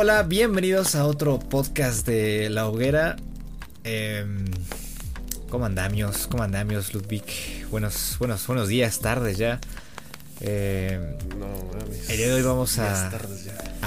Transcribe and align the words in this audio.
Hola, 0.00 0.22
bienvenidos 0.22 0.94
a 0.94 1.04
otro 1.04 1.40
podcast 1.40 2.06
de 2.06 2.50
La 2.50 2.68
Hoguera. 2.68 3.16
Eh, 3.82 4.24
¿Cómo 5.48 5.66
andamios? 5.66 6.28
¿Cómo 6.28 6.44
andamios, 6.44 6.94
Ludwig? 6.94 7.66
Buenos, 7.68 8.14
buenos, 8.20 8.46
buenos 8.46 8.68
días, 8.68 9.00
tardes 9.00 9.38
ya. 9.38 9.58
Eh, 10.40 11.18
No 11.36 11.48
mames. 11.76 12.10
el 12.10 12.16
día 12.16 12.28
de 12.28 12.34
hoy 12.34 12.42
vamos 12.42 12.78
a, 12.78 13.10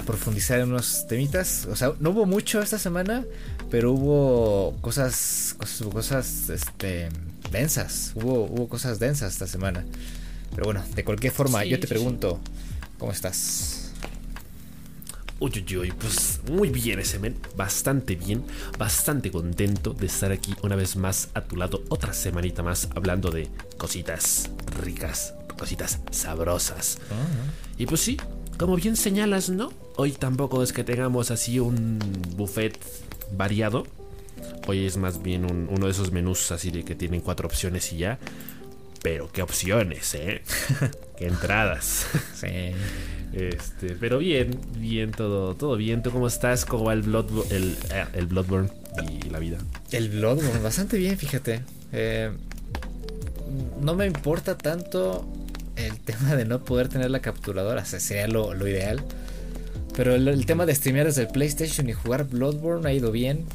profundizar 0.05 0.59
en 0.59 0.67
unos 0.73 1.07
temitas. 1.07 1.65
O 1.71 1.77
sea, 1.77 1.93
no 2.01 2.09
hubo 2.09 2.25
mucho 2.25 2.61
esta 2.61 2.77
semana, 2.77 3.23
pero 3.69 3.93
hubo 3.93 4.75
cosas, 4.81 5.55
cosas, 5.57 5.87
cosas, 5.87 6.49
este, 6.49 7.07
densas. 7.51 8.11
Hubo, 8.15 8.47
hubo 8.47 8.67
cosas 8.67 8.99
densas 8.99 9.31
esta 9.31 9.47
semana. 9.47 9.85
Pero 10.49 10.65
bueno, 10.65 10.83
de 10.93 11.05
cualquier 11.05 11.31
forma, 11.31 11.61
Sí, 11.61 11.69
yo 11.69 11.79
te 11.79 11.87
sí, 11.87 11.93
pregunto, 11.93 12.41
¿cómo 12.97 13.13
estás? 13.13 13.70
Uy, 15.43 15.51
uy, 15.67 15.77
uy, 15.77 15.91
pues 15.99 16.39
muy 16.51 16.69
bien 16.69 16.99
ese 16.99 17.17
men, 17.17 17.35
bastante 17.57 18.15
bien, 18.15 18.43
bastante 18.77 19.31
contento 19.31 19.91
de 19.93 20.05
estar 20.05 20.31
aquí 20.31 20.53
una 20.61 20.75
vez 20.75 20.95
más 20.95 21.29
a 21.33 21.41
tu 21.41 21.55
lado, 21.55 21.81
otra 21.89 22.13
semanita 22.13 22.61
más 22.61 22.87
hablando 22.95 23.31
de 23.31 23.49
cositas 23.77 24.51
ricas, 24.83 25.33
cositas 25.57 25.99
sabrosas. 26.11 26.99
Y 27.79 27.87
pues 27.87 28.01
sí, 28.01 28.17
como 28.57 28.75
bien 28.75 28.95
señalas, 28.95 29.49
¿no? 29.49 29.73
Hoy 29.95 30.11
tampoco 30.11 30.61
es 30.61 30.71
que 30.73 30.83
tengamos 30.83 31.31
así 31.31 31.59
un 31.59 31.97
buffet 32.37 32.77
variado. 33.35 33.87
Hoy 34.67 34.85
es 34.85 34.97
más 34.97 35.23
bien 35.23 35.45
un- 35.49 35.67
uno 35.71 35.87
de 35.87 35.91
esos 35.91 36.11
menús 36.11 36.51
así 36.51 36.69
de 36.69 36.85
que 36.85 36.93
tienen 36.93 37.19
cuatro 37.21 37.47
opciones 37.47 37.91
y 37.93 37.97
ya. 37.97 38.19
Pero 39.01 39.31
qué 39.31 39.41
opciones, 39.41 40.13
¿eh? 40.13 40.43
qué 41.17 41.25
entradas. 41.25 42.05
Sí. 42.35 42.73
Este, 43.33 43.95
pero 43.99 44.17
bien, 44.19 44.59
bien, 44.77 45.11
todo, 45.11 45.55
todo 45.55 45.77
bien. 45.77 46.03
¿Tú 46.03 46.11
cómo 46.11 46.27
estás? 46.27 46.65
¿Cómo 46.65 46.85
va 46.85 46.93
el, 46.93 47.03
Bloodbo- 47.03 47.49
el, 47.49 47.77
eh, 47.91 48.05
el 48.13 48.27
Bloodborne 48.27 48.69
y 49.09 49.29
la 49.29 49.39
vida? 49.39 49.57
El 49.91 50.09
Bloodborne, 50.09 50.59
bastante 50.59 50.97
bien, 50.97 51.17
fíjate. 51.17 51.61
Eh, 51.93 52.31
no 53.81 53.95
me 53.95 54.05
importa 54.05 54.57
tanto 54.57 55.25
el 55.77 55.99
tema 55.99 56.35
de 56.35 56.45
no 56.45 56.63
poder 56.63 56.89
tener 56.89 57.09
la 57.09 57.21
capturadora, 57.21 57.81
o 57.81 57.85
sea, 57.85 57.99
sería 57.99 58.27
lo, 58.27 58.55
ideal. 58.67 59.03
Pero 59.95 60.15
el, 60.15 60.45
tema 60.45 60.65
de 60.65 60.75
streamear 60.75 61.05
desde 61.05 61.23
el 61.23 61.27
PlayStation 61.29 61.89
y 61.89 61.93
jugar 61.93 62.25
Bloodborne 62.27 62.87
ha 62.87 62.93
ido 62.93 63.11
bien. 63.11 63.45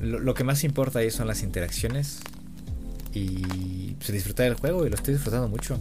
Lo, 0.00 0.18
lo 0.18 0.34
que 0.34 0.44
más 0.44 0.64
importa 0.64 1.00
ahí 1.00 1.10
son 1.10 1.26
las 1.26 1.42
interacciones 1.42 2.20
y 3.12 3.94
pues, 3.98 4.12
disfrutar 4.12 4.46
del 4.46 4.54
juego 4.54 4.86
y 4.86 4.90
lo 4.90 4.96
estoy 4.96 5.14
disfrutando 5.14 5.48
mucho. 5.48 5.78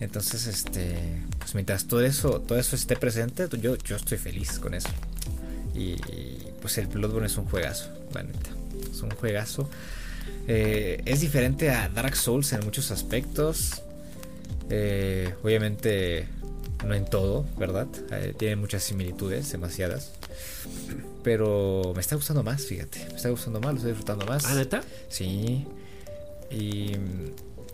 Entonces, 0.00 0.46
este, 0.46 1.22
pues 1.38 1.54
mientras 1.54 1.86
todo 1.86 2.02
eso, 2.02 2.40
todo 2.40 2.58
eso 2.58 2.76
esté 2.76 2.96
presente, 2.96 3.48
yo, 3.60 3.76
yo 3.76 3.96
estoy 3.96 4.18
feliz 4.18 4.58
con 4.58 4.74
eso. 4.74 4.88
Y 5.74 5.96
pues 6.60 6.78
el 6.78 6.86
Bloodborne 6.86 7.26
es 7.26 7.36
un 7.36 7.46
juegazo, 7.46 7.90
la 8.14 8.22
neta. 8.22 8.50
Es 8.90 9.00
un 9.00 9.10
juegazo. 9.10 9.68
Eh, 10.48 11.02
es 11.04 11.20
diferente 11.20 11.70
a 11.70 11.88
Dark 11.88 12.16
Souls 12.16 12.52
en 12.52 12.64
muchos 12.64 12.90
aspectos. 12.90 13.82
Eh, 14.70 15.34
obviamente 15.42 16.26
no 16.86 16.94
en 16.94 17.04
todo, 17.04 17.44
¿verdad? 17.58 17.86
Eh, 18.12 18.34
tiene 18.36 18.56
muchas 18.56 18.84
similitudes, 18.84 19.50
demasiadas. 19.52 20.12
Pero 21.22 21.92
me 21.94 22.00
está 22.00 22.16
gustando 22.16 22.42
más, 22.42 22.64
fíjate. 22.66 23.06
Me 23.10 23.16
está 23.16 23.28
gustando 23.30 23.60
más, 23.60 23.72
lo 23.72 23.76
estoy 23.78 23.92
disfrutando 23.92 24.26
más. 24.26 24.44
¿Ah, 24.44 24.54
neta? 24.54 24.82
Sí. 25.08 25.66
Y, 26.50 26.92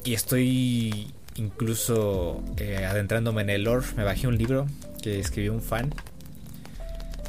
y 0.04 0.14
estoy 0.14 1.12
incluso 1.36 2.42
eh, 2.56 2.84
adentrándome 2.86 3.42
en 3.42 3.50
el 3.50 3.64
lore. 3.64 3.86
Me 3.96 4.04
bajé 4.04 4.26
un 4.26 4.36
libro 4.38 4.66
que 5.02 5.18
escribió 5.20 5.52
un 5.52 5.62
fan. 5.62 5.92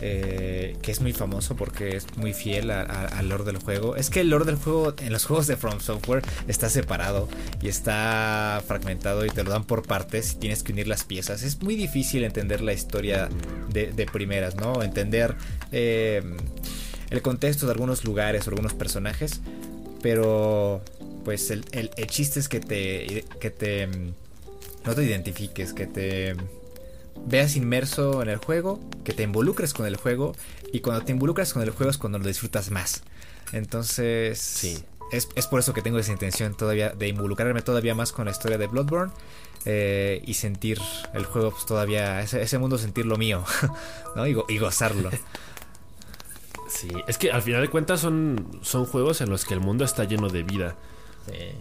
eh, 0.02 0.75
que 0.81 0.91
es 0.91 1.00
muy 1.02 1.14
famoso 1.14 1.56
porque 1.56 1.96
es 1.96 2.06
muy 2.18 2.34
fiel 2.34 2.72
al 2.72 3.30
lore 3.30 3.46
del 3.46 3.58
juego. 3.58 3.96
Es 3.96 4.09
que 4.09 4.19
el 4.22 4.30
lore 4.30 4.44
del 4.46 4.56
juego 4.58 4.94
en 5.00 5.14
los 5.14 5.24
juegos 5.25 5.47
de 5.47 5.56
From 5.56 5.80
Software 5.80 6.24
está 6.47 6.69
separado 6.69 7.30
y 7.62 7.69
está 7.69 8.62
fragmentado 8.68 9.25
y 9.25 9.30
te 9.30 9.44
lo 9.44 9.52
dan 9.52 9.64
por 9.64 9.84
partes 9.84 10.34
y 10.34 10.35
tienes 10.38 10.64
que 10.64 10.74
unir 10.74 10.88
las 10.88 11.03
piezas. 11.06 11.44
Es 11.44 11.62
muy 11.62 11.75
difícil 11.75 12.24
entender 12.24 12.62
la 12.62 12.74
historia 12.74 13.30
de, 13.70 13.94
de 13.94 14.06
primeras, 14.06 14.56
¿no? 14.56 14.84
Entender 14.84 15.35
eh, 15.72 16.22
el 17.09 17.22
contexto 17.22 17.66
de 17.66 17.72
algunos 17.72 18.03
lugares 18.03 18.46
o 18.47 18.50
algunos 18.50 18.74
personajes. 18.74 19.41
Pero 20.02 20.84
pues 21.23 21.50
el, 21.51 21.66
el- 21.72 21.91
el 21.97 22.07
chiste 22.07 22.39
es 22.39 22.50
que 22.50 22.59
te, 22.59 23.25
que 23.39 23.50
te 23.50 23.88
no 24.85 24.94
te 24.95 25.03
identifiques, 25.03 25.73
que 25.73 25.88
te 25.88 26.35
veas 27.25 27.56
inmerso 27.56 28.22
en 28.22 28.29
el 28.29 28.38
juego, 28.38 28.79
que 29.06 29.13
te 29.13 29.23
involucres 29.23 29.73
con 29.73 29.85
el 29.85 29.95
juego 29.95 30.35
y 30.73 30.81
cuando 30.81 31.06
te 31.06 31.11
involucras 31.13 31.53
con 31.53 31.61
el 31.61 31.69
juego 31.69 31.89
es 31.89 31.97
cuando 31.97 32.19
lo 32.19 32.25
disfrutas 32.28 32.69
más. 32.72 33.03
Entonces, 33.53 34.39
Sí. 34.39 34.84
es, 35.11 35.29
es 35.35 35.47
por 35.47 35.59
eso 35.59 35.73
que 35.73 35.81
tengo 35.81 36.00
esa 36.00 36.11
intención 36.11 36.56
todavía 36.56 36.89
de 36.89 37.07
involucrarme 37.07 37.61
todavía 37.61 37.95
más 37.95 38.11
con 38.11 38.25
la 38.25 38.31
historia 38.31 38.57
de 38.57 38.67
Bloodborne 38.67 39.13
eh, 39.66 40.22
y 40.25 40.34
sentir 40.34 40.79
el 41.13 41.23
juego 41.25 41.51
pues, 41.51 41.66
todavía, 41.66 42.22
ese, 42.22 42.41
ese 42.41 42.57
mundo 42.57 42.78
sentirlo 42.78 43.16
mío, 43.17 43.45
¿no? 44.16 44.28
Y, 44.28 44.34
go- 44.34 44.45
y 44.50 44.57
gozarlo. 44.57 45.09
Sí, 46.67 46.90
es 47.07 47.17
que 47.17 47.31
al 47.31 47.41
final 47.41 47.61
de 47.61 47.69
cuentas 47.69 48.00
son, 48.00 48.59
son 48.63 48.85
juegos 48.85 49.22
en 49.22 49.29
los 49.29 49.45
que 49.45 49.53
el 49.53 49.59
mundo 49.59 49.85
está 49.85 50.03
lleno 50.05 50.29
de 50.29 50.44
vida. 50.44 50.75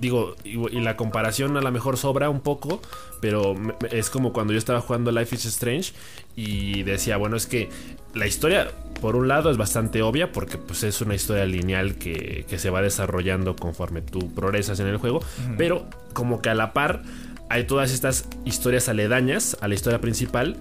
Digo, 0.00 0.34
y, 0.44 0.58
y 0.76 0.80
la 0.80 0.96
comparación 0.96 1.56
a 1.56 1.60
lo 1.60 1.70
mejor 1.70 1.96
sobra 1.96 2.28
un 2.28 2.40
poco, 2.40 2.80
pero 3.20 3.54
me- 3.54 3.74
me- 3.80 3.98
es 3.98 4.10
como 4.10 4.32
cuando 4.32 4.52
yo 4.52 4.58
estaba 4.58 4.80
jugando 4.80 5.12
Life 5.12 5.34
is 5.36 5.44
Strange 5.44 5.92
y 6.36 6.82
decía, 6.82 7.16
bueno, 7.16 7.36
es 7.36 7.46
que 7.46 7.68
la 8.14 8.26
historia, 8.26 8.70
por 9.00 9.14
un 9.16 9.28
lado, 9.28 9.50
es 9.50 9.56
bastante 9.56 10.02
obvia 10.02 10.32
porque 10.32 10.58
pues, 10.58 10.82
es 10.82 11.00
una 11.00 11.14
historia 11.14 11.44
lineal 11.46 11.94
que, 11.94 12.44
que 12.48 12.58
se 12.58 12.70
va 12.70 12.82
desarrollando 12.82 13.54
conforme 13.56 14.02
tú 14.02 14.34
progresas 14.34 14.80
en 14.80 14.88
el 14.88 14.96
juego, 14.96 15.20
pero 15.56 15.86
como 16.12 16.42
que 16.42 16.48
a 16.50 16.54
la 16.54 16.72
par 16.72 17.02
hay 17.48 17.64
todas 17.64 17.92
estas 17.92 18.26
historias 18.44 18.88
aledañas 18.88 19.56
a 19.60 19.68
la 19.68 19.74
historia 19.74 20.00
principal 20.00 20.56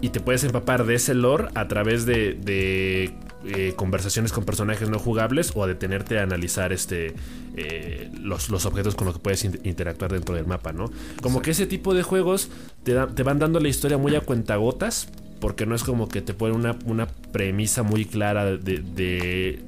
y 0.00 0.08
te 0.08 0.20
puedes 0.20 0.42
empapar 0.44 0.84
de 0.84 0.94
ese 0.94 1.14
lore 1.14 1.48
a 1.54 1.68
través 1.68 2.06
de, 2.06 2.34
de, 2.34 3.12
eh, 3.46 3.72
conversaciones 3.76 4.32
con 4.32 4.44
personajes 4.44 4.88
no 4.88 4.98
jugables 4.98 5.52
o 5.54 5.64
a 5.64 5.66
detenerte 5.66 6.18
a 6.18 6.22
analizar 6.22 6.72
este 6.72 7.14
eh, 7.56 8.10
los, 8.20 8.48
los 8.50 8.66
objetos 8.66 8.94
con 8.94 9.06
los 9.06 9.16
que 9.16 9.20
puedes 9.20 9.44
in- 9.44 9.60
interactuar 9.64 10.12
dentro 10.12 10.34
del 10.34 10.46
mapa, 10.46 10.72
¿no? 10.72 10.90
Como 11.20 11.42
que 11.42 11.50
ese 11.50 11.66
tipo 11.66 11.94
de 11.94 12.02
juegos 12.02 12.48
te, 12.84 12.94
te 13.14 13.22
van 13.22 13.38
dando 13.38 13.60
la 13.60 13.68
historia 13.68 13.98
muy 13.98 14.14
a 14.14 14.20
cuentagotas 14.20 15.08
porque 15.40 15.66
no 15.66 15.74
es 15.74 15.82
como 15.82 16.08
que 16.08 16.22
te 16.22 16.34
ponen 16.34 16.56
una, 16.56 16.78
una 16.84 17.06
premisa 17.08 17.82
muy 17.82 18.04
clara 18.04 18.44
de, 18.44 18.78
de, 18.78 19.60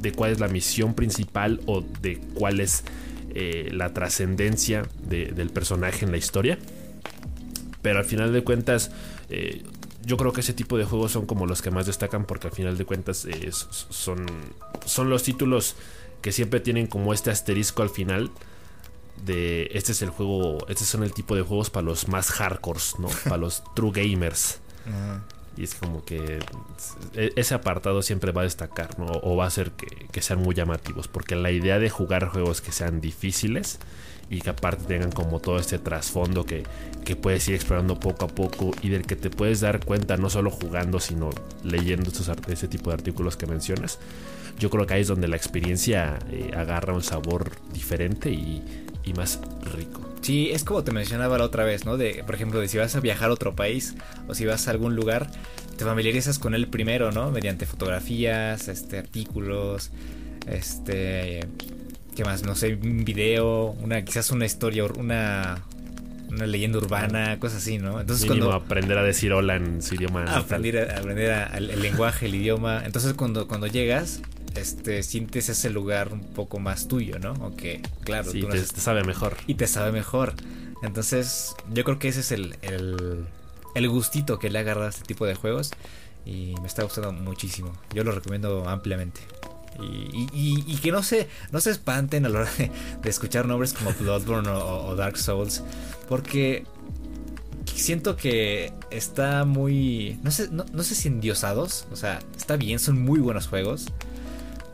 de 0.00 0.12
cuál 0.12 0.30
es 0.32 0.40
la 0.40 0.48
misión 0.48 0.94
principal 0.94 1.60
o 1.66 1.82
de 2.00 2.18
cuál 2.34 2.60
es 2.60 2.82
eh, 3.34 3.68
la 3.72 3.92
trascendencia 3.92 4.84
de- 5.06 5.26
del 5.32 5.50
personaje 5.50 6.04
en 6.06 6.10
la 6.12 6.16
historia. 6.16 6.58
Pero 7.82 7.98
al 7.98 8.04
final 8.04 8.32
de 8.32 8.42
cuentas, 8.42 8.90
eh, 9.30 9.62
yo 10.08 10.16
creo 10.16 10.32
que 10.32 10.40
ese 10.40 10.54
tipo 10.54 10.78
de 10.78 10.86
juegos 10.86 11.12
son 11.12 11.26
como 11.26 11.46
los 11.46 11.60
que 11.60 11.70
más 11.70 11.84
destacan 11.84 12.24
porque 12.24 12.46
al 12.46 12.54
final 12.54 12.78
de 12.78 12.86
cuentas 12.86 13.26
eh, 13.26 13.50
son, 13.52 14.24
son 14.86 15.10
los 15.10 15.22
títulos 15.22 15.76
que 16.22 16.32
siempre 16.32 16.60
tienen 16.60 16.86
como 16.86 17.12
este 17.12 17.30
asterisco 17.30 17.82
al 17.82 17.90
final 17.90 18.30
de 19.24 19.68
este 19.74 19.92
es 19.92 20.00
el 20.00 20.08
juego, 20.08 20.66
este 20.68 20.84
son 20.84 21.02
el 21.02 21.12
tipo 21.12 21.36
de 21.36 21.42
juegos 21.42 21.68
para 21.68 21.84
los 21.84 22.08
más 22.08 22.30
hardcores, 22.30 22.94
¿no? 22.98 23.08
Para 23.24 23.36
los 23.36 23.62
true 23.74 23.92
gamers. 23.92 24.60
Y 25.58 25.64
es 25.64 25.74
como 25.74 26.04
que 26.04 26.38
e- 27.14 27.32
ese 27.36 27.54
apartado 27.54 28.00
siempre 28.00 28.32
va 28.32 28.42
a 28.42 28.44
destacar, 28.44 28.98
¿no? 28.98 29.06
O 29.22 29.36
va 29.36 29.44
a 29.44 29.48
hacer 29.48 29.72
que, 29.72 30.06
que 30.10 30.22
sean 30.22 30.38
muy 30.38 30.54
llamativos. 30.54 31.08
Porque 31.08 31.34
la 31.34 31.50
idea 31.50 31.78
de 31.78 31.90
jugar 31.90 32.28
juegos 32.28 32.60
que 32.60 32.72
sean 32.72 33.00
difíciles 33.00 33.78
y 34.30 34.40
que 34.40 34.50
aparte 34.50 34.84
tengan 34.84 35.10
como 35.10 35.40
todo 35.40 35.58
este 35.58 35.78
trasfondo 35.78 36.44
que, 36.44 36.64
que 37.04 37.16
puedes 37.16 37.48
ir 37.48 37.54
explorando 37.54 37.98
poco 37.98 38.26
a 38.26 38.28
poco 38.28 38.72
y 38.82 38.88
del 38.90 39.06
que 39.06 39.16
te 39.16 39.30
puedes 39.30 39.60
dar 39.60 39.84
cuenta 39.84 40.16
no 40.16 40.30
solo 40.30 40.50
jugando, 40.50 41.00
sino 41.00 41.30
leyendo 41.64 42.10
estos, 42.10 42.30
ese 42.48 42.68
tipo 42.68 42.90
de 42.90 42.94
artículos 42.94 43.36
que 43.36 43.46
mencionas. 43.46 43.98
Yo 44.58 44.70
creo 44.70 44.86
que 44.86 44.94
ahí 44.94 45.02
es 45.02 45.08
donde 45.08 45.28
la 45.28 45.36
experiencia 45.36 46.18
eh, 46.30 46.50
agarra 46.56 46.92
un 46.92 47.02
sabor 47.02 47.52
diferente 47.72 48.30
y, 48.30 48.62
y 49.04 49.12
más 49.14 49.40
rico. 49.74 50.00
Sí, 50.20 50.50
es 50.52 50.64
como 50.64 50.82
te 50.82 50.90
mencionaba 50.90 51.38
la 51.38 51.44
otra 51.44 51.64
vez, 51.64 51.86
¿no? 51.86 51.96
De, 51.96 52.22
por 52.26 52.34
ejemplo, 52.34 52.60
de 52.60 52.68
si 52.68 52.76
vas 52.76 52.94
a 52.96 53.00
viajar 53.00 53.30
a 53.30 53.32
otro 53.32 53.54
país 53.54 53.94
o 54.26 54.34
si 54.34 54.44
vas 54.46 54.66
a 54.68 54.72
algún 54.72 54.96
lugar, 54.96 55.30
te 55.76 55.84
familiarizas 55.84 56.38
con 56.38 56.54
él 56.54 56.66
primero, 56.68 57.12
¿no? 57.12 57.30
Mediante 57.30 57.66
fotografías, 57.66 58.68
este, 58.68 58.98
artículos, 58.98 59.90
este, 60.46 61.40
¿qué 62.18 62.24
más? 62.24 62.42
No 62.42 62.56
sé, 62.56 62.74
un 62.74 63.04
video, 63.04 63.76
una, 63.80 64.04
quizás 64.04 64.32
una 64.32 64.44
historia, 64.44 64.84
una, 64.84 65.62
una 66.28 66.46
leyenda 66.46 66.78
urbana, 66.78 67.38
cosas 67.38 67.58
así, 67.62 67.78
¿no? 67.78 68.00
Entonces 68.00 68.28
Mínimo 68.28 68.46
cuando 68.48 68.64
aprender 68.64 68.98
a 68.98 69.04
decir 69.04 69.32
hola 69.32 69.54
en 69.54 69.80
su 69.82 69.94
idioma. 69.94 70.24
aprender, 70.24 70.90
a- 70.90 70.98
aprender 70.98 71.30
a- 71.30 71.56
el, 71.56 71.70
el 71.70 71.80
lenguaje, 71.80 72.26
el 72.26 72.34
idioma, 72.34 72.82
entonces 72.84 73.14
cuando, 73.14 73.46
cuando 73.46 73.68
llegas, 73.68 74.20
este, 74.56 75.04
sientes 75.04 75.48
ese 75.48 75.70
lugar 75.70 76.12
un 76.12 76.24
poco 76.34 76.58
más 76.58 76.88
tuyo, 76.88 77.20
¿no? 77.20 77.34
Aunque, 77.40 77.82
claro, 78.02 78.32
Sí, 78.32 78.40
tú 78.40 78.48
no 78.48 78.54
te, 78.54 78.62
te 78.62 78.80
sabe 78.80 79.04
mejor. 79.04 79.36
y 79.46 79.54
te 79.54 79.68
sabe 79.68 79.92
mejor. 79.92 80.34
Entonces, 80.82 81.54
yo 81.72 81.84
creo 81.84 82.00
que 82.00 82.08
ese 82.08 82.18
es 82.20 82.32
el, 82.32 82.56
el, 82.62 83.26
el 83.76 83.88
gustito 83.88 84.40
que 84.40 84.50
le 84.50 84.58
ha 84.58 84.62
agarrado 84.62 84.86
a 84.86 84.90
este 84.90 85.04
tipo 85.04 85.24
de 85.24 85.36
juegos. 85.36 85.70
Y 86.26 86.54
me 86.60 86.66
está 86.66 86.82
gustando 86.82 87.10
muchísimo. 87.12 87.72
Yo 87.94 88.04
lo 88.04 88.12
recomiendo 88.12 88.68
ampliamente. 88.68 89.20
Y, 89.80 90.76
que 90.82 90.92
no 90.92 91.02
se, 91.02 91.28
no 91.50 91.60
se 91.60 91.70
espanten 91.70 92.26
a 92.26 92.28
la 92.28 92.40
hora 92.40 92.50
de, 92.58 92.70
escuchar 93.08 93.46
nombres 93.46 93.72
como 93.72 93.92
Bloodborne 93.92 94.48
o, 94.48 94.94
Dark 94.96 95.16
Souls. 95.18 95.62
Porque 96.08 96.64
siento 97.66 98.16
que 98.16 98.72
está 98.90 99.44
muy. 99.44 100.18
No 100.22 100.30
sé, 100.30 100.48
no, 100.50 100.82
sé 100.82 100.94
si 100.94 101.08
endiosados. 101.08 101.86
O 101.92 101.96
sea, 101.96 102.20
está 102.36 102.56
bien, 102.56 102.78
son 102.78 103.00
muy 103.02 103.20
buenos 103.20 103.46
juegos. 103.46 103.86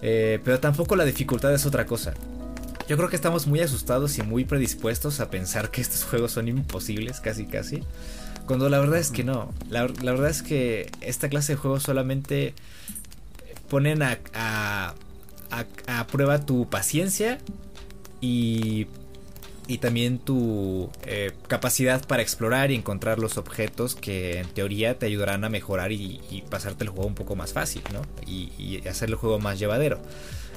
Eh, 0.02 0.40
pero 0.44 0.60
tampoco 0.60 0.96
la 0.96 1.04
dificultad 1.04 1.52
es 1.54 1.66
otra 1.66 1.86
cosa. 1.86 2.14
Yo 2.86 2.98
creo 2.98 3.08
que 3.08 3.16
estamos 3.16 3.46
muy 3.46 3.60
asustados 3.60 4.18
y 4.18 4.22
muy 4.22 4.44
predispuestos 4.44 5.20
a 5.20 5.30
pensar 5.30 5.70
que 5.70 5.80
estos 5.80 6.04
juegos 6.04 6.32
son 6.32 6.48
imposibles, 6.48 7.20
casi 7.20 7.46
casi. 7.46 7.82
Cuando 8.46 8.68
la 8.68 8.78
verdad 8.78 8.98
es 8.98 9.10
que 9.10 9.24
no. 9.24 9.52
La, 9.70 9.86
verdad 9.86 10.28
es 10.28 10.42
que 10.42 10.90
esta 11.00 11.28
clase 11.30 11.54
de 11.54 11.56
juegos 11.56 11.82
solamente 11.82 12.54
ponen 13.68 14.02
a, 14.02 14.18
a, 14.34 14.94
a, 15.86 16.06
prueba 16.06 16.44
tu 16.44 16.68
paciencia 16.68 17.38
y, 18.20 18.86
y 19.66 19.78
también 19.78 20.18
tu 20.18 20.90
eh, 21.06 21.32
capacidad 21.48 22.06
para 22.06 22.22
explorar 22.22 22.70
y 22.70 22.74
encontrar 22.74 23.18
los 23.18 23.38
objetos 23.38 23.94
que 23.94 24.38
en 24.38 24.48
teoría 24.48 24.98
te 24.98 25.06
ayudarán 25.06 25.44
a 25.44 25.48
mejorar 25.48 25.92
y, 25.92 26.44
pasarte 26.50 26.84
el 26.84 26.90
juego 26.90 27.06
un 27.06 27.14
poco 27.14 27.36
más 27.36 27.52
fácil, 27.52 27.82
¿no? 27.92 28.02
Y, 28.26 28.86
hacer 28.86 29.08
el 29.08 29.14
juego 29.14 29.38
más 29.38 29.58
llevadero. 29.58 29.98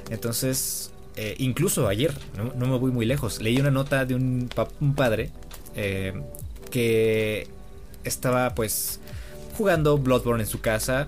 Entonces, 0.10 0.92
eh, 1.16 1.36
incluso 1.38 1.88
ayer, 1.88 2.14
no, 2.36 2.68
me 2.68 2.78
voy 2.78 2.92
muy 2.92 3.06
lejos, 3.06 3.42
leí 3.42 3.60
una 3.60 3.72
nota 3.72 4.06
de 4.06 4.16
un, 4.16 4.50
un 4.80 4.96
padre 4.96 5.32
eh, 5.76 6.14
que 6.70 7.48
estaba 8.04 8.54
pues 8.56 9.00
jugando 9.58 9.98
Bloodborne 9.98 10.44
en 10.44 10.50
su 10.50 10.62
casa. 10.62 11.08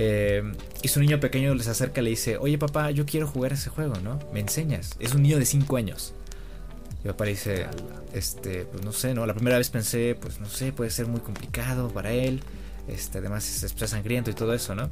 Eh, 0.00 0.44
y 0.80 0.86
su 0.86 1.00
niño 1.00 1.18
pequeño 1.18 1.52
les 1.56 1.66
acerca 1.66 2.00
y 2.00 2.04
le 2.04 2.10
dice, 2.10 2.36
oye 2.36 2.56
papá, 2.56 2.92
yo 2.92 3.04
quiero 3.04 3.26
jugar 3.26 3.52
ese 3.52 3.68
juego, 3.68 3.94
¿no? 3.96 4.20
¿Me 4.32 4.38
enseñas? 4.38 4.94
Es 5.00 5.12
un 5.12 5.22
niño 5.22 5.40
de 5.40 5.44
5 5.44 5.76
años. 5.76 6.14
Y 7.02 7.08
papá 7.08 7.24
le 7.24 7.32
dice, 7.32 7.66
este, 8.12 8.64
pues 8.66 8.84
no 8.84 8.92
sé, 8.92 9.12
¿no? 9.12 9.26
La 9.26 9.34
primera 9.34 9.58
vez 9.58 9.70
pensé, 9.70 10.16
pues 10.20 10.38
no 10.38 10.48
sé, 10.48 10.70
puede 10.70 10.90
ser 10.90 11.08
muy 11.08 11.18
complicado 11.18 11.88
para 11.88 12.12
él. 12.12 12.44
Este, 12.86 13.18
además 13.18 13.48
es, 13.48 13.64
es 13.64 13.90
sangriento 13.90 14.30
y 14.30 14.34
todo 14.34 14.54
eso, 14.54 14.76
¿no? 14.76 14.88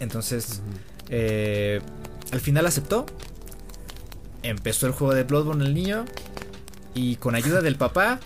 Entonces, 0.00 0.62
eh, 1.10 1.82
al 2.32 2.40
final 2.40 2.64
aceptó. 2.64 3.04
Empezó 4.42 4.86
el 4.86 4.94
juego 4.94 5.12
de 5.12 5.24
Bloodborne 5.24 5.66
el 5.66 5.74
niño. 5.74 6.06
Y 6.94 7.16
con 7.16 7.34
ayuda 7.34 7.60
del 7.60 7.76
papá, 7.76 8.20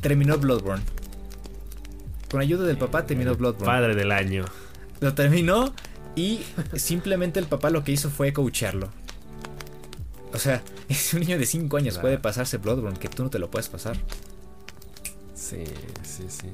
terminó 0.00 0.38
Bloodborne. 0.38 0.82
Con 2.32 2.40
ayuda 2.40 2.66
del 2.66 2.78
papá 2.78 3.06
terminó 3.06 3.36
Bloodborne. 3.36 3.66
Padre 3.66 3.94
del 3.94 4.10
año. 4.10 4.44
Lo 5.00 5.14
terminó 5.14 5.74
y 6.16 6.40
simplemente 6.74 7.40
el 7.40 7.46
papá 7.46 7.70
lo 7.70 7.84
que 7.84 7.92
hizo 7.92 8.10
fue 8.10 8.32
coacharlo. 8.32 8.90
O 10.32 10.38
sea, 10.38 10.62
es 10.88 11.14
un 11.14 11.20
niño 11.20 11.38
de 11.38 11.46
5 11.46 11.76
años 11.76 11.98
puede 11.98 12.18
pasarse 12.18 12.58
Bloodborne 12.58 12.98
que 12.98 13.08
tú 13.08 13.22
no 13.22 13.30
te 13.30 13.38
lo 13.38 13.50
puedes 13.50 13.68
pasar. 13.68 13.96
Sí, 15.34 15.64
sí, 16.02 16.24
sí. 16.28 16.48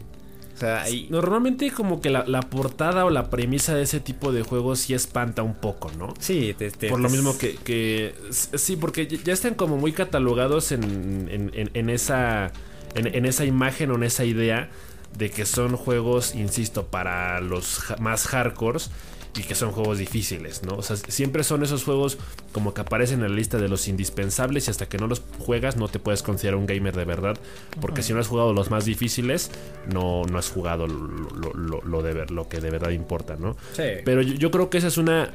O 0.54 0.58
sea, 0.60 0.84
Normalmente 1.08 1.70
como 1.70 2.02
que 2.02 2.10
la, 2.10 2.40
portada 2.42 3.06
o 3.06 3.10
la 3.10 3.30
premisa 3.30 3.74
de 3.74 3.82
ese 3.82 3.98
tipo 3.98 4.30
de 4.30 4.42
juegos 4.42 4.80
sí 4.80 4.92
espanta 4.92 5.42
un 5.42 5.54
poco, 5.54 5.90
¿no? 5.96 6.12
Sí, 6.18 6.54
por 6.90 7.00
lo 7.00 7.08
mismo 7.08 7.34
que, 7.38 8.14
Sí, 8.30 8.76
porque 8.76 9.06
ya 9.06 9.32
están 9.32 9.54
como 9.54 9.78
muy 9.78 9.92
catalogados 9.92 10.72
en, 10.72 11.50
en, 11.54 11.90
esa... 11.90 12.52
En, 12.94 13.24
esa 13.24 13.44
imagen 13.44 13.90
o 13.92 13.94
en 13.94 14.02
esa 14.02 14.24
idea 14.24 14.68
de 15.16 15.30
que 15.30 15.46
son 15.46 15.76
juegos, 15.76 16.34
insisto, 16.34 16.86
para 16.86 17.40
los 17.40 17.82
más 17.98 18.26
hardcores 18.26 18.90
y 19.36 19.42
que 19.42 19.54
son 19.54 19.70
juegos 19.70 19.98
difíciles, 19.98 20.62
¿no? 20.64 20.76
O 20.76 20.82
sea, 20.82 20.96
siempre 20.96 21.44
son 21.44 21.62
esos 21.62 21.84
juegos 21.84 22.18
como 22.52 22.74
que 22.74 22.80
aparecen 22.80 23.22
en 23.22 23.30
la 23.30 23.36
lista 23.36 23.58
de 23.58 23.68
los 23.68 23.86
indispensables 23.86 24.66
y 24.66 24.70
hasta 24.70 24.88
que 24.88 24.98
no 24.98 25.06
los 25.06 25.22
juegas 25.38 25.76
no 25.76 25.88
te 25.88 25.98
puedes 25.98 26.22
considerar 26.22 26.58
un 26.58 26.66
gamer 26.66 26.96
de 26.96 27.04
verdad, 27.04 27.38
porque 27.80 28.02
si 28.02 28.12
no 28.12 28.20
has 28.20 28.26
jugado 28.26 28.52
los 28.52 28.70
más 28.70 28.84
difíciles, 28.84 29.50
no, 29.92 30.24
no 30.24 30.38
has 30.38 30.50
jugado 30.50 30.86
lo, 30.86 32.02
de 32.02 32.12
ver, 32.12 32.30
lo 32.30 32.48
que 32.48 32.60
de 32.60 32.70
verdad 32.70 32.90
importa, 32.90 33.36
¿no? 33.36 33.56
Sí. 33.74 33.84
Pero 34.04 34.22
yo, 34.22 34.34
yo 34.34 34.50
creo 34.50 34.68
que 34.68 34.78
esa 34.78 34.88
es 34.88 34.98
una, 34.98 35.32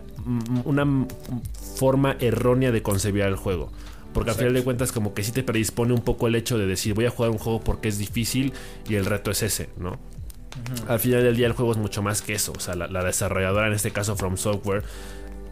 una 0.65 1.07
forma 1.77 2.17
errónea 2.19 2.71
de 2.71 2.81
concebir 2.81 3.23
el 3.23 3.37
juego. 3.37 3.71
Porque 4.15 4.31
al 4.31 4.37
final 4.37 4.53
de 4.53 4.63
cuentas 4.63 4.93
como 4.93 5.13
que 5.13 5.23
sí 5.23 5.33
te 5.33 5.43
predispone 5.43 5.93
un 5.93 6.01
poco 6.01 6.27
el 6.27 6.35
hecho 6.35 6.57
de 6.57 6.65
decir 6.65 6.93
voy 6.93 7.05
a 7.05 7.09
jugar 7.09 7.31
un 7.31 7.37
juego 7.37 7.59
porque 7.59 7.89
es 7.89 7.97
difícil 7.97 8.53
y 8.87 8.95
el 8.95 9.05
reto 9.05 9.29
es 9.29 9.43
ese, 9.43 9.67
¿no? 9.77 9.99
Al 10.87 11.01
final 11.01 11.21
del 11.21 11.35
día 11.35 11.47
el 11.47 11.51
juego 11.51 11.73
es 11.73 11.77
mucho 11.77 12.01
más 12.01 12.21
que 12.21 12.33
eso. 12.33 12.53
O 12.55 12.59
sea, 12.61 12.75
la, 12.75 13.03
desarrolladora, 13.03 13.67
en 13.67 13.73
este 13.73 13.91
caso 13.91 14.15
From 14.15 14.37
Software, 14.37 14.83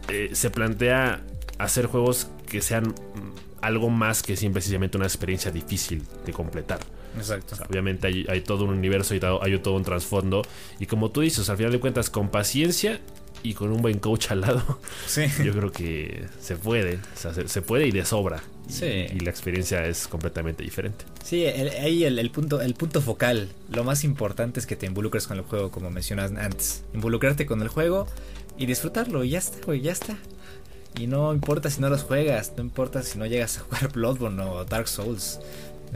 eh, 0.08 0.30
se 0.32 0.48
plantea 0.48 1.20
hacer 1.58 1.86
juegos 1.86 2.28
que 2.48 2.62
sean 2.62 2.84
mm, 2.88 3.60
algo 3.60 3.90
más 3.90 4.22
que 4.22 4.34
simplemente 4.34 4.96
una 4.96 5.06
experiencia 5.06 5.50
difícil 5.50 6.02
de 6.24 6.32
completar. 6.32 6.80
Exacto. 7.18 7.54
obviamente 7.68 8.08
hay, 8.28 8.40
todo 8.40 8.64
un 8.64 8.70
universo 8.70 9.14
y 9.14 9.20
hay 9.42 9.58
todo 9.58 9.74
un 9.74 9.84
trasfondo. 9.84 10.40
Y 10.80 10.86
como 10.86 11.10
tú 11.10 11.20
dices, 11.20 11.50
al 11.50 11.58
final 11.58 11.70
de 11.70 11.80
cuentas, 11.80 12.08
con 12.08 12.30
paciencia 12.30 13.00
y 13.42 13.54
con 13.54 13.70
un 13.70 13.82
buen 13.82 13.98
coach 13.98 14.30
al 14.30 14.40
lado, 14.40 14.80
yo 15.44 15.52
creo 15.52 15.70
que 15.70 16.24
se 16.40 16.56
puede. 16.56 16.96
O 16.96 17.16
sea, 17.16 17.32
se, 17.34 17.62
puede 17.62 17.86
y 17.86 17.92
de 17.92 18.04
sobra. 18.04 18.42
Sí. 18.68 19.06
Y, 19.12 19.20
la 19.20 19.30
experiencia 19.30 19.86
es 19.86 20.08
completamente 20.08 20.62
diferente. 20.62 21.04
Sí, 21.22 21.44
ahí 21.44 22.04
el, 22.04 22.30
punto, 22.30 22.60
el 22.60 22.74
punto 22.74 23.00
focal, 23.00 23.48
lo 23.70 23.84
más 23.84 24.04
importante 24.04 24.60
es 24.60 24.66
que 24.66 24.76
te 24.76 24.86
involucres 24.86 25.26
con 25.26 25.36
el 25.36 25.44
juego, 25.44 25.70
como 25.70 25.90
mencionas 25.90 26.32
antes. 26.32 26.82
Involucrarte 26.94 27.46
con 27.46 27.62
el 27.62 27.68
juego 27.68 28.06
y 28.56 28.66
disfrutarlo, 28.66 29.24
y 29.24 29.30
ya 29.30 29.38
está, 29.38 29.58
güey, 29.64 29.80
ya 29.80 29.92
está. 29.92 30.16
Y 30.98 31.06
no 31.06 31.32
importa 31.32 31.70
si 31.70 31.80
no 31.80 31.88
los 31.88 32.04
juegas, 32.04 32.52
no 32.56 32.62
importa 32.62 33.02
si 33.02 33.18
no 33.18 33.26
llegas 33.26 33.58
a 33.58 33.60
jugar 33.60 33.88
Bloodborne 33.92 34.42
o 34.42 34.64
Dark 34.64 34.88
Souls. 34.88 35.40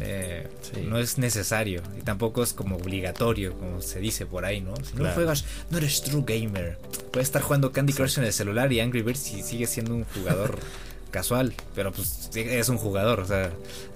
Eh, 0.01 0.47
no 0.87 0.99
es 0.99 1.19
necesario 1.19 1.83
y 1.99 2.03
tampoco 2.03 2.45
es 2.45 2.53
como 2.53 2.77
obligatorio, 2.77 3.55
como 3.55 3.83
se 3.83 3.99
dice 3.99 4.27
por 4.27 4.45
ahí, 4.45 4.61
¿no? 4.61 4.75
Si 4.77 4.95
no 4.95 5.11
juegas, 5.11 5.45
no 5.71 5.79
eres 5.79 6.03
true 6.03 6.23
gamer. 6.25 6.79
Puedes 7.11 7.29
estar 7.29 7.43
jugando 7.43 7.73
Candy 7.73 7.93
Crush 7.93 8.19
en 8.19 8.25
el 8.25 8.33
celular 8.33 8.73
y 8.73 8.79
Angry 8.79 9.03
Birds 9.03 9.33
y 9.33 9.43
sigues 9.43 9.71
siendo 9.71 9.95
un 9.95 10.05
jugador 10.05 10.59
casual, 11.11 11.55
pero 11.75 11.93
pues 11.93 12.31
es 12.35 12.69
un 12.69 12.79
jugador, 12.79 13.21
o 13.21 13.27
sea, 13.27 13.51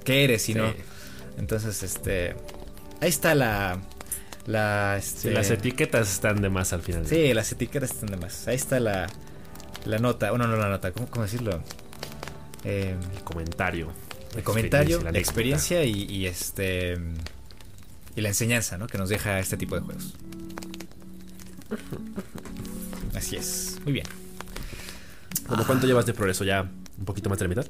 ¿qué 0.05 0.25
eres 0.25 0.43
si 0.43 0.55
no? 0.55 0.73
Entonces, 1.39 1.83
este, 1.83 2.35
ahí 3.01 3.09
está 3.09 3.35
la, 3.35 3.79
la 4.47 4.97
este, 4.99 5.31
las 5.31 5.51
etiquetas 5.51 6.13
están 6.13 6.43
de 6.43 6.51
más 6.51 6.73
al 6.73 6.83
final. 6.83 7.07
Sí, 7.07 7.33
las 7.33 7.51
etiquetas 7.53 7.91
están 7.91 8.11
de 8.11 8.17
más. 8.17 8.49
Ahí 8.49 8.57
está 8.57 8.81
la, 8.81 9.09
la 9.85 9.99
nota, 9.99 10.31
bueno, 10.31 10.47
no 10.47 10.57
la 10.57 10.69
nota, 10.69 10.93
¿cómo, 10.93 11.09
cómo 11.09 11.25
decirlo? 11.25 11.63
el 12.65 12.97
comentario 13.25 13.93
el 14.37 14.43
comentario, 14.43 15.03
la, 15.03 15.11
experiencia 15.19 15.85
y, 15.85 16.27
este 16.27 16.99
y 18.17 18.21
la 18.21 18.29
enseñanza, 18.29 18.79
¿no? 18.79 18.87
Que 18.87 18.99
nos 18.99 19.09
deja 19.09 19.39
este 19.39 19.57
tipo 19.57 19.75
de 19.75 19.83
juegos. 19.83 20.15
Así 23.15 23.37
es, 23.37 23.79
muy 23.85 23.93
bien. 23.93 24.07
¿Cómo 25.47 25.67
cuánto 25.67 25.87
llevas 25.87 26.07
de 26.07 26.15
progreso 26.15 26.45
ya? 26.45 26.71
¿Un 26.99 27.05
poquito 27.05 27.29
más 27.31 27.39
de 27.39 27.45
la 27.45 27.49
mitad? 27.49 27.67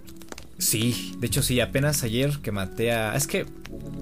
Sí, 0.58 1.14
de 1.18 1.26
hecho 1.26 1.42
sí, 1.42 1.60
apenas 1.60 2.02
ayer 2.02 2.38
que 2.42 2.52
maté 2.52 2.92
a... 2.92 3.16
Es 3.16 3.26
que 3.26 3.46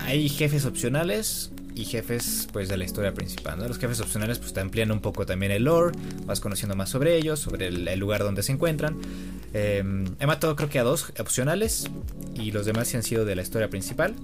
hay 0.01 0.29
jefes 0.29 0.67
opcionales 0.67 1.53
y 1.75 1.85
jefes 1.85 2.49
pues 2.53 2.69
de 2.69 2.77
la 2.77 2.85
historia 2.85 3.15
principal. 3.15 3.59
¿no? 3.59 3.67
Los 3.67 3.79
jefes 3.79 4.01
opcionales 4.01 4.39
pues 4.39 4.53
te 4.53 4.61
amplían 4.61 4.91
un 4.91 5.01
poco 5.01 5.25
también 5.25 5.53
el 5.53 5.65
lore, 5.65 5.97
vas 6.27 6.41
conociendo 6.41 6.77
más 6.77 6.91
sobre 6.91 7.17
ellos, 7.17 7.41
sobre 7.41 7.69
el, 7.69 7.99
lugar 7.99 8.23
donde 8.23 8.43
se 8.43 8.53
encuentran. 8.53 8.97
Em, 9.53 10.05
he 10.19 10.27
matado 10.27 10.55
creo 10.57 10.69
que 10.69 10.79
a 10.79 10.83
dos 10.83 11.13
opcionales 11.19 11.89
y 12.35 12.53
los 12.53 12.67
demás 12.67 12.89
sí 12.89 12.97
han 12.97 13.03
sido 13.03 13.25
de 13.25 13.37
la 13.37 13.43
historia 13.43 13.69
principal. 13.69 14.15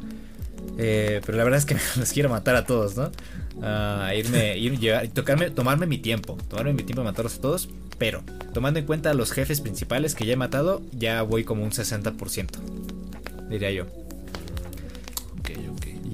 Eh, 0.78 1.22
pero 1.24 1.38
la 1.38 1.44
verdad 1.44 1.58
es 1.58 1.64
que 1.64 1.76
los 1.96 2.12
quiero 2.12 2.28
matar 2.28 2.56
a 2.56 2.64
todos, 2.64 2.96
¿no? 2.96 3.10
Uh, 3.56 4.12
irme, 4.14 4.58
ir, 4.58 4.78
llevar, 4.78 5.08
tocarme, 5.08 5.50
tomarme 5.50 5.86
mi 5.86 5.96
tiempo, 5.96 6.36
tomarme 6.48 6.74
mi 6.74 6.82
tiempo 6.82 7.00
de 7.00 7.06
matarlos 7.06 7.36
a 7.36 7.40
todos. 7.40 7.68
Pero 7.98 8.22
tomando 8.52 8.78
en 8.78 8.86
cuenta 8.86 9.14
los 9.14 9.32
jefes 9.32 9.60
principales 9.60 10.14
que 10.14 10.26
ya 10.26 10.34
he 10.34 10.36
matado, 10.36 10.82
ya 10.92 11.22
voy 11.22 11.44
como 11.44 11.64
un 11.64 11.70
60%, 11.70 12.48
diría 13.48 13.70
yo 13.70 13.86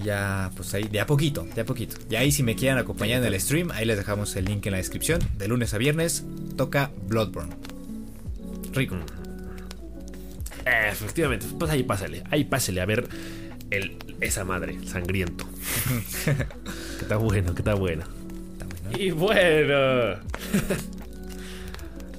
ya, 0.03 0.51
pues 0.57 0.75
ahí, 0.75 0.85
de 0.85 1.01
a 1.01 1.07
poquito, 1.07 1.47
de 1.55 1.61
a 1.61 1.65
poquito. 1.65 1.97
Y 2.11 2.17
ahí 2.17 2.33
si 2.33 2.43
me 2.43 2.57
quieren 2.57 2.79
acompañar 2.79 3.21
en 3.23 3.33
el 3.33 3.41
stream, 3.41 3.71
ahí 3.73 3.85
les 3.85 3.97
dejamos 3.97 4.35
el 4.37 4.45
link 4.45 4.67
en 4.67 4.73
la 4.73 4.79
descripción. 4.79 5.21
De 5.39 5.49
lunes 5.49 5.75
a 5.75 5.79
viernes 5.79 6.25
toca 6.57 6.91
Bloodborne. 7.09 7.55
Rico. 8.73 8.97
Eh, 10.65 10.89
efectivamente, 10.91 11.47
pues 11.59 11.71
ahí 11.71 11.83
pásale, 11.83 12.23
ahí 12.31 12.45
pásale 12.45 12.81
a 12.81 12.87
ver 12.87 13.09
el, 13.71 13.97
esa 14.21 14.45
madre, 14.45 14.79
sangriento. 14.87 15.45
que 16.25 17.03
está 17.03 17.17
bueno, 17.17 17.55
que 17.55 17.61
está 17.61 17.75
bueno. 17.75 18.05
Y 18.97 19.11
bueno. 19.11 20.21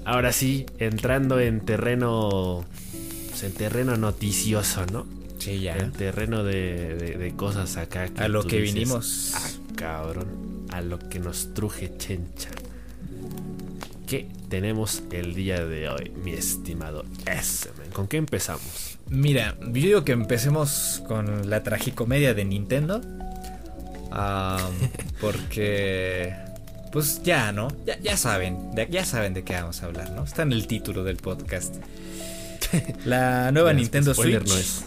Ahora 0.05 0.31
sí, 0.31 0.65
entrando 0.79 1.39
en 1.39 1.61
terreno. 1.61 2.65
Pues, 3.29 3.43
en 3.43 3.53
terreno 3.53 3.97
noticioso, 3.97 4.85
¿no? 4.87 5.05
ya. 5.39 5.75
El 5.75 5.91
terreno 5.91 6.43
de, 6.43 7.33
cosas 7.35 7.77
acá. 7.77 8.09
a 8.17 8.27
lo 8.27 8.45
que 8.45 8.61
vinimos. 8.61 9.33
Ah, 9.35 9.49
cabrón, 9.75 10.65
a 10.71 10.81
lo 10.81 10.99
que 10.99 11.19
nos 11.19 11.53
truje 11.53 11.97
Chencha. 11.97 12.49
¿Qué 14.07 14.29
tenemos 14.49 15.03
el 15.11 15.33
día 15.33 15.65
de 15.65 15.89
hoy, 15.89 16.11
mi 16.23 16.31
estimado 16.31 17.03
S? 17.25 17.69
¿Con 17.91 18.07
qué 18.07 18.17
empezamos? 18.17 18.97
Mira, 19.09 19.57
yo 19.59 19.71
digo 19.71 20.03
que 20.03 20.11
empecemos 20.11 21.03
con 21.07 21.49
la 21.49 21.63
tragicomedia 21.63 22.33
de 22.33 22.45
Nintendo. 22.45 23.01
porque, 25.21 26.35
pues 26.93 27.23
ya, 27.23 27.51
¿no? 27.51 27.69
Ya, 28.03 28.15
saben, 28.17 28.69
ya 28.91 29.03
saben 29.03 29.33
de 29.33 29.43
qué 29.43 29.53
vamos 29.53 29.81
a 29.81 29.87
hablar, 29.87 30.11
¿no? 30.11 30.23
Está 30.23 30.43
en 30.43 30.51
el 30.51 30.67
título 30.67 31.03
del 31.03 31.17
podcast. 31.17 31.77
La 33.05 33.51
nueva 33.51 33.73
Nintendo 33.73 34.13
Switch. 34.13 34.47
No 34.47 34.55
es. 34.55 34.85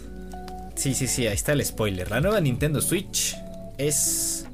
Sí, 0.77 0.95
sí, 0.95 1.09
sí, 1.09 1.27
ahí 1.27 1.35
está 1.35 1.53
el 1.53 1.65
spoiler. 1.65 2.09
La 2.09 2.21
nueva 2.21 2.41
Nintendo 2.41 2.81
Switch 2.81 3.37
es. 3.77 4.47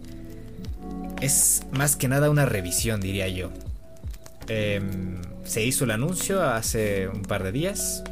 Es 1.21 1.63
más 1.73 1.95
que 1.95 2.09
nada 2.09 2.31
una 2.31 2.47
revisión, 2.47 3.03
diría 3.03 3.29
yo. 3.29 3.51
Em, 4.49 5.21
se 5.45 5.63
hizo 5.63 5.85
el 5.85 5.91
anuncio 5.91 6.43
hace 6.43 7.07
un 7.07 7.21
par 7.21 7.43
de 7.43 7.53
días. 7.53 8.03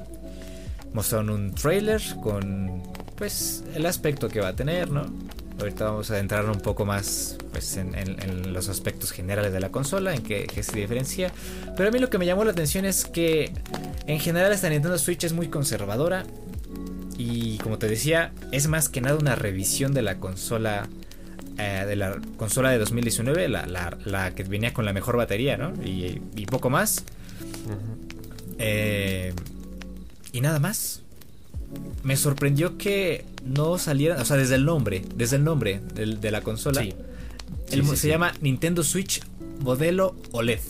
Mostraron 0.93 1.31
un 1.31 1.55
trailer 1.55 2.03
con 2.23 2.83
pues 3.17 3.65
el 3.75 3.87
aspecto 3.87 4.29
que 4.29 4.41
va 4.41 4.49
a 4.49 4.57
tener, 4.57 4.91
¿no? 4.91 5.07
Ahorita 5.61 5.85
vamos 5.85 6.11
a 6.11 6.19
entrar 6.19 6.49
un 6.49 6.61
poco 6.61 6.87
más 6.87 7.37
pues, 7.53 7.77
en, 7.77 8.53
los 8.53 8.69
aspectos 8.69 9.13
generales 9.13 9.53
de 9.53 9.61
la 9.61 9.71
consola, 9.71 10.15
en 10.15 10.23
qué, 10.23 10.47
se 10.63 10.79
diferencia. 10.79 11.33
Pero 11.77 11.91
a 11.91 11.93
mí 11.93 11.99
lo 11.99 12.09
que 12.09 12.19
me 12.19 12.25
llamó 12.25 12.45
la 12.45 12.53
atención 12.53 12.87
es 12.87 13.05
que 13.05 13.53
en 14.07 14.21
general 14.21 14.53
esta 14.53 14.71
Nintendo 14.71 14.97
Switch 14.99 15.25
es 15.25 15.33
muy 15.33 15.49
conservadora. 15.49 16.25
Y 17.19 17.59
como 17.59 17.77
te 17.77 17.89
decía, 17.89 18.33
es 18.53 18.69
más 18.69 18.89
que 18.89 19.03
nada 19.03 19.17
una 19.19 19.35
revisión 19.35 19.93
de 19.93 20.03
la 20.03 20.17
consola. 20.17 20.89
Eh, 21.59 21.85
de 21.87 21.95
la 21.95 22.19
consola 22.39 22.71
de 22.71 22.79
2019, 22.79 23.49
la, 23.49 24.33
que 24.35 24.45
venía 24.45 24.73
con 24.73 24.87
la 24.87 24.95
mejor 24.95 25.19
batería, 25.19 25.59
¿no? 25.59 25.75
Y, 25.85 26.47
poco 26.47 26.71
más. 26.71 27.05
eh, 28.59 29.35
y 30.33 30.41
nada 30.41 30.59
más. 30.59 31.03
Me 32.03 32.17
sorprendió 32.17 32.79
que 32.79 33.25
no 33.45 33.79
saliera, 33.79 34.21
o 34.21 34.25
sea, 34.25 34.37
desde 34.37 34.55
el 34.55 34.65
nombre, 34.65 35.03
desde 35.15 35.37
el 35.37 35.45
nombre 35.45 35.81
de, 35.95 36.31
la 36.31 36.41
consola. 36.41 36.85
se 37.69 38.09
llama 38.09 38.33
Nintendo 38.41 38.83
Switch 38.83 39.21
modelo 39.61 40.17
OLED. 40.33 40.61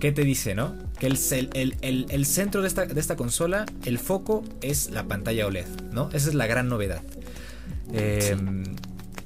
¿Qué 0.00 0.12
te 0.12 0.22
dice, 0.24 0.54
no? 0.54 0.74
Que 0.98 1.06
el, 1.06 1.76
el, 1.80 2.26
centro 2.26 2.62
de 2.62 2.68
esta, 2.68 2.86
de 2.86 3.00
esta, 3.00 3.16
consola, 3.16 3.66
el 3.84 3.98
foco 3.98 4.44
es 4.60 4.90
la 4.90 5.04
pantalla 5.04 5.46
OLED, 5.46 5.66
¿no? 5.92 6.08
Esa 6.12 6.28
es 6.28 6.34
la 6.34 6.46
gran 6.46 6.68
novedad. 6.68 7.02
Em, 7.92 8.64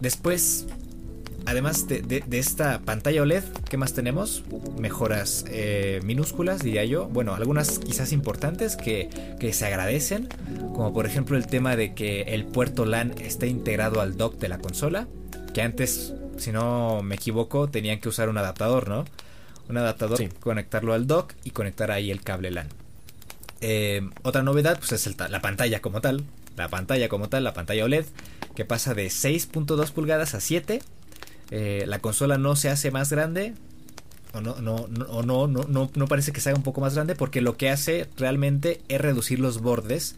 después, 0.01 0.67
además 1.47 1.89
de, 1.89 2.25
esta 2.31 2.81
pantalla 2.81 3.23
OLED, 3.23 3.45
¿qué 3.69 3.77
más 3.77 3.93
tenemos? 3.95 4.45
Mejoras 4.79 5.45
eh, 5.49 6.01
minúsculas, 6.05 6.63
diría 6.63 6.85
yo. 6.85 7.07
Bueno, 7.07 7.35
algunas 7.35 7.79
quizás 7.79 8.13
importantes 8.13 8.77
que, 8.77 9.09
se 9.53 9.67
agradecen, 9.67 10.29
como 10.75 10.93
por 10.93 11.07
ejemplo 11.07 11.37
el 11.37 11.47
tema 11.47 11.77
de 11.77 11.95
que 11.95 12.23
el 12.23 12.45
puerto 12.45 12.85
LAN 12.85 13.15
esté 13.21 13.49
integrado 13.49 14.01
al 14.01 14.17
dock 14.17 14.39
de 14.39 14.49
la 14.49 14.59
consola, 14.59 15.09
que 15.53 15.63
antes, 15.63 16.15
si 16.39 16.53
no 16.53 17.03
me 17.03 17.17
equivoco, 17.17 17.69
tenían 17.69 18.01
que 18.01 18.09
usar 18.09 18.29
un 18.29 18.39
adaptador, 18.39 18.89
¿no? 18.89 19.05
Un 19.69 19.77
adaptador, 19.77 20.19
conectarlo 20.41 20.93
al 20.95 21.07
dock 21.07 21.35
y 21.45 21.51
conectar 21.51 21.91
ahí 21.91 22.11
el 22.11 22.23
cable 22.23 22.51
LAN. 22.51 22.69
Eh, 23.61 24.09
otra 24.23 24.43
novedad, 24.43 24.79
pues 24.79 24.93
es 24.93 25.19
la 25.19 25.41
pantalla 25.41 25.81
como 25.81 26.01
tal. 26.01 26.25
La 26.57 26.69
pantalla 26.69 27.09
como 27.09 27.29
tal, 27.29 27.45
la 27.45 27.55
pantalla 27.55 27.85
OLED, 27.85 28.05
que 28.55 28.65
pasa 28.65 28.95
de 28.95 29.07
6.2 29.07 29.91
pulgadas 29.93 30.35
a 30.35 30.41
7 30.41 30.83
eh, 31.55 31.85
la 31.87 31.99
consola 31.99 32.39
no 32.39 32.57
se 32.57 32.71
hace 32.71 32.91
más 32.91 33.11
grande. 33.11 33.53
O 34.33 34.41
no, 34.41 34.57
no, 34.59 34.89
no, 34.89 35.91
no, 35.95 36.07
parece 36.07 36.33
que 36.33 36.41
se 36.41 36.49
haga 36.49 36.57
un 36.57 36.63
poco 36.63 36.81
más 36.81 36.95
grande 36.95 37.15
porque 37.15 37.43
lo 37.43 37.59
que 37.59 37.69
hace 37.69 38.09
realmente 38.17 38.81
es 38.89 38.99
reducir 38.99 39.39
los 39.39 39.61
bordes 39.61 40.15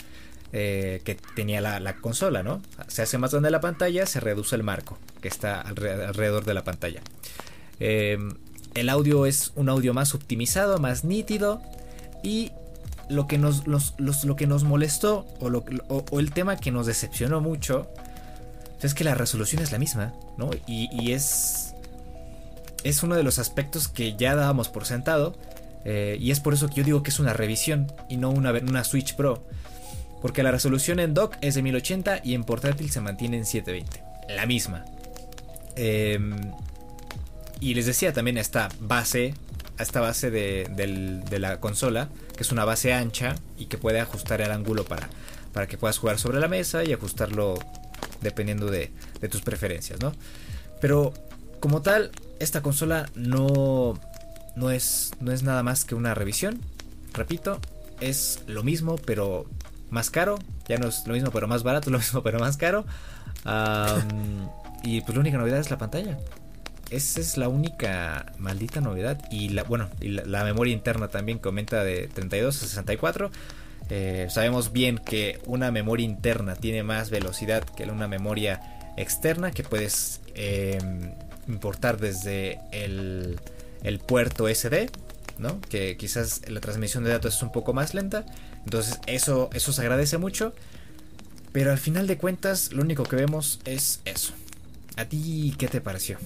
eh, 0.53 1.01
que 1.03 1.17
tenía 1.35 1.61
la, 1.61 1.97
consola, 1.97 2.45
¿no? 2.45 2.63
Se 2.87 3.03
hace 3.03 3.19
más 3.19 3.33
grande 3.33 3.51
la 3.51 3.61
pantalla, 3.61 4.07
se 4.07 4.21
reduce 4.21 4.55
el 4.55 4.63
marco 4.63 4.97
que 5.21 5.27
está 5.27 5.61
alrededor 5.61 6.45
de 6.45 6.55
la 6.55 6.63
pantalla. 6.63 7.03
Eh, 7.81 8.17
el 8.75 8.89
audio 8.89 9.27
es 9.27 9.51
un 9.57 9.69
audio 9.69 9.93
más 9.93 10.15
optimizado, 10.15 10.79
más 10.79 11.03
nítido 11.03 11.61
y 12.23 12.53
lo 13.09 13.27
que 13.27 13.39
nos, 13.39 13.65
lo 13.67 14.37
que 14.37 14.47
nos 14.47 14.63
molestó 14.63 15.27
o, 15.41 16.21
el 16.21 16.33
tema 16.33 16.57
que 16.57 16.71
nos 16.71 16.87
decepcionó 16.87 17.41
mucho 17.41 17.89
es 18.87 18.95
que 18.95 19.05
la 19.05 19.15
resolución 19.15 19.63
es 19.63 19.73
la 19.73 19.79
misma, 19.79 20.13
¿no? 20.37 20.51
Y, 20.67 21.13
es. 21.13 21.75
Es 22.83 23.03
uno 23.03 23.15
de 23.15 23.23
los 23.23 23.39
aspectos 23.39 23.89
que 23.89 24.15
ya 24.17 24.35
dábamos 24.35 24.69
por 24.69 24.85
sentado. 24.85 25.37
Eh, 25.87 26.17
y 26.21 26.31
es 26.31 26.41
por 26.41 26.55
eso 26.55 26.69
que 26.69 26.77
yo 26.77 26.85
digo 26.85 27.03
que 27.03 27.11
es 27.11 27.19
una 27.19 27.33
revisión 27.33 27.93
y 28.09 28.17
no 28.17 28.31
una, 28.31 28.53
una 28.53 28.85
Switch 28.85 29.17
Pro. 29.17 29.47
Porque 30.21 30.43
la 30.43 30.51
resolución 30.51 31.01
en 31.01 31.15
dock 31.15 31.37
es 31.41 31.55
de 31.55 31.63
1080 31.63 32.21
y 32.25 32.35
en 32.35 32.45
portátil 32.45 32.91
se 32.91 33.01
mantiene 33.01 33.37
en 33.39 33.47
720. 33.47 34.35
La 34.35 34.47
misma. 34.47 34.85
Em, 35.77 36.53
y 37.61 37.75
les 37.75 37.87
decía 37.87 38.13
también 38.13 38.39
esta 38.39 38.69
base, 38.81 39.35
esta 39.79 40.01
base 40.01 40.31
de, 40.31 40.67
de, 40.75 41.39
la 41.39 41.61
consola, 41.61 42.09
que 42.37 42.43
es 42.43 42.53
una 42.53 42.65
base 42.65 42.93
ancha 42.93 43.35
y 43.59 43.67
que 43.67 43.79
puede 43.79 44.01
ajustar 44.01 44.41
el 44.41 44.51
ángulo 44.51 44.85
para, 44.85 45.09
para 45.53 45.67
que 45.67 45.79
puedas 45.79 45.99
jugar 45.99 46.19
sobre 46.19 46.41
la 46.41 46.49
mesa 46.49 46.85
y 46.85 46.93
ajustarlo 46.93 47.59
dependiendo 48.25 48.67
de, 48.67 48.91
tus 49.31 49.43
preferencias, 49.43 50.01
¿no? 50.01 50.13
Pero 50.81 51.15
como 51.61 51.81
tal, 51.83 52.11
esta 52.41 52.61
consola 52.61 53.09
no, 53.15 53.99
no, 54.57 54.71
es, 54.71 55.13
no 55.21 55.31
es 55.31 55.45
nada 55.45 55.63
más 55.63 55.85
que 55.85 55.95
una 55.95 56.15
revisión. 56.15 56.61
Repito, 57.13 57.61
es 58.01 58.41
lo 58.49 58.65
mismo, 58.65 58.97
pero 58.97 59.47
más 59.91 60.11
caro. 60.11 60.39
Ya 60.69 60.79
no 60.79 60.89
es 60.89 61.07
lo 61.07 61.15
mismo, 61.15 61.31
pero 61.31 61.47
más 61.47 61.63
barato, 61.63 61.91
lo 61.93 61.99
mismo, 61.99 62.23
pero 62.23 62.41
más 62.41 62.57
caro. 62.57 62.85
y 64.83 65.01
pues 65.03 65.15
la 65.15 65.21
única 65.21 65.39
novedad 65.39 65.61
es 65.61 65.71
la 65.71 65.79
pantalla. 65.79 66.19
Esa 66.91 67.21
es 67.21 67.39
la 67.39 67.49
única 67.49 68.33
maldita 68.39 68.81
novedad. 68.81 69.23
Y 69.31 69.51
la, 69.51 69.63
bueno, 69.63 69.89
y 70.01 70.09
la, 70.09 70.45
memoria 70.45 70.73
interna 70.73 71.09
también 71.09 71.39
que 71.39 71.49
aumenta 71.49 71.83
de 71.83 72.09
32 72.09 72.57
a 72.57 72.67
64. 72.67 73.31
Eh, 73.91 74.29
sabemos 74.31 74.73
bien 74.73 74.99
que 74.99 75.41
una 75.47 75.71
memoria 75.71 76.05
interna 76.05 76.57
tiene 76.57 76.83
más 76.83 77.11
velocidad 77.11 77.65
que 77.65 77.85
una 77.85 78.09
memoria 78.09 78.61
externa 78.97 79.51
que 79.51 79.63
puedes 79.63 80.21
em, 80.35 81.13
importar 81.49 81.99
desde 81.99 82.61
el, 82.73 83.39
puerto 84.07 84.49
SD, 84.49 84.91
¿no? 85.39 85.61
que 85.63 85.97
quizás 85.97 86.49
la 86.49 86.61
transmisión 86.61 87.05
de 87.05 87.11
datos 87.11 87.37
es 87.37 87.43
un 87.43 87.53
poco 87.53 87.73
más 87.73 87.95
lenta. 87.95 88.25
Entonces 88.65 88.99
eso, 89.07 89.51
eso 89.53 89.73
se 89.73 89.83
agradece 89.83 90.19
mucho. 90.19 90.55
Pero 91.53 91.71
al 91.71 91.79
final 91.79 92.09
de 92.09 92.19
cuentas 92.19 92.73
lo 92.73 92.83
único 92.83 93.05
que 93.05 93.15
vemos 93.15 93.61
es 93.65 94.01
eso. 94.05 94.33
¿A 94.97 95.05
ti 95.05 95.55
qué 95.57 95.69
te 95.69 95.81
pareció? 95.81 96.19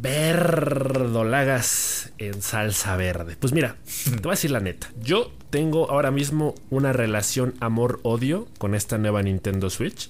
Verdolagas 0.00 2.12
en 2.18 2.42
salsa 2.42 2.96
verde. 2.96 3.36
Pues 3.38 3.52
mira, 3.52 3.76
te 4.04 4.22
voy 4.22 4.30
a 4.30 4.32
decir 4.32 4.50
la 4.50 4.60
neta. 4.60 4.88
Yo 5.02 5.30
tengo 5.50 5.90
ahora 5.90 6.10
mismo 6.10 6.54
una 6.70 6.92
relación 6.92 7.54
amor-odio 7.60 8.48
con 8.58 8.74
esta 8.74 8.98
nueva 8.98 9.22
Nintendo 9.22 9.70
Switch. 9.70 10.08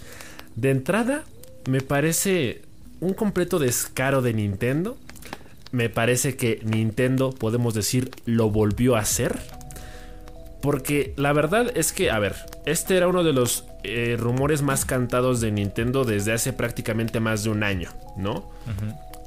De 0.56 0.70
entrada, 0.70 1.24
me 1.66 1.80
parece 1.80 2.62
un 3.00 3.14
completo 3.14 3.58
descaro 3.58 4.22
de 4.22 4.34
Nintendo. 4.34 4.96
Me 5.70 5.90
parece 5.90 6.36
que 6.36 6.60
Nintendo, 6.64 7.30
podemos 7.30 7.74
decir, 7.74 8.10
lo 8.24 8.50
volvió 8.50 8.96
a 8.96 9.00
hacer. 9.00 9.38
Porque 10.60 11.12
la 11.16 11.32
verdad 11.32 11.70
es 11.76 11.92
que, 11.92 12.10
a 12.10 12.18
ver, 12.18 12.34
este 12.66 12.96
era 12.96 13.06
uno 13.06 13.22
de 13.22 13.32
los 13.32 13.64
eh, 13.84 14.16
rumores 14.18 14.62
más 14.62 14.84
cantados 14.84 15.40
de 15.40 15.52
Nintendo 15.52 16.04
desde 16.04 16.32
hace 16.32 16.52
prácticamente 16.52 17.20
más 17.20 17.44
de 17.44 17.50
un 17.50 17.62
año, 17.62 17.90
¿no? 18.16 18.50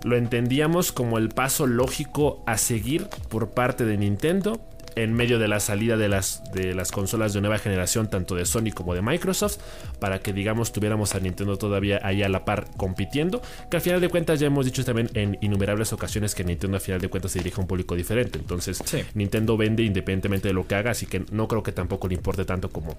Lo 0.03 0.17
entendíamos 0.17 0.91
como 0.91 1.17
el 1.17 1.29
paso 1.29 1.67
lógico 1.67 2.43
a 2.45 2.57
seguir 2.57 3.07
por 3.29 3.49
parte 3.51 3.85
de 3.85 3.97
Nintendo 3.97 4.59
en 4.95 5.13
medio 5.13 5.39
de 5.39 5.47
la 5.47 5.59
salida 5.59 5.97
de 5.97 6.09
las, 6.09 6.43
de 6.53 6.73
las 6.73 6.91
consolas 6.91 7.33
de 7.33 7.41
nueva 7.41 7.57
generación, 7.59 8.09
tanto 8.09 8.35
de 8.35 8.45
Sony 8.45 8.71
como 8.73 8.93
de 8.93 9.01
Microsoft, 9.01 9.57
para 9.99 10.19
que 10.19 10.33
digamos 10.33 10.71
tuviéramos 10.71 11.15
a 11.15 11.19
Nintendo 11.19 11.57
todavía 11.57 11.99
ahí 12.03 12.23
a 12.23 12.29
la 12.29 12.45
par 12.45 12.67
compitiendo, 12.77 13.41
que 13.69 13.77
al 13.77 13.81
final 13.81 14.01
de 14.01 14.09
cuentas 14.09 14.39
ya 14.39 14.47
hemos 14.47 14.65
dicho 14.65 14.83
también 14.83 15.09
en 15.13 15.37
innumerables 15.41 15.93
ocasiones 15.93 16.35
que 16.35 16.43
Nintendo 16.43 16.77
al 16.77 16.81
final 16.81 17.01
de 17.01 17.09
cuentas 17.09 17.31
se 17.31 17.39
dirige 17.39 17.57
a 17.57 17.61
un 17.61 17.67
público 17.67 17.95
diferente, 17.95 18.39
entonces 18.39 18.83
Nintendo 19.13 19.57
vende 19.57 19.83
independientemente 19.83 20.47
de 20.47 20.53
lo 20.53 20.67
que 20.67 20.75
haga, 20.75 20.91
así 20.91 21.05
que 21.05 21.23
no 21.31 21.47
creo 21.47 21.63
que 21.63 21.71
tampoco 21.71 22.07
le 22.07 22.15
importe 22.15 22.45
tanto 22.45 22.69
como 22.69 22.97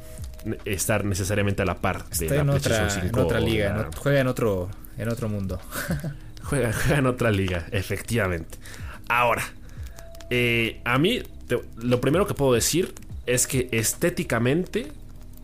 estar 0.64 1.04
necesariamente 1.04 1.62
a 1.62 1.64
la 1.64 1.76
par 1.76 2.08
de 2.08 2.28
la 2.28 2.36
en 2.36 2.50
otra, 2.50 2.88
en 3.02 3.18
otra 3.18 3.40
liga, 3.40 3.90
juega 3.96 4.20
en 4.20 4.28
otro, 4.28 4.70
en 4.96 5.08
otro 5.08 5.28
mundo. 5.28 5.60
Juega, 6.42 6.72
en 6.90 7.06
otra 7.06 7.30
liga, 7.30 7.66
efectivamente. 7.72 8.58
Ahora, 9.08 9.42
eh, 10.30 10.80
a 10.84 10.98
mí 10.98 11.22
lo 11.76 12.00
primero 12.00 12.26
que 12.26 12.34
puedo 12.34 12.52
decir 12.52 12.94
es 13.26 13.46
que 13.46 13.68
estéticamente 13.72 14.92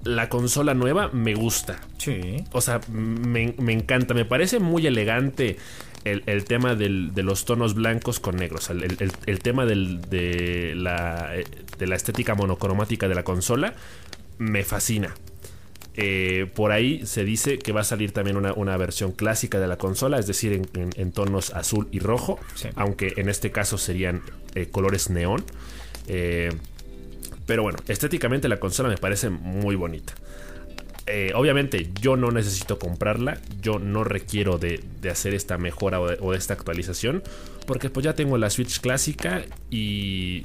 la 0.05 0.28
consola 0.28 0.75
nueva 0.75 1.11
me 1.12 1.35
gusta. 1.35 1.81
Sí. 1.99 2.45
O 2.52 2.61
sea, 2.61 2.81
me, 2.90 3.55
encanta. 3.73 4.14
Me 4.14 4.25
parece 4.25 4.59
muy 4.59 4.87
elegante 4.87 5.59
el, 6.05 6.45
tema 6.45 6.75
de 6.75 7.23
los 7.23 7.45
tonos 7.45 7.75
blancos 7.75 8.21
con 8.21 8.37
negros. 8.37 8.71
El, 8.71 9.38
tema 9.40 9.67
de, 9.67 10.73
la, 10.75 11.33
de 11.78 11.87
la 11.87 11.97
estética 11.97 12.35
monocromática 12.35 13.09
de 13.09 13.14
la 13.14 13.25
consola 13.25 13.75
me 14.38 14.64
fascina. 14.64 15.14
Eh, 16.00 16.47
por 16.54 16.71
ahí 16.71 17.04
se 17.07 17.25
dice 17.25 17.59
que 17.59 17.73
va 17.73 17.80
a 17.80 17.85
salir 17.85 18.12
también 18.12 18.37
una, 18.37 18.76
versión 18.76 19.11
clásica 19.11 19.59
de 19.59 19.66
la 19.66 19.78
consola, 19.78 20.18
es 20.18 20.28
decir, 20.28 20.62
en, 20.75 21.12
tonos 21.12 21.52
azul 21.54 21.88
y 21.90 21.99
rojo, 21.99 22.38
aunque 22.76 23.14
en 23.16 23.28
este 23.28 23.50
caso 23.50 23.78
serían 23.78 24.23
eh, 24.54 24.68
colores 24.71 25.11
neón. 25.11 25.45
Eh, 26.07 26.52
pero 27.47 27.64
bueno, 27.64 27.78
estéticamente 27.88 28.49
la 28.49 28.61
consola 28.61 28.88
me 28.88 28.97
parece 28.97 29.28
muy 29.28 29.75
bonita. 29.75 30.12
obviamente 31.35 31.90
yo 32.00 32.16
no 32.16 32.30
necesito 32.30 32.78
comprarla, 32.78 33.40
yo 33.61 33.80
no 33.80 34.04
requiero 34.04 34.59
de, 34.59 34.80
hacer 35.11 35.35
esta 35.35 35.59
mejora 35.59 36.00
o 36.00 36.30
de, 36.30 36.38
esta 36.38 36.54
actualización, 36.54 37.25
porque 37.66 37.90
pues 37.90 38.04
ya 38.04 38.14
tengo 38.14 38.38
la 38.38 38.50
Switch 38.50 38.80
clásica 38.80 39.42
y 39.68 40.45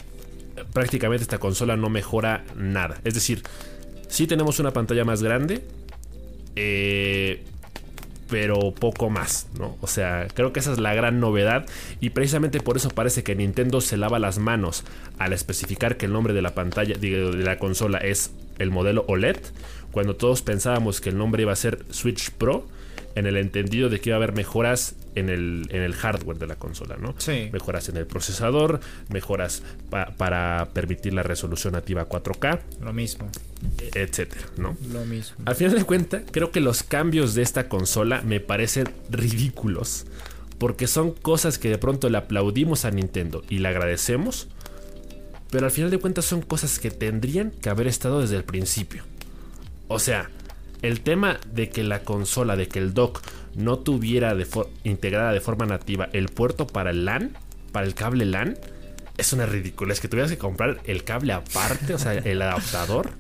prácticamente 0.72 1.24
esta 1.24 1.38
consola 1.38 1.78
no 1.78 1.90
mejora 1.90 2.44
nada. 2.56 3.00
Es 3.04 3.14
decir, 3.14 3.44
Sí 4.14 4.28
tenemos 4.28 4.60
una 4.60 4.70
pantalla 4.70 5.04
más 5.06 5.24
grande, 5.24 5.64
eh, 6.56 7.42
pero 8.30 8.72
poco 8.72 9.10
más, 9.10 9.48
¿no? 9.58 9.76
O 9.82 9.88
sea, 9.88 10.28
creo 10.36 10.54
que 10.54 10.60
esa 10.60 10.72
es 10.72 10.80
la 10.80 10.94
gran 10.94 11.20
novedad 11.20 11.66
y 12.00 12.12
precisamente 12.12 12.60
por 12.60 12.78
eso 12.78 12.90
parece 12.90 13.24
que 13.24 13.34
Nintendo 13.34 13.82
se 13.82 13.98
lava 13.98 14.20
las 14.20 14.38
manos 14.38 14.84
al 15.18 15.34
especificar 15.34 15.98
que 15.98 16.06
el 16.06 16.14
nombre 16.14 16.36
de 16.36 16.44
la 16.44 16.54
pantalla, 16.54 16.96
de 16.96 17.32
la 17.44 17.58
consola 17.58 17.98
es 17.98 18.30
el 18.60 18.70
modelo 18.70 19.04
OLED, 19.08 19.38
cuando 19.92 20.16
todos 20.16 20.44
pensábamos 20.44 21.02
que 21.02 21.10
el 21.10 21.18
nombre 21.18 21.42
iba 21.42 21.54
a 21.54 21.56
ser 21.56 21.84
Switch 21.90 22.30
Pro 22.30 22.68
en 23.16 23.26
el 23.26 23.38
entendido 23.38 23.90
de 23.90 24.00
que 24.00 24.10
iba 24.10 24.16
a 24.16 24.18
haber 24.18 24.34
mejoras 24.34 24.96
en 25.16 25.30
el, 25.30 25.68
en 25.70 25.82
el 25.82 25.94
hardware 25.94 26.38
de 26.38 26.48
la 26.48 26.56
consola, 26.56 26.98
¿no? 26.98 27.16
Sí. 27.18 27.50
Mejoras 27.52 27.90
en 27.90 27.98
el 27.98 28.08
procesador, 28.08 28.80
mejoras 29.10 29.64
para 29.90 30.70
permitir 30.74 31.14
la 31.14 31.24
resolución 31.24 31.74
nativa 31.74 32.10
4K. 32.10 32.60
Lo 32.82 32.94
mismo. 32.94 33.30
Etcétera, 33.94 34.42
¿no? 34.58 34.76
Lo 34.92 35.06
mismo. 35.06 35.38
Al 35.46 35.56
final 35.56 35.76
de 35.76 35.84
cuentas, 35.84 36.24
creo 36.32 36.52
que 36.52 36.60
los 36.60 36.84
cambios 36.84 37.36
de 37.36 37.44
esta 37.44 37.70
consola 37.70 38.22
me 38.22 38.40
parecen 38.40 38.90
ridículos. 39.10 40.06
Porque 40.58 40.88
son 40.88 41.12
cosas 41.12 41.58
que 41.58 41.70
de 41.70 41.78
pronto 41.78 42.10
le 42.10 42.18
aplaudimos 42.18 42.86
a 42.86 42.92
Nintendo 42.92 43.44
y 43.50 43.60
le 43.60 43.68
agradecemos. 43.68 44.48
Pero 45.50 45.66
al 45.66 45.72
final 45.72 45.92
de 45.92 46.00
cuentas 46.00 46.26
son 46.26 46.42
cosas 46.42 46.80
que 46.80 46.90
tendrían 46.90 47.52
que 47.52 47.70
haber 47.70 47.88
estado 47.88 48.22
desde 48.22 48.38
el 48.38 48.44
principio. 48.44 49.04
O 49.88 50.00
sea, 50.00 50.30
el 50.84 51.02
tema 51.02 51.40
de 51.52 51.70
que 51.70 51.82
la 51.82 52.04
consola, 52.04 52.56
de 52.56 52.68
que 52.68 52.78
el 52.78 52.94
dock 52.94 53.22
no 53.56 53.80
tuviera 53.80 54.36
integrada 54.84 55.32
de 55.32 55.42
forma 55.42 55.66
nativa 55.66 56.10
el 56.14 56.28
puerto 56.28 56.68
para 56.68 56.92
el 56.92 57.06
LAN, 57.06 57.36
para 57.72 57.88
el 57.88 57.96
cable 57.96 58.26
LAN, 58.26 58.58
es 59.18 59.32
una 59.32 59.46
ridícula. 59.46 59.94
Es 59.94 60.02
que 60.02 60.08
tuvieras 60.08 60.32
que 60.32 60.38
comprar 60.38 60.82
el 60.86 61.04
cable 61.04 61.34
aparte, 61.34 61.94
o 61.94 61.98
sea, 61.98 62.14
el 62.26 62.42
adaptador. 62.42 63.12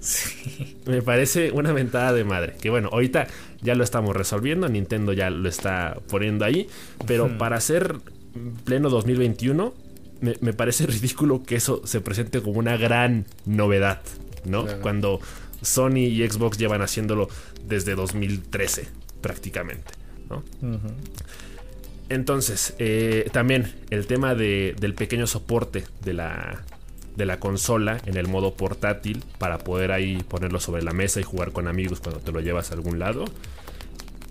Me 0.86 1.02
parece 1.02 1.52
una 1.52 1.72
ventada 1.72 2.14
de 2.14 2.24
madre. 2.24 2.56
Que 2.62 2.70
bueno, 2.70 2.90
ahorita 2.92 3.28
ya 3.62 3.76
lo 3.76 3.84
estamos 3.84 4.16
resolviendo. 4.16 4.68
Nintendo 4.68 5.14
ya 5.14 5.30
lo 5.30 5.48
está 5.48 5.98
poniendo 6.10 6.46
ahí. 6.46 6.68
Pero 7.06 7.38
para 7.38 7.58
hacer 7.58 7.96
pleno 8.66 8.90
2021, 8.90 9.74
me, 10.20 10.54
parece 10.54 10.86
ridículo 10.88 11.44
que 11.44 11.56
eso 11.56 11.82
se 11.86 12.02
presente 12.02 12.42
como 12.42 12.60
una 12.60 12.76
gran 12.76 13.26
novedad. 13.46 14.02
¿No? 14.46 14.66
Cuando 14.82 15.22
Sony 15.62 16.00
y 16.00 16.28
Xbox 16.28 16.58
llevan 16.58 16.82
haciéndolo 16.82 17.30
desde 17.68 17.96
2013 17.96 18.88
prácticamente. 19.22 19.92
Entonces, 22.10 22.76
eh, 22.80 23.30
también 23.32 23.74
el 23.90 24.08
tema 24.08 24.36
del 24.36 24.94
pequeño 24.96 25.28
soporte 25.28 25.84
de 26.04 26.14
la, 26.14 26.64
de 27.16 27.26
la 27.26 27.40
consola 27.40 28.00
en 28.06 28.18
el 28.18 28.28
modo 28.28 28.56
portátil 28.56 29.24
para 29.38 29.60
poder 29.60 29.92
ahí 29.92 30.24
ponerlo 30.28 30.60
sobre 30.60 30.84
la 30.84 30.94
mesa 30.94 31.20
y 31.20 31.24
jugar 31.24 31.52
con 31.52 31.68
amigos 31.68 32.00
cuando 32.00 32.20
te 32.20 32.32
lo 32.32 32.40
llevas 32.40 32.72
a 32.72 32.76
algún 32.76 33.00
lado. 33.00 33.26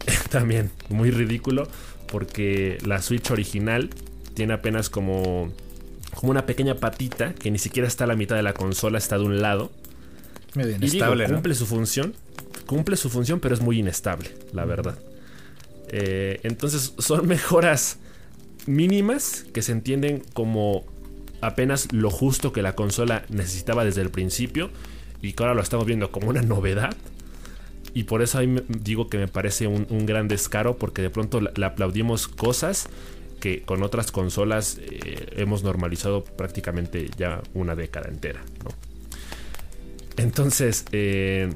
también 0.31 0.71
muy 0.89 1.11
ridículo 1.11 1.69
porque 2.11 2.79
la 2.85 3.01
Switch 3.01 3.31
original 3.31 3.91
tiene 4.35 4.55
apenas 4.55 4.91
como, 4.91 5.53
como 6.15 6.31
una 6.31 6.47
pequeña 6.47 6.77
patita 6.77 7.35
que 7.35 7.51
ni 7.51 7.59
siquiera 7.59 7.89
está 7.89 8.05
a 8.05 8.07
la 8.07 8.17
mitad 8.17 8.37
de 8.37 8.43
la 8.43 8.53
consola, 8.53 8.99
está 8.99 9.19
de 9.19 9.25
un 9.25 9.41
lado. 9.41 9.71
Medio 10.55 10.77
inestable, 10.77 11.27
cumple 11.27 11.55
su 11.55 11.67
función, 11.67 12.15
cumple 12.67 12.97
su 12.97 13.09
función, 13.09 13.41
pero 13.41 13.55
es 13.55 13.61
muy 13.61 13.79
inestable, 13.79 14.31
la 14.53 14.65
verdad. 14.65 14.99
Eh, 15.89 16.41
entonces 16.43 16.95
son 16.99 17.27
mejoras 17.29 17.99
mínimas 18.67 19.45
que 19.53 19.63
se 19.63 19.73
entienden 19.73 20.23
como 20.33 20.85
apenas 21.41 21.93
lo 21.93 22.11
justo 22.11 22.53
que 22.53 22.63
la 22.63 22.75
consola 22.75 23.25
necesitaba 23.29 23.85
desde 23.85 24.01
el 24.01 24.11
principio 24.11 24.71
y 25.21 25.33
que 25.33 25.43
ahora 25.43 25.55
lo 25.55 25.63
estamos 25.63 25.87
viendo 25.87 26.11
como 26.11 26.29
una 26.29 26.43
novedad. 26.43 26.97
Y 27.95 28.05
por 28.05 28.23
eso 28.23 28.39
ahí 28.39 28.55
digo 28.69 29.09
que 29.09 29.19
me 29.19 29.29
parece 29.29 29.67
un, 29.67 30.07
gran 30.07 30.29
descaro 30.29 30.79
porque 30.79 31.03
de 31.03 31.11
pronto 31.11 31.41
le 31.41 31.67
aplaudimos 31.67 32.27
cosas 32.27 32.89
que 33.39 33.63
con 33.63 33.83
otras 33.83 34.13
consolas 34.13 34.79
eh, 34.81 35.27
hemos 35.37 35.63
normalizado 35.63 36.25
prácticamente 36.25 37.11
ya 37.19 37.43
una 37.55 37.75
década 37.75 38.09
entera. 38.09 38.43
Entonces, 40.23 40.85
eh, 40.93 41.53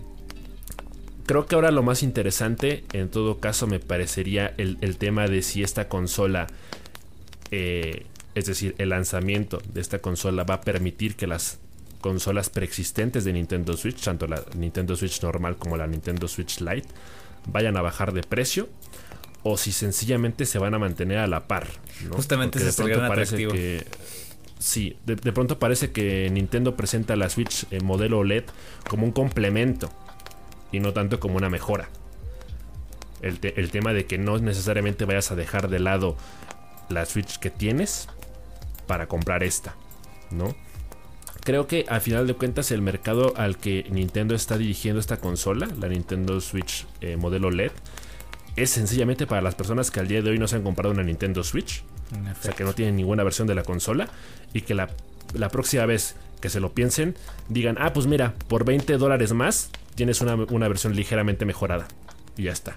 creo 1.25 1.47
que 1.47 1.55
ahora 1.55 1.71
lo 1.71 1.85
más 1.85 2.03
interesante, 2.03 2.85
en 2.93 3.09
todo 3.09 3.39
caso, 3.39 3.69
me 3.69 3.79
parecería 3.79 4.55
el, 4.59 4.97
tema 4.97 5.29
de 5.29 5.43
si 5.43 5.63
esta 5.63 5.89
consola, 5.89 6.49
eh, 7.53 8.07
es 8.35 8.47
decir, 8.47 8.75
el 8.79 8.89
lanzamiento 8.89 9.63
de 9.73 9.81
esta 9.81 10.01
consola 10.01 10.43
va 10.43 10.55
a 10.55 10.61
permitir 10.63 11.15
que 11.15 11.29
las 11.29 11.59
consolas 12.01 12.51
preexistentes 12.51 13.25
de 13.25 13.33
Nintendo 13.35 13.77
Switch, 13.77 14.03
tanto 14.03 14.27
la 14.27 14.43
Nintendo 14.57 14.97
Switch 14.97 15.23
normal 15.23 15.57
como 15.57 15.77
la 15.77 15.87
Nintendo 15.87 16.27
Switch 16.27 16.61
Lite, 16.61 16.89
vayan 17.47 17.77
a 17.77 17.83
bajar 17.83 18.13
de 18.13 18.23
precio 18.23 18.69
o 19.45 19.57
si 19.57 19.71
sencillamente 19.71 20.45
se 20.45 20.59
van 20.59 20.75
a 20.75 20.81
mantener 20.81 21.19
a 21.19 21.29
la 21.29 21.47
par. 21.47 21.69
Justamente 22.11 22.59
de 22.59 22.73
pronto 22.73 22.99
parece 23.07 23.37
que 23.37 23.87
sí, 24.59 24.97
de, 25.05 25.17
pronto 25.33 25.59
parece 25.59 25.93
que 25.93 26.29
Nintendo 26.31 26.77
presenta 26.77 27.17
la 27.17 27.31
Switch 27.31 27.67
en 27.71 27.85
modelo 27.85 28.19
OLED 28.19 28.45
como 28.89 29.05
un 29.05 29.13
complemento 29.13 29.91
y 30.73 30.81
no 30.81 30.93
tanto 30.93 31.21
como 31.21 31.37
una 31.37 31.51
mejora. 31.51 31.89
El, 33.23 33.71
tema 33.71 33.93
de 33.93 34.07
que 34.07 34.19
no 34.19 34.39
necesariamente 34.39 35.05
vayas 35.05 35.33
a 35.33 35.35
dejar 35.35 35.69
de 35.69 35.81
lado 35.81 36.17
la 36.89 37.07
Switch 37.07 37.39
que 37.39 37.51
tienes 37.51 38.09
para 38.87 39.09
comprar 39.09 39.43
esta, 39.43 39.75
¿no? 40.31 40.55
Creo 41.43 41.67
que 41.67 41.87
al 41.89 42.01
final 42.01 42.27
de 42.27 42.35
cuentas 42.35 42.71
el 42.71 42.83
mercado 42.83 43.33
al 43.37 43.57
que 43.57 43.87
Nintendo 43.91 44.35
está 44.35 44.59
dirigiendo 44.59 45.01
esta 45.01 45.17
consola, 45.17 45.69
la 45.79 45.89
Nintendo 45.89 46.41
Switch 46.41 46.87
eh, 47.01 47.17
modelo 47.17 47.51
LED, 47.51 47.73
es 48.57 48.71
sencillamente 48.71 49.27
para 49.27 49.43
las 49.43 49.55
personas 49.55 49.91
que 49.91 50.01
al 50.01 50.09
día 50.09 50.23
de 50.23 50.31
hoy 50.31 50.39
no 50.39 50.49
se 50.49 50.57
han 50.57 50.63
comprado 50.63 50.93
una 50.93 51.03
Nintendo 51.03 51.43
Switch, 51.43 51.83
o 52.13 52.43
sea 52.43 52.53
que 52.53 52.65
no 52.65 52.73
tienen 52.75 52.97
ninguna 52.97 53.25
versión 53.25 53.49
de 53.49 53.55
la 53.55 53.65
consola 53.65 54.09
y 54.57 54.63
que 54.63 54.75
la, 54.75 54.89
la 55.35 55.51
próxima 55.51 55.85
vez 55.87 56.17
que 56.41 56.49
se 56.49 56.61
lo 56.61 56.73
piensen 56.73 57.15
digan, 57.49 57.77
ah, 57.79 57.93
pues 57.93 58.07
mira, 58.07 58.35
por 58.49 58.65
20 58.65 58.97
dólares 58.97 59.33
más 59.33 59.71
tienes 59.95 60.21
una, 60.21 60.69
versión 60.69 60.95
ligeramente 60.95 61.45
mejorada. 61.45 61.89
Y 62.37 62.45
ya 62.45 62.53
está. 62.53 62.77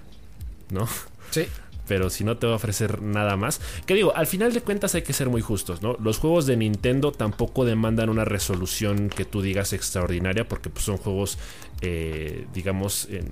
¿No? 0.70 0.88
Sí. 1.30 1.46
Pero 1.86 2.08
si 2.10 2.24
no 2.24 2.36
te 2.36 2.46
va 2.46 2.54
a 2.54 2.56
ofrecer 2.56 3.02
nada 3.02 3.36
más. 3.36 3.60
Que 3.86 3.94
digo, 3.94 4.14
al 4.14 4.26
final 4.26 4.52
de 4.52 4.60
cuentas 4.60 4.94
hay 4.94 5.02
que 5.02 5.12
ser 5.12 5.28
muy 5.28 5.42
justos, 5.42 5.82
¿no? 5.82 5.96
Los 6.00 6.18
juegos 6.18 6.46
de 6.46 6.56
Nintendo 6.56 7.12
tampoco 7.12 7.64
demandan 7.64 8.10
una 8.10 8.24
resolución 8.24 9.08
que 9.08 9.24
tú 9.24 9.42
digas 9.42 9.72
extraordinaria. 9.72 10.46
Porque 10.46 10.70
pues, 10.70 10.84
son 10.84 10.98
juegos, 10.98 11.38
eh, 11.82 12.46
digamos, 12.54 13.08
en 13.10 13.28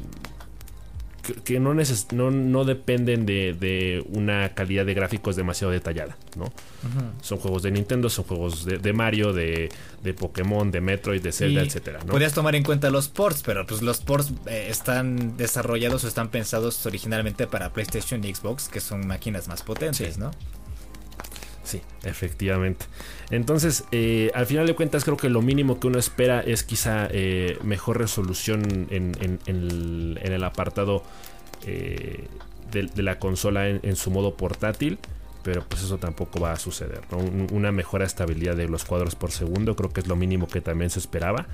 que 1.44 1.60
no, 1.60 1.74
no, 1.74 2.30
no, 2.30 2.64
dependen 2.64 3.26
de, 3.26 4.04
una 4.08 4.50
calidad 4.54 4.86
de 4.86 4.94
gráficos 4.94 5.36
demasiado 5.36 5.72
detallada, 5.72 6.16
¿no? 6.36 6.52
Son 7.22 7.38
juegos 7.38 7.62
de 7.62 7.70
Nintendo, 7.70 8.08
son 8.08 8.24
juegos 8.24 8.64
de, 8.64 8.92
Mario, 8.92 9.32
de, 9.32 9.70
Pokémon, 10.18 10.70
de 10.70 10.80
Metroid, 10.80 11.22
de 11.22 11.32
Zelda, 11.32 11.62
etcétera, 11.62 12.00
¿no? 12.00 12.12
Podrías 12.12 12.32
tomar 12.32 12.54
en 12.54 12.62
cuenta 12.62 12.90
los 12.90 13.08
ports, 13.08 13.42
pero 13.44 13.66
pues 13.66 13.82
los 13.82 14.00
ports 14.00 14.32
eh, 14.46 14.68
están 14.70 15.36
desarrollados 15.36 16.04
o 16.04 16.08
están 16.08 16.30
pensados 16.30 16.84
originalmente 16.86 17.46
para 17.46 17.72
PlayStation 17.72 18.24
y 18.24 18.34
Xbox, 18.34 18.68
que 18.68 18.80
son 18.80 19.06
máquinas 19.06 19.48
más 19.48 19.62
potentes, 19.62 20.18
¿no? 20.18 20.30
Sí, 21.68 21.82
efectivamente. 22.02 22.86
Entonces, 23.30 23.84
eh, 23.92 24.30
al 24.34 24.46
final 24.46 24.66
de 24.66 24.74
cuentas, 24.74 25.04
creo 25.04 25.18
que 25.18 25.28
lo 25.28 25.42
mínimo 25.42 25.78
que 25.78 25.88
uno 25.88 25.98
espera 25.98 26.40
es 26.40 26.64
quizá 26.64 27.08
eh, 27.10 27.58
mejor 27.62 27.98
resolución 27.98 28.88
en, 28.88 29.38
el, 29.44 30.44
apartado 30.44 31.02
eh, 31.66 32.24
de, 32.70 33.02
la 33.02 33.18
consola 33.18 33.68
en, 33.68 33.96
su 33.96 34.10
modo 34.10 34.34
portátil. 34.34 34.98
Pero 35.42 35.62
pues 35.68 35.82
eso 35.82 35.98
tampoco 35.98 36.40
va 36.40 36.52
a 36.52 36.56
suceder. 36.56 37.02
Una 37.52 37.70
mejora 37.70 38.06
estabilidad 38.06 38.56
de 38.56 38.66
los 38.66 38.86
cuadros 38.86 39.14
por 39.14 39.30
segundo, 39.30 39.76
creo 39.76 39.90
que 39.90 40.00
es 40.00 40.06
lo 40.06 40.16
mínimo 40.16 40.48
que 40.48 40.62
también 40.62 40.88
se 40.88 41.00
esperaba. 41.00 41.48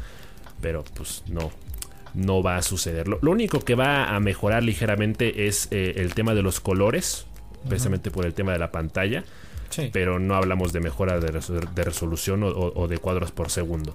Pero 0.60 0.84
pues 0.94 1.24
no, 1.26 1.50
no 2.14 2.40
va 2.40 2.56
a 2.56 2.62
suceder. 2.62 3.08
Lo, 3.08 3.18
único 3.28 3.58
que 3.58 3.74
va 3.74 4.14
a 4.14 4.20
mejorar 4.20 4.62
ligeramente 4.62 5.48
es 5.48 5.66
el 5.72 6.14
tema 6.14 6.36
de 6.36 6.42
los 6.42 6.60
colores, 6.60 7.26
precisamente 7.68 8.12
por 8.12 8.26
el 8.26 8.32
tema 8.32 8.52
de 8.52 8.60
la 8.60 8.70
pantalla. 8.70 9.24
Pero 9.92 10.18
no 10.18 10.34
hablamos 10.34 10.72
de 10.72 10.80
mejora 10.80 11.18
de, 11.20 11.30
resolución 11.84 12.42
o, 12.44 12.88
de 12.88 12.98
cuadros 12.98 13.30
por 13.32 13.50
segundo. 13.50 13.94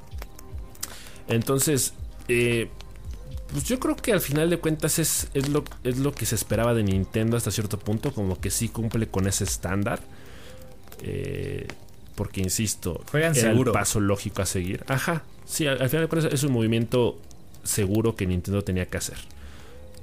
Entonces, 1.27 1.93
eh, 2.27 2.69
pues 3.51 3.63
yo 3.63 3.79
creo 3.79 3.95
que 3.95 4.13
al 4.13 4.21
final 4.21 4.49
de 4.49 4.57
cuentas 4.57 4.99
es, 4.99 5.29
es, 5.33 5.49
lo, 5.49 5.63
es 5.83 5.97
lo 5.97 6.13
que 6.13 6.25
se 6.25 6.35
esperaba 6.35 6.73
de 6.73 6.83
Nintendo 6.83 7.37
hasta 7.37 7.51
cierto 7.51 7.79
punto, 7.79 8.13
como 8.13 8.39
que 8.39 8.49
sí 8.49 8.69
cumple 8.69 9.07
con 9.07 9.27
ese 9.27 9.43
estándar. 9.43 9.99
Eh, 11.01 11.67
porque 12.15 12.41
insisto, 12.41 13.01
Juegan 13.11 13.31
era 13.35 13.51
seguro. 13.51 13.71
el 13.71 13.73
paso 13.73 13.99
lógico 13.99 14.41
a 14.41 14.45
seguir. 14.45 14.83
Ajá, 14.87 15.23
sí, 15.45 15.65
al, 15.65 15.89
final 15.89 16.05
de 16.05 16.07
cuentas 16.07 16.33
es 16.33 16.43
un 16.43 16.51
movimiento 16.51 17.17
seguro 17.63 18.15
que 18.15 18.27
Nintendo 18.27 18.63
tenía 18.63 18.85
que 18.87 18.97
hacer. 18.97 19.17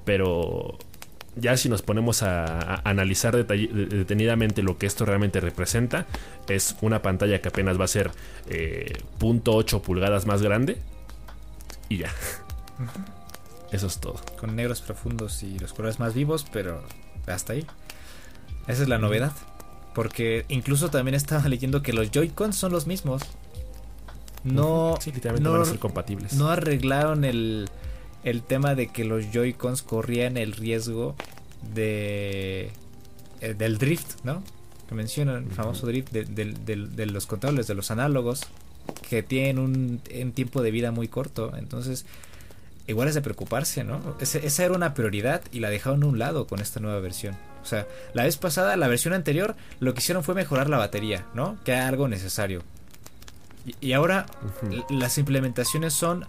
Pero 0.04 0.78
ya 1.36 1.56
si 1.56 1.68
nos 1.68 1.82
ponemos 1.82 2.22
a, 2.22 2.80
analizar 2.88 3.36
detenidamente 3.36 4.62
lo 4.62 4.78
que 4.78 4.86
esto 4.86 5.04
realmente 5.04 5.40
representa, 5.40 6.06
es 6.48 6.76
una 6.80 7.02
pantalla 7.02 7.40
que 7.40 7.48
apenas 7.48 7.78
va 7.78 7.84
a 7.84 7.88
ser 7.88 8.10
eh, 8.48 9.02
0.8 9.18 9.80
pulgadas 9.82 10.26
más 10.26 10.42
grande 10.42 10.78
y 11.88 11.98
ya. 11.98 12.10
Eso 13.70 13.86
es 13.86 13.98
todo. 13.98 14.20
Con 14.38 14.56
negros 14.56 14.80
profundos 14.80 15.42
y 15.42 15.58
los 15.58 15.72
colores 15.72 15.98
más 15.98 16.14
vivos, 16.14 16.46
pero 16.52 16.82
hasta 17.26 17.52
ahí. 17.52 17.66
Esa 18.66 18.82
es 18.82 18.88
la 18.88 18.98
novedad. 18.98 19.32
Porque 19.94 20.44
incluso 20.48 20.90
también 20.90 21.14
estaba 21.14 21.48
leyendo 21.48 21.82
que 21.82 21.92
los 21.92 22.10
Joy-Cons 22.10 22.56
son 22.56 22.72
los 22.72 22.86
mismos. 22.86 23.22
No, 24.44 24.96
sí, 25.00 25.10
literalmente 25.10 25.48
van 25.48 25.62
a 25.62 25.64
ser 25.64 25.78
compatibles. 25.78 26.34
No 26.34 26.48
arreglaron 26.48 27.24
el, 27.24 27.68
el 28.26 28.42
tema 28.42 28.74
de 28.74 28.88
que 28.88 29.04
los 29.04 29.30
Joy-Cons 29.30 29.82
corrían 29.82 30.36
el 30.36 30.52
riesgo 30.52 31.14
de 31.74 32.72
eh, 33.40 33.54
del 33.54 33.78
drift, 33.78 34.24
¿no? 34.24 34.42
Que 34.88 34.96
mencionan, 34.96 35.44
el 35.44 35.50
famoso 35.52 35.86
drift 35.86 36.10
de, 36.10 36.24
de, 36.24 37.06
los 37.06 37.26
controles, 37.26 37.68
de 37.68 37.74
los 37.74 37.90
análogos, 37.92 38.42
que 39.08 39.22
tienen 39.22 39.58
un, 39.60 40.00
un, 40.22 40.32
tiempo 40.32 40.60
de 40.60 40.72
vida 40.72 40.90
muy 40.90 41.06
corto. 41.06 41.56
Entonces, 41.56 42.04
igual 42.88 43.08
es 43.08 43.14
de 43.14 43.22
preocuparse, 43.22 43.84
¿no? 43.84 44.16
esa 44.20 44.64
era 44.64 44.74
una 44.74 44.94
prioridad 44.94 45.42
y 45.52 45.60
la 45.60 45.70
dejaron 45.70 46.02
a 46.02 46.06
un 46.06 46.18
lado 46.18 46.46
con 46.46 46.60
esta 46.60 46.80
nueva 46.80 46.98
versión. 47.00 47.36
O 47.62 47.66
sea, 47.66 47.86
la 48.12 48.24
vez 48.24 48.36
pasada, 48.36 48.76
la 48.76 48.88
versión 48.88 49.14
anterior, 49.14 49.54
lo 49.80 49.94
que 49.94 49.98
hicieron 50.00 50.24
fue 50.24 50.34
mejorar 50.34 50.68
la 50.68 50.78
batería, 50.78 51.26
¿no? 51.34 51.58
Que 51.64 51.72
era 51.72 51.88
algo 51.88 52.08
necesario. 52.08 52.62
Y, 53.80 53.92
ahora 53.92 54.26
las 54.88 55.18
implementaciones 55.18 55.92
son 55.92 56.24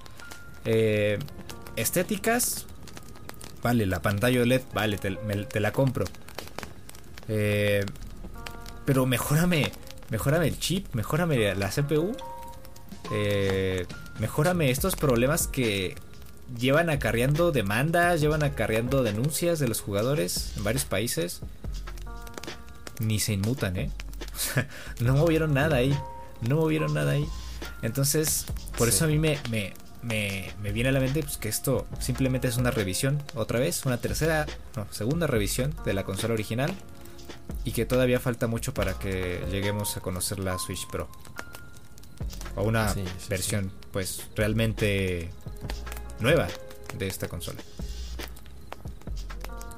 eh, 0.66 1.20
estéticas. 1.78 2.66
Vale, 3.64 3.86
la 3.86 4.02
pantalla 4.02 4.42
OLED, 4.42 4.62
vale, 4.74 4.98
te, 4.98 5.60
la 5.60 5.72
compro. 5.72 6.06
Eh, 7.28 7.86
pero 8.86 9.06
mejórame, 9.06 9.72
mejórame 10.10 10.48
el 10.48 10.60
chip, 10.60 10.94
mejórame 10.94 11.56
la 11.56 11.70
CPU. 11.70 12.16
Eh, 13.12 13.86
mejórame 14.20 14.70
estos 14.70 14.96
problemas 14.96 15.48
que 15.48 15.96
llevan 16.58 16.90
acarreando 16.90 17.52
demandas, 17.52 18.22
llevan 18.22 18.44
acarreando 18.44 19.04
denuncias 19.04 19.60
de 19.60 19.68
los 19.68 19.82
jugadores 19.82 20.54
en 20.58 20.64
varios 20.64 20.86
países. 20.86 21.42
Ni 23.00 23.20
se 23.20 23.34
inmutan, 23.34 23.78
¿eh? 23.78 23.92
no 25.00 25.16
movieron 25.16 25.54
nada 25.54 25.78
ahí. 25.78 25.98
No 26.42 26.58
movieron 26.58 26.94
nada 26.94 27.14
ahí. 27.14 27.28
Entonces, 27.82 28.46
por 28.78 28.88
eso 28.88 29.06
a 29.06 29.08
mí 29.08 29.18
me, 29.18 29.40
me, 29.50 29.74
me, 30.08 30.72
viene 30.72 30.90
a 30.90 30.92
la 30.92 31.00
mente 31.00 31.22
pues, 31.22 31.38
que 31.38 31.50
esto 31.50 31.86
simplemente 32.00 32.48
es 32.48 32.58
una 32.58 32.72
revisión, 32.72 33.22
otra 33.36 33.60
vez, 33.60 33.86
una 33.86 33.98
tercera, 33.98 34.46
no, 34.76 34.88
segunda 34.92 35.28
revisión 35.28 35.76
de 35.86 35.94
la 35.94 36.04
consola 36.04 36.34
original. 36.34 36.74
Y 37.64 37.72
que 37.72 37.86
todavía 37.86 38.20
falta 38.20 38.48
mucho 38.48 38.74
para 38.74 38.98
que 38.98 39.44
lleguemos 39.52 39.98
a 39.98 40.00
conocer 40.00 40.40
la 40.40 40.58
Switch 40.58 40.88
Pro. 40.88 41.10
O 42.56 42.64
una 42.64 42.96
versión, 43.30 43.72
pues, 43.92 44.30
realmente 44.36 45.30
nueva 46.20 46.48
de 46.98 47.08
esta 47.08 47.28
consola. 47.28 47.60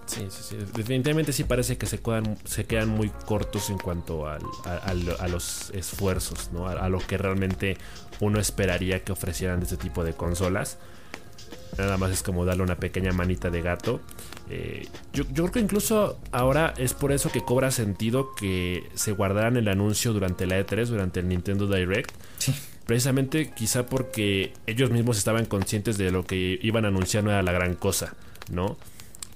Sí, 0.05 0.27
sí, 0.29 0.43
sí. 0.49 0.57
Definitivamente 0.75 1.33
sí 1.33 1.43
parece 1.43 1.77
que 1.77 1.85
se 1.85 1.99
quedan, 1.99 2.37
se 2.43 2.65
quedan 2.65 2.89
muy 2.89 3.09
cortos 3.09 3.69
en 3.69 3.77
cuanto 3.77 4.27
a, 4.27 4.39
los 5.27 5.69
esfuerzos, 5.71 6.51
¿no? 6.51 6.67
A, 6.67 6.89
lo 6.89 6.99
que 6.99 7.17
realmente 7.17 7.77
uno 8.19 8.39
esperaría 8.39 9.03
que 9.03 9.12
ofrecieran 9.12 9.60
de 9.60 9.65
este 9.65 9.77
tipo 9.77 10.03
de 10.03 10.13
consolas. 10.13 10.77
Nada 11.77 11.97
más 11.97 12.12
es 12.12 12.23
como 12.23 12.45
darle 12.45 12.63
una 12.63 12.75
pequeña 12.75 13.12
manita 13.12 13.49
de 13.49 13.62
gato. 13.62 14.01
Eh, 14.49 14.88
yo, 15.13 15.23
yo, 15.32 15.43
creo 15.43 15.51
que 15.51 15.60
incluso 15.60 16.19
ahora 16.32 16.73
es 16.77 16.93
por 16.93 17.12
eso 17.12 17.32
que 17.32 17.41
cobra 17.41 17.71
sentido 17.71 18.36
que 18.36 18.89
se 18.95 19.12
guardaran 19.12 19.55
el 19.55 19.67
anuncio 19.67 20.12
durante 20.12 20.45
la 20.47 20.60
E3, 20.60 20.86
durante 20.88 21.19
el 21.19 21.29
Nintendo 21.29 21.67
Direct. 21.67 22.12
Sí 22.39 22.53
precisamente 22.89 23.51
quizá 23.51 23.86
porque 23.86 24.51
ellos 24.65 24.89
mismos 24.89 25.19
estaban 25.19 25.45
conscientes 25.45 25.99
de 25.99 26.10
lo 26.10 26.25
que 26.25 26.58
iban 26.60 26.86
a 26.86 26.88
anunciar 26.88 27.23
no 27.23 27.29
era 27.29 27.43
la 27.43 27.51
gran 27.51 27.75
cosa, 27.75 28.15
¿no? 28.51 28.79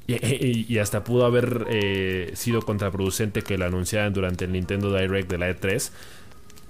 Y, 0.08 0.80
hasta 0.80 1.04
pudo 1.04 1.28
haber 1.28 1.68
eh, 1.70 2.32
sido 2.34 2.64
contraproducente 2.64 3.44
que 3.44 3.60
lo 3.60 3.66
anunciaran 3.66 4.12
durante 4.12 4.46
el 4.46 4.54
Nintendo 4.54 4.92
Direct 4.92 5.30
de 5.30 5.38
la 5.38 5.52
E3, 5.52 5.92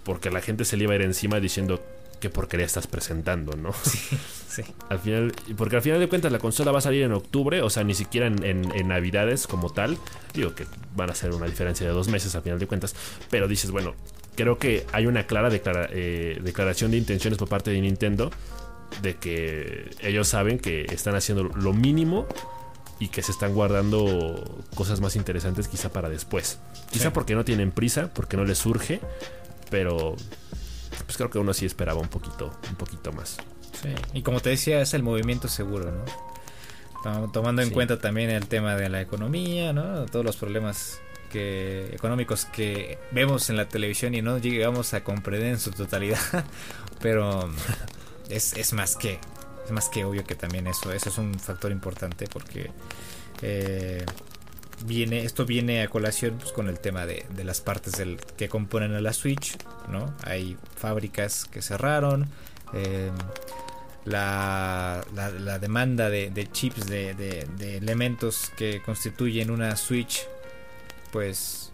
porque 0.03 0.29
la 0.29 0.41
gente 0.41 0.65
se 0.65 0.75
le 0.75 0.83
iba 0.83 0.91
a 0.91 0.97
ir 0.97 1.03
encima 1.03 1.39
diciendo 1.39 1.81
que 2.23 2.29
porquería 2.29 2.65
estás 2.65 2.87
presentando, 2.87 3.57
¿no? 3.57 3.73
Sí, 3.83 4.17
sí. 4.47 4.63
Al 4.87 4.99
final, 4.99 5.33
porque 5.57 5.75
al 5.75 5.81
final 5.81 5.99
de 5.99 6.07
cuentas 6.07 6.31
la 6.31 6.39
consola 6.39 6.71
va 6.71 6.77
a 6.77 6.81
salir 6.81 7.03
en 7.03 7.11
octubre, 7.11 7.61
o 7.61 7.69
sea, 7.69 7.83
ni 7.83 7.95
siquiera 7.95 8.27
en, 8.27 8.43
en, 8.43 8.87
Navidades 8.87 9.45
como 9.45 9.71
tal. 9.71 9.97
Digo 10.33 10.55
que 10.55 10.65
van 10.95 11.09
a 11.09 11.15
ser 11.15 11.31
una 11.31 11.47
diferencia 11.47 11.85
de 11.85 11.91
dos 11.91 12.07
meses 12.07 12.33
al 12.35 12.43
final 12.43 12.59
de 12.59 12.67
cuentas, 12.67 12.95
pero 13.29 13.49
dices, 13.49 13.71
bueno, 13.71 13.93
creo 14.35 14.57
que 14.57 14.85
hay 14.93 15.05
una 15.05 15.27
clara 15.27 15.49
eh, 15.51 16.39
declaración 16.41 16.91
de 16.91 16.97
intenciones 16.97 17.37
por 17.37 17.49
parte 17.49 17.71
de 17.71 17.81
Nintendo 17.81 18.31
de 19.01 19.15
que 19.15 19.89
ellos 20.01 20.27
saben 20.27 20.59
que 20.59 20.85
están 20.91 21.15
haciendo 21.15 21.43
lo 21.43 21.73
mínimo 21.73 22.27
y 22.99 23.09
que 23.09 23.21
se 23.21 23.31
están 23.31 23.53
guardando 23.53 24.63
cosas 24.75 25.01
más 25.01 25.17
interesantes 25.17 25.67
quizá 25.67 25.91
para 25.91 26.07
después. 26.09 26.59
Quizá 26.89 27.11
porque 27.11 27.35
no 27.35 27.43
tienen 27.43 27.71
prisa, 27.71 28.11
porque 28.13 28.37
no 28.37 28.45
les 28.45 28.59
surge, 28.59 29.01
pero 29.69 30.15
pues 31.05 31.17
creo 31.17 31.29
que 31.29 31.39
uno 31.39 31.53
sí 31.53 31.65
esperaba 31.65 31.99
un 31.99 32.07
poquito, 32.07 32.57
un 32.69 32.75
poquito 32.75 33.11
más. 33.11 33.37
Sí. 33.81 33.89
Y 34.13 34.21
como 34.21 34.39
te 34.39 34.49
decía, 34.49 34.81
es 34.81 34.93
el 34.93 35.03
movimiento 35.03 35.47
seguro, 35.47 35.91
¿no? 35.91 37.31
Tomando 37.31 37.61
en 37.61 37.69
cuenta 37.69 37.99
también 37.99 38.29
el 38.29 38.47
tema 38.47 38.75
de 38.75 38.87
la 38.87 39.01
economía, 39.01 39.73
¿no? 39.73 40.05
Todos 40.05 40.23
los 40.23 40.37
problemas 40.37 41.01
económicos 41.35 42.45
que 42.45 42.97
vemos 43.11 43.49
en 43.49 43.57
la 43.57 43.67
televisión 43.67 44.13
y 44.13 44.21
no 44.21 44.37
llegamos 44.37 44.93
a 44.93 45.03
comprender 45.03 45.49
en 45.49 45.59
su 45.59 45.71
totalidad. 45.71 46.19
Pero 47.01 47.49
es, 48.29 48.73
más 48.73 48.95
que 48.95 49.19
es 49.65 49.71
más 49.71 49.89
que 49.89 50.05
obvio 50.05 50.23
que 50.23 50.35
también 50.35 50.67
eso, 50.67 50.91
eso 50.91 51.09
es 51.09 51.17
un 51.17 51.39
factor 51.39 51.71
importante 51.71 52.27
porque 52.27 52.71
eh, 53.41 54.05
esto 55.11 55.45
viene 55.45 55.81
a 55.81 55.87
colación 55.87 56.37
pues, 56.37 56.51
con 56.51 56.67
el 56.67 56.79
tema 56.79 57.05
de, 57.05 57.25
las 57.43 57.61
partes 57.61 58.01
que 58.37 58.49
componen 58.49 58.93
a 58.93 59.01
la 59.01 59.13
Switch, 59.13 59.57
¿no? 59.89 60.13
Hay 60.23 60.57
fábricas 60.75 61.45
que 61.45 61.61
cerraron, 61.61 62.27
em, 62.73 63.13
la, 64.05 65.05
la, 65.13 65.59
demanda 65.59 66.09
de, 66.09 66.47
chips, 66.51 66.87
de, 66.87 67.47
elementos 67.77 68.51
que 68.57 68.81
constituyen 68.81 69.49
una 69.49 69.75
Switch 69.77 70.27
pues 71.11 71.71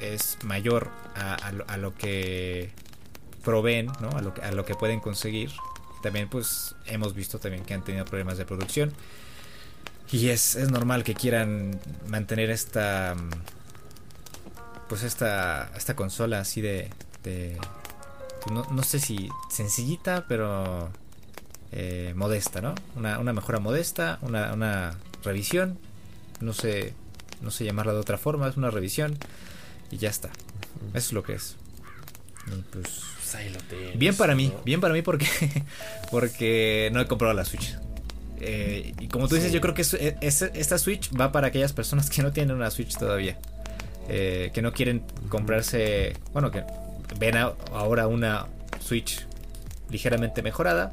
es 0.00 0.38
mayor 0.44 0.90
a, 1.14 1.76
lo, 1.76 1.94
que 1.94 2.70
proveen. 3.44 3.90
A 3.90 4.20
lo, 4.22 4.32
a 4.42 4.52
lo 4.52 4.64
que 4.64 4.74
pueden 4.74 5.00
conseguir. 5.00 5.50
También 6.02 6.28
pues 6.28 6.74
hemos 6.86 7.14
visto 7.14 7.38
también 7.38 7.64
que 7.64 7.74
han 7.74 7.84
tenido 7.84 8.04
problemas 8.04 8.38
de 8.38 8.44
producción. 8.44 8.92
Y 10.12 10.28
es, 10.28 10.56
normal 10.70 11.04
que 11.04 11.14
quieran 11.14 11.80
mantener 12.06 12.50
esta 12.50 13.16
pues 14.88 15.04
esta, 15.04 15.72
esta 15.74 15.96
consola 15.96 16.40
así 16.40 16.60
de, 16.60 16.90
de 17.24 17.56
pues, 18.44 18.70
no, 18.70 18.82
sé 18.82 19.00
si 19.00 19.30
sencillita, 19.50 20.26
pero 20.28 20.90
eh, 21.72 22.12
modesta, 22.14 22.60
¿no? 22.60 22.74
Una, 22.94 23.18
una 23.18 23.32
mejora 23.32 23.58
modesta, 23.58 24.18
una, 24.20 24.52
una 24.52 24.94
revisión. 25.24 25.78
No 26.40 26.52
sé 26.52 26.92
no 27.42 27.50
sé 27.50 27.64
llamarla 27.64 27.92
de 27.92 27.98
otra 27.98 28.18
forma, 28.18 28.48
es 28.48 28.56
una 28.56 28.70
revisión 28.70 29.18
y 29.90 29.98
ya 29.98 30.08
está. 30.08 30.30
Eso 30.94 31.08
es 31.08 31.12
lo 31.12 31.22
que 31.22 31.34
es. 31.34 31.56
pues, 32.72 33.02
pues 33.20 33.98
bien 33.98 34.16
para 34.16 34.34
mí, 34.34 34.52
bien 34.64 34.80
para 34.80 34.94
mí 34.94 35.02
porque 35.02 35.26
porque 36.10 36.90
no 36.92 37.00
he 37.00 37.06
comprado 37.06 37.34
la 37.34 37.44
Switch. 37.44 37.76
Eh, 38.44 38.92
y 38.98 39.06
como 39.06 39.28
tú 39.28 39.36
dices, 39.36 39.52
yo 39.52 39.60
creo 39.60 39.72
que 39.72 39.82
esta 39.82 40.78
Switch 40.78 41.10
va 41.18 41.30
para 41.30 41.46
aquellas 41.46 41.72
personas 41.72 42.10
que 42.10 42.22
no 42.22 42.32
tienen 42.32 42.56
una 42.56 42.70
Switch 42.70 42.96
todavía. 42.96 43.38
Eh, 44.08 44.50
que 44.52 44.62
no 44.62 44.72
quieren 44.72 45.04
comprarse, 45.28 46.14
bueno, 46.32 46.50
que 46.50 46.64
ven 47.18 47.36
ahora 47.36 48.08
una 48.08 48.48
Switch 48.80 49.26
ligeramente 49.90 50.42
mejorada. 50.42 50.92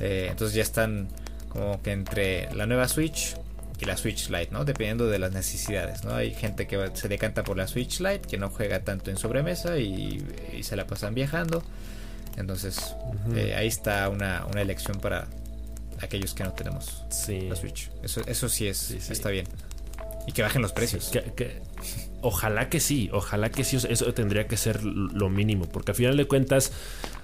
Eh, 0.00 0.28
entonces 0.30 0.54
ya 0.56 0.62
están 0.62 1.08
como 1.50 1.82
que 1.82 1.92
entre 1.92 2.52
la 2.54 2.64
nueva 2.64 2.88
Switch 2.88 3.36
y 3.78 3.84
la 3.84 3.96
Switch 3.96 4.30
Lite, 4.30 4.48
¿no? 4.52 4.64
Dependiendo 4.64 5.06
de 5.08 5.18
las 5.18 5.32
necesidades, 5.32 6.04
¿no? 6.04 6.14
Hay 6.14 6.34
gente 6.34 6.66
que 6.66 6.90
se 6.94 7.08
decanta 7.08 7.44
por 7.44 7.56
la 7.56 7.66
Switch 7.66 8.00
Lite, 8.00 8.20
que 8.20 8.38
no 8.38 8.48
juega 8.48 8.80
tanto 8.80 9.10
en 9.10 9.16
sobremesa 9.16 9.78
y, 9.78 10.24
se 10.62 10.76
la 10.76 10.86
pasan 10.86 11.14
viajando. 11.14 11.62
Entonces, 12.36 12.94
eh, 13.34 13.54
ahí 13.56 13.66
está 13.66 14.08
una, 14.08 14.46
elección 14.54 14.98
para 15.00 15.26
aquellos 16.00 16.34
que 16.34 16.44
no 16.44 16.52
tenemos 16.52 17.04
la 17.28 17.56
Switch. 17.56 17.90
Eso, 18.02 18.22
eso 18.26 18.48
sí, 18.48 18.66
es, 18.66 18.90
está 19.10 19.30
bien. 19.30 19.46
Y 20.26 20.32
que 20.32 20.42
bajen 20.42 20.62
los 20.62 20.72
precios. 20.72 21.10
ojalá 22.20 22.68
que 22.68 22.80
sí, 22.80 23.08
ojalá 23.12 23.50
que 23.50 23.64
sí, 23.64 23.76
eso 23.76 24.14
tendría 24.14 24.46
que 24.46 24.56
ser 24.56 24.84
lo 24.84 25.28
mínimo, 25.30 25.66
porque 25.66 25.92
al 25.92 25.96
final 25.96 26.16
de 26.16 26.26
cuentas 26.26 26.72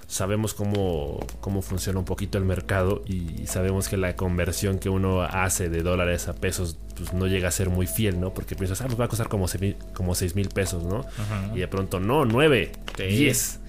sabemos 0.09 0.55
cómo, 0.55 1.19
cómo 1.41 1.62
funciona 1.62 1.99
un 1.99 2.05
poquito 2.05 2.39
el 2.39 2.45
mercado 2.45 3.03
y 3.07 3.47
sabemos 3.47 3.89
que 3.89 3.97
la 3.97 4.15
conversión 4.15 4.79
que 4.79 4.89
uno 4.89 5.23
hace 5.23 5.69
de 5.69 5.83
dólares 5.83 6.29
a 6.29 6.35
pesos 6.35 6.79
pues 6.97 7.12
no 7.12 7.27
llega 7.27 7.49
a 7.49 7.51
ser 7.51 7.71
muy 7.71 7.87
fiel, 7.87 8.21
¿no? 8.21 8.33
Porque 8.33 8.55
piensas, 8.55 8.81
ah, 8.81 8.87
pues 8.87 8.99
va 8.99 9.07
a 9.07 9.09
costar 9.09 9.29
como 9.29 9.49
6 9.49 9.75
como 9.93 10.15
seis 10.15 10.35
mil 10.35 10.49
pesos, 10.49 10.85
¿no? 10.85 11.05
Y 11.55 11.59
de 11.59 11.69
pronto, 11.69 12.01
no, 12.01 12.25
9, 12.25 12.73
10. 12.97 13.61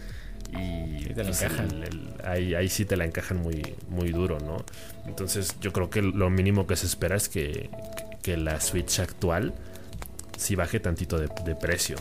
Y 0.51 1.13
pues, 1.13 1.45
ahí, 2.23 2.69
sí 2.69 2.85
te 2.85 2.95
la 2.97 3.05
encajan 3.05 3.37
muy, 3.37 3.75
muy 3.89 4.11
duro, 4.11 4.39
¿no? 4.39 4.63
Entonces 5.05 5.55
yo 5.61 5.73
creo 5.73 5.89
que 5.89 6.01
lo 6.01 6.29
mínimo 6.29 6.67
que 6.67 6.75
se 6.75 6.85
espera 6.85 7.15
es 7.15 7.29
que, 7.29 7.69
que 8.21 8.37
la 8.37 8.59
Switch 8.61 8.99
actual 8.99 9.53
sí 10.37 10.55
baje 10.55 10.79
tantito 10.79 11.19
de, 11.19 11.29
de 11.45 11.55
precio. 11.55 11.97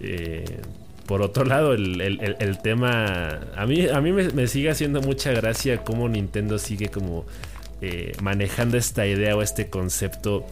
Eh, 0.00 0.60
por 1.08 1.22
otro 1.22 1.46
lado, 1.46 1.72
el, 1.72 2.58
tema. 2.62 3.40
A 3.56 3.64
mí, 3.64 3.88
a 3.88 3.98
mí 4.02 4.12
me, 4.12 4.46
sigue 4.46 4.68
haciendo 4.68 5.00
mucha 5.00 5.32
gracia 5.32 5.78
cómo 5.78 6.06
Nintendo 6.06 6.58
sigue 6.58 6.90
como 6.90 7.24
eh, 7.80 8.12
manejando 8.20 8.76
esta 8.76 9.06
idea 9.06 9.34
o 9.34 9.40
este 9.40 9.70
concepto 9.70 10.44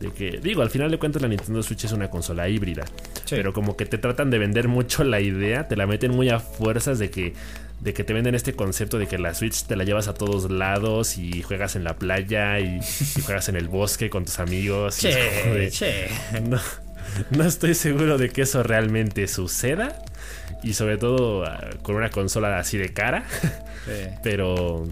de 0.00 0.10
que, 0.12 0.40
digo, 0.42 0.62
al 0.62 0.70
final 0.70 0.90
de 0.90 0.98
cuentas 0.98 1.20
la 1.20 1.28
Nintendo 1.28 1.62
Switch 1.62 1.84
es 1.84 1.92
una 1.92 2.08
consola 2.08 2.48
híbrida. 2.48 2.84
Pero 3.28 3.52
como 3.52 3.76
que 3.76 3.84
te 3.84 3.98
tratan 3.98 4.30
de 4.30 4.38
vender 4.38 4.66
mucho 4.66 5.04
la 5.04 5.20
idea, 5.20 5.68
te 5.68 5.76
la 5.76 5.86
meten 5.86 6.10
muy 6.12 6.30
a 6.30 6.40
fuerzas 6.40 6.98
de 6.98 7.10
que 7.10 7.34
de 7.80 7.94
que 7.94 8.04
te 8.04 8.12
venden 8.12 8.34
este 8.34 8.52
concepto 8.54 8.98
de 8.98 9.06
que 9.06 9.18
la 9.18 9.32
Switch 9.32 9.64
te 9.64 9.74
la 9.74 9.84
llevas 9.84 10.06
a 10.06 10.12
todos 10.12 10.50
lados 10.50 11.16
y 11.16 11.42
juegas 11.42 11.76
en 11.76 11.84
la 11.84 11.96
playa 11.96 12.60
y, 12.60 12.78
juegas 13.24 13.48
en 13.48 13.56
el 13.56 13.68
bosque 13.68 14.10
con 14.10 14.26
tus 14.26 14.38
amigos. 14.38 14.98
Che, 14.98 15.70
che. 15.70 16.08
No, 16.42 16.60
no 17.30 17.44
estoy 17.44 17.74
seguro 17.74 18.18
de 18.18 18.28
que 18.28 18.42
eso 18.42 18.62
realmente 18.62 19.26
suceda. 19.28 20.02
Y 20.62 20.74
sobre 20.74 20.98
todo 20.98 21.44
ah, 21.44 21.70
con 21.82 21.94
una 21.96 22.10
consola 22.10 22.58
así 22.58 22.76
de 22.76 22.92
cara. 22.92 23.24
Pero. 24.22 24.86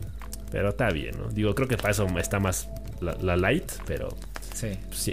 Pero 0.51 0.71
está 0.71 0.89
bien, 0.91 1.15
¿no? 1.19 1.29
Digo, 1.29 1.55
creo 1.55 1.69
que 1.69 1.77
para 1.77 1.91
eso 1.91 2.07
está 2.19 2.41
más 2.41 2.71
la, 3.01 3.37
light, 3.37 3.71
pero. 3.87 4.09
Sí. 4.59 4.77
sí, 4.91 5.13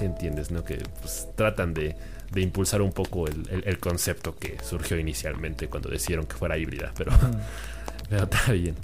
entiendes, 0.00 0.50
¿no? 0.50 0.64
Que 0.64 0.78
pues, 1.02 1.28
tratan 1.36 1.74
de, 1.74 1.96
impulsar 2.34 2.80
un 2.80 2.92
poco 2.92 3.26
el, 3.26 3.78
concepto 3.78 4.36
que 4.36 4.56
surgió 4.64 4.98
inicialmente 4.98 5.68
cuando 5.68 5.90
decidieron 5.90 6.24
que 6.24 6.34
fuera 6.34 6.56
híbrida. 6.56 6.92
Pero, 6.96 7.12
pero 8.08 8.24
está 8.24 8.52
bien. 8.52 8.74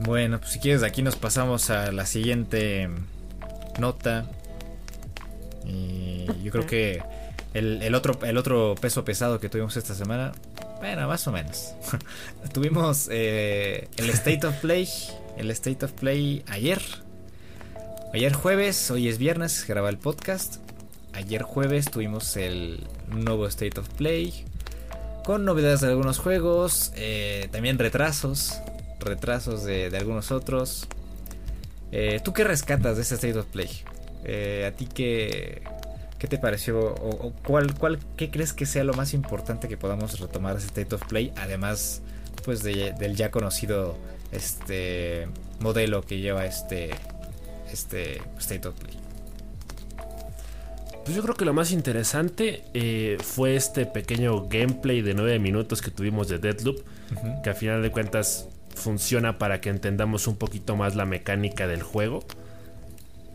Bueno, 0.00 0.38
pues 0.38 0.52
si 0.52 0.58
quieres, 0.58 0.82
aquí 0.82 1.02
nos 1.02 1.16
pasamos 1.16 1.68
a 1.68 1.92
la 1.92 2.06
siguiente 2.06 2.88
nota. 3.78 4.30
Y 5.66 6.24
yo 6.42 6.50
creo 6.50 6.66
que 6.66 7.02
el, 7.52 7.94
otro, 7.94 8.18
el 8.22 8.38
otro 8.38 8.74
peso 8.80 9.04
pesado 9.04 9.38
que 9.38 9.50
tuvimos 9.50 9.76
esta 9.76 9.94
semana, 9.94 10.32
bueno, 10.78 11.06
más 11.08 11.26
o 11.26 11.32
menos. 11.32 11.74
tuvimos 12.54 13.08
eh, 13.12 13.86
el 13.98 14.08
State 14.08 14.46
of 14.46 14.56
Play, 14.62 14.88
el 15.36 15.50
State 15.50 15.84
of 15.84 15.92
Play 15.92 16.42
ayer. 16.46 16.80
Ayer 18.14 18.32
jueves, 18.32 18.90
hoy 18.90 19.06
es 19.06 19.18
viernes, 19.18 19.66
graba 19.68 19.90
el 19.90 19.98
podcast. 19.98 20.56
Ayer 21.12 21.42
jueves 21.42 21.90
tuvimos 21.90 22.38
el 22.38 22.86
nuevo 23.08 23.46
State 23.46 23.78
of 23.78 23.86
Play. 23.90 24.46
Con 25.24 25.44
novedades 25.44 25.82
de 25.82 25.88
algunos 25.88 26.18
juegos. 26.18 26.90
Eh, 26.96 27.48
también 27.52 27.78
retrasos. 27.78 28.62
Retrasos 28.98 29.62
de, 29.64 29.94
algunos 29.94 30.32
otros. 30.32 30.88
Eh, 31.92 32.20
¿Tú 32.24 32.32
qué 32.32 32.44
rescatas 32.44 32.96
de 32.96 33.02
este 33.02 33.16
State 33.16 33.38
of 33.38 33.44
Play? 33.46 33.68
Eh, 34.24 34.64
¿A 34.66 34.74
ti 34.74 34.86
qué, 34.86 35.60
qué 36.18 36.28
te 36.28 36.38
pareció? 36.38 36.80
¿O, 36.80 37.34
cuál, 37.46 37.74
cuál, 37.74 37.98
qué 38.16 38.30
crees 38.30 38.54
que 38.54 38.64
sea 38.64 38.84
lo 38.84 38.94
más 38.94 39.12
importante 39.12 39.68
que 39.68 39.76
podamos 39.76 40.18
retomar 40.18 40.56
de 40.58 40.64
State 40.64 40.94
of 40.94 41.02
Play? 41.08 41.34
Además, 41.36 42.00
pues 42.42 42.62
del 42.62 43.16
ya 43.16 43.30
conocido 43.30 43.98
este 44.32 45.28
modelo 45.60 46.02
que 46.02 46.20
lleva 46.20 46.46
este, 46.46 46.90
este 47.72 48.22
State 48.38 48.68
of 48.68 48.74
Play. 48.76 48.94
Pues 51.04 51.16
yo 51.16 51.22
creo 51.22 51.34
que 51.34 51.44
lo 51.44 51.54
más 51.54 51.72
interesante 51.72 52.64
eh, 52.74 53.16
fue 53.22 53.56
este 53.56 53.86
pequeño 53.86 54.48
gameplay 54.48 55.00
de 55.00 55.14
9 55.14 55.38
minutos 55.38 55.80
que 55.80 55.90
tuvimos 55.90 56.28
de 56.28 56.38
Deadloop, 56.38 56.78
que 57.42 57.50
al 57.50 57.56
final 57.56 57.82
de 57.82 57.90
cuentas 57.90 58.48
funciona 58.74 59.38
para 59.38 59.60
que 59.60 59.70
entendamos 59.70 60.26
un 60.26 60.36
poquito 60.36 60.76
más 60.76 60.96
la 60.96 61.06
mecánica 61.06 61.66
del 61.66 61.82
juego 61.82 62.24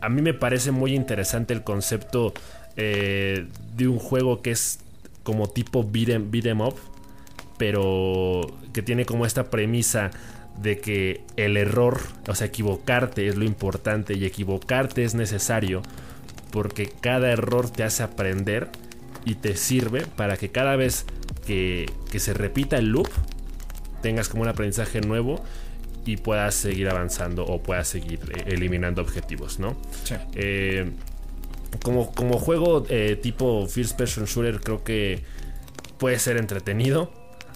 a 0.04 0.10
mí 0.10 0.20
me 0.20 0.34
parece 0.34 0.70
muy 0.70 0.94
interesante 0.94 1.54
el 1.54 1.64
concepto 1.64 2.34
eh, 2.76 3.46
de 3.74 3.88
un 3.88 3.98
juego 3.98 4.42
que 4.42 4.50
es 4.50 4.80
como 5.22 5.48
tipo 5.48 5.82
beat 5.82 6.10
em, 6.10 6.30
em 6.30 6.60
up, 6.60 6.74
pero 7.56 8.42
que 8.74 8.82
tiene 8.82 9.06
como 9.06 9.24
esta 9.24 9.44
premisa 9.44 10.10
de 10.60 10.78
que 10.78 11.22
el 11.36 11.56
error, 11.56 12.00
o 12.28 12.34
sea, 12.34 12.46
equivocarte 12.46 13.26
es 13.28 13.36
lo 13.36 13.44
importante 13.44 14.14
y 14.14 14.24
equivocarte 14.24 15.04
es 15.04 15.14
necesario 15.14 15.82
porque 16.50 16.88
cada 17.00 17.30
error 17.32 17.70
te 17.70 17.82
hace 17.82 18.02
aprender 18.02 18.68
y 19.24 19.34
te 19.36 19.56
sirve 19.56 20.06
para 20.06 20.36
que 20.36 20.50
cada 20.50 20.76
vez 20.76 21.06
que, 21.46 21.90
que 22.10 22.20
se 22.20 22.34
repita 22.34 22.76
el 22.76 22.86
loop 22.86 23.08
tengas 24.02 24.28
como 24.28 24.42
un 24.42 24.48
aprendizaje 24.48 25.00
nuevo 25.00 25.42
y 26.04 26.16
puedas 26.18 26.54
seguir 26.54 26.88
avanzando 26.88 27.44
o 27.44 27.62
puedas 27.62 27.88
seguir 27.88 28.20
eh, 28.36 28.44
eliminando 28.46 29.02
objetivos, 29.02 29.58
¿no? 29.58 29.76
Eh, 30.34 30.92
como, 31.82 32.12
como 32.12 32.38
juego 32.38 32.84
eh, 32.88 33.18
tipo 33.20 33.66
First 33.66 33.96
Person 33.96 34.26
Shooter 34.26 34.60
creo 34.60 34.84
que 34.84 35.22
puede 35.98 36.18
ser 36.18 36.36
entretenido. 36.36 37.12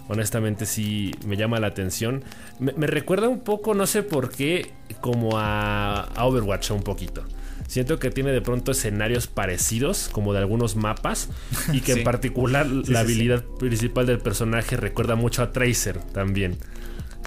Honestamente 0.09 0.65
sí 0.65 1.13
me 1.25 1.37
llama 1.37 1.59
la 1.59 1.67
atención. 1.67 2.23
Me, 2.59 2.87
recuerda 2.87 3.29
un 3.29 3.41
poco, 3.41 3.75
no 3.75 3.85
sé 3.85 4.01
por 4.01 4.31
qué, 4.31 4.71
como 5.01 5.37
a, 5.37 6.09
Overwatch 6.17 6.71
un 6.71 6.81
poquito. 6.81 7.23
Siento 7.67 7.99
que 7.99 8.09
tiene 8.09 8.31
de 8.31 8.41
pronto 8.41 8.71
escenarios 8.71 9.27
parecidos, 9.27 10.09
como 10.11 10.33
de 10.33 10.39
algunos 10.39 10.75
mapas, 10.75 11.29
y 11.71 11.81
que 11.81 11.91
en 11.99 12.03
particular 12.03 12.65
la 12.65 13.01
habilidad 13.01 13.43
principal 13.59 14.07
del 14.07 14.17
personaje 14.17 14.75
recuerda 14.77 15.15
mucho 15.15 15.43
a 15.43 15.53
Tracer 15.53 15.99
también. 15.99 16.57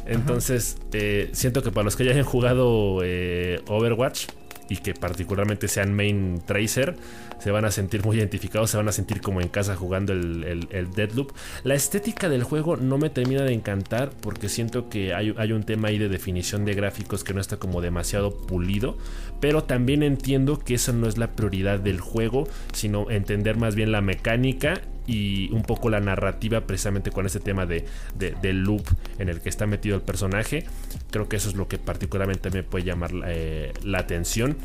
Entonces, 0.04 0.76
eh, 0.92 1.30
siento 1.32 1.62
que 1.62 1.70
para 1.70 1.84
los 1.84 1.94
que 1.94 2.04
ya 2.04 2.10
hayan 2.10 2.24
jugado 2.24 2.98
eh, 3.04 3.60
Overwatch 3.68 4.26
y 4.72 4.76
que 4.78 4.94
particularmente 4.94 5.68
sean 5.68 5.92
main 5.92 6.40
tracer, 6.46 6.96
se 7.38 7.50
van 7.50 7.66
a 7.66 7.70
sentir 7.70 8.02
muy 8.04 8.16
identificados, 8.16 8.70
se 8.70 8.78
van 8.78 8.88
a 8.88 8.92
sentir 8.92 9.20
como 9.20 9.42
en 9.42 9.48
casa 9.48 9.76
jugando 9.76 10.14
el, 10.14 10.66
el, 10.70 10.92
Deadloop. 10.92 11.32
La 11.62 11.74
estética 11.74 12.30
del 12.30 12.42
juego 12.42 12.76
no 12.76 12.96
me 12.96 13.10
termina 13.10 13.42
de 13.42 13.52
encantar 13.52 14.12
porque 14.22 14.48
siento 14.48 14.88
que 14.88 15.12
hay, 15.12 15.34
hay, 15.36 15.52
un 15.52 15.64
tema 15.64 15.88
ahí 15.88 15.98
de 15.98 16.08
definición 16.08 16.64
de 16.64 16.72
gráficos 16.72 17.22
que 17.22 17.34
no 17.34 17.40
está 17.40 17.58
como 17.58 17.82
demasiado 17.82 18.34
pulido, 18.34 18.96
pero 19.40 19.64
también 19.64 20.02
entiendo 20.02 20.58
que 20.58 20.74
eso 20.74 20.94
no 20.94 21.06
es 21.06 21.18
la 21.18 21.32
prioridad 21.32 21.78
del 21.78 22.00
juego, 22.00 22.48
sino 22.72 23.10
entender 23.10 23.58
más 23.58 23.74
bien 23.74 23.92
la 23.92 24.00
mecánica 24.00 24.80
y 25.06 25.50
un 25.52 25.62
poco 25.62 25.90
la 25.90 26.00
narrativa 26.00 26.62
precisamente 26.62 27.10
con 27.10 27.26
este 27.26 27.40
tema 27.40 27.66
de, 27.66 27.84
del 28.14 28.62
loop 28.62 28.82
en 29.18 29.28
el 29.28 29.40
que 29.40 29.48
está 29.48 29.66
metido 29.66 29.96
el 29.96 30.02
personaje. 30.02 30.64
Creo 31.10 31.28
que 31.28 31.36
eso 31.36 31.48
es 31.48 31.56
lo 31.56 31.68
que 31.68 31.78
particularmente 31.78 32.50
me 32.50 32.62
puede 32.62 32.84
llamar 32.84 33.10
eh, 33.26 33.72
la 33.82 33.98
atención. 33.98 34.56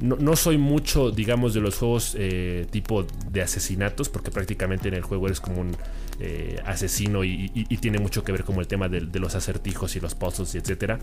No, 0.00 0.36
soy 0.36 0.58
mucho, 0.58 1.10
digamos, 1.10 1.54
de 1.54 1.60
los 1.60 1.78
juegos 1.78 2.14
eh, 2.18 2.66
tipo 2.70 3.06
de 3.30 3.40
asesinatos, 3.40 4.10
porque 4.10 4.30
prácticamente 4.30 4.88
en 4.88 4.94
el 4.94 5.02
juego 5.02 5.26
eres 5.26 5.40
como 5.40 5.62
un 5.62 5.74
eh, 6.20 6.60
asesino 6.66 7.24
y, 7.24 7.48
tiene 7.80 7.98
mucho 7.98 8.22
que 8.22 8.32
ver 8.32 8.44
con 8.44 8.56
el 8.56 8.66
tema 8.66 8.88
de, 8.88 9.00
los 9.18 9.34
acertijos 9.34 9.96
y 9.96 10.00
los 10.00 10.14
puzzles 10.14 10.54
y 10.54 10.58
etcétera. 10.58 10.98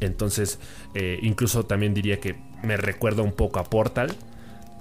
Entonces, 0.00 0.60
incluso 1.22 1.64
también 1.64 1.94
diría 1.94 2.20
que 2.20 2.36
me 2.62 2.76
recuerda 2.76 3.22
un 3.22 3.32
poco 3.32 3.58
a 3.58 3.64
Portal, 3.64 4.14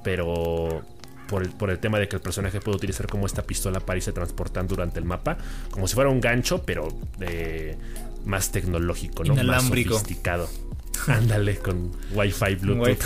pero 0.03 0.83
por 1.27 1.69
el, 1.69 1.79
tema 1.79 1.99
de 1.99 2.07
que 2.07 2.15
el 2.15 2.21
personaje 2.21 2.59
puede 2.59 2.77
utilizar 2.77 3.07
como 3.07 3.25
esta 3.25 3.43
pistola 3.43 3.79
para 3.79 3.97
irse 3.97 4.11
transportando 4.11 4.75
durante 4.75 4.99
el 4.99 5.05
mapa, 5.05 5.37
como 5.71 5.87
si 5.87 5.95
fuera 5.95 6.09
un 6.09 6.21
gancho, 6.21 6.63
pero 6.63 6.87
eh, 7.19 7.77
más 8.25 8.51
tecnológico, 8.51 9.23
¿no? 9.23 9.35
Más 9.35 9.63
sofisticado. 9.63 10.49
Ándale, 11.07 11.57
con 11.57 11.91
Wi-Fi, 12.13 12.55
Bluetooth. 12.55 13.05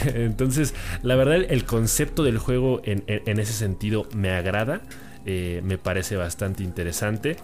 Entonces, 0.14 0.74
la 1.02 1.14
verdad, 1.14 1.44
el 1.48 1.64
concepto 1.64 2.22
del 2.24 2.38
juego 2.38 2.80
en, 2.84 3.04
ese 3.38 3.52
sentido 3.52 4.08
me 4.14 4.30
agrada. 4.30 4.82
Eh, 5.26 5.60
me 5.64 5.78
parece 5.78 6.16
bastante 6.16 6.62
interesante. 6.62 7.36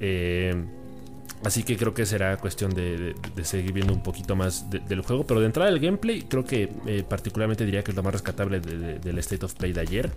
Eh, 0.00 0.54
Así 1.44 1.62
que 1.62 1.76
creo 1.76 1.92
que 1.92 2.06
será 2.06 2.38
cuestión 2.38 2.72
de, 2.74 3.14
seguir 3.42 3.72
viendo 3.72 3.92
un 3.92 4.02
poquito 4.02 4.34
más 4.34 4.70
del 4.70 5.02
juego. 5.02 5.26
Pero 5.26 5.40
de 5.40 5.46
entrada 5.46 5.68
el 5.68 5.78
gameplay, 5.78 6.22
creo 6.22 6.44
que 6.44 6.70
eh, 6.86 7.04
particularmente 7.06 7.66
diría 7.66 7.84
que 7.84 7.90
es 7.90 7.96
lo 7.96 8.02
más 8.02 8.14
rescatable 8.14 8.60
del 8.60 9.18
State 9.18 9.44
of 9.44 9.54
Play 9.54 9.72
de 9.72 9.80
ayer. 9.80 10.10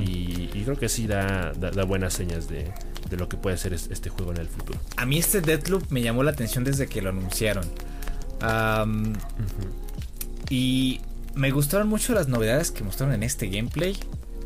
y, 0.00 0.48
creo 0.64 0.76
que 0.76 0.88
sí 0.88 1.06
da, 1.06 1.52
buenas 1.86 2.14
señas 2.14 2.48
de, 2.48 2.72
lo 3.16 3.28
que 3.28 3.36
puede 3.36 3.56
ser 3.56 3.72
este 3.72 4.10
juego 4.10 4.32
en 4.32 4.38
el 4.38 4.48
futuro. 4.48 4.78
A 4.96 5.06
mí 5.06 5.18
este 5.18 5.40
Deathloop 5.40 5.90
me 5.90 6.02
llamó 6.02 6.24
la 6.24 6.32
atención 6.32 6.64
desde 6.64 6.88
que 6.88 7.00
lo 7.00 7.10
anunciaron. 7.10 7.64
Y 10.50 11.00
me 11.34 11.50
gustaron 11.52 11.88
mucho 11.88 12.14
las 12.14 12.28
novedades 12.28 12.72
que 12.72 12.82
mostraron 12.82 13.14
en 13.14 13.22
este 13.22 13.48
gameplay. 13.48 13.96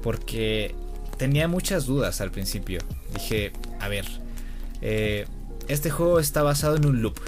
Porque 0.03 0.75
tenía 1.17 1.49
muchas 1.49 1.87
dudas 1.87 2.21
al 2.21 2.31
principio. 2.31 2.81
Dije, 3.15 3.53
a 3.81 3.89
ver, 3.89 4.05
eh, 4.81 5.27
este 5.69 5.91
juego 5.91 6.19
está 6.19 6.43
basado 6.43 6.77
en 6.77 6.87
un 6.87 7.03
loop, 7.03 7.19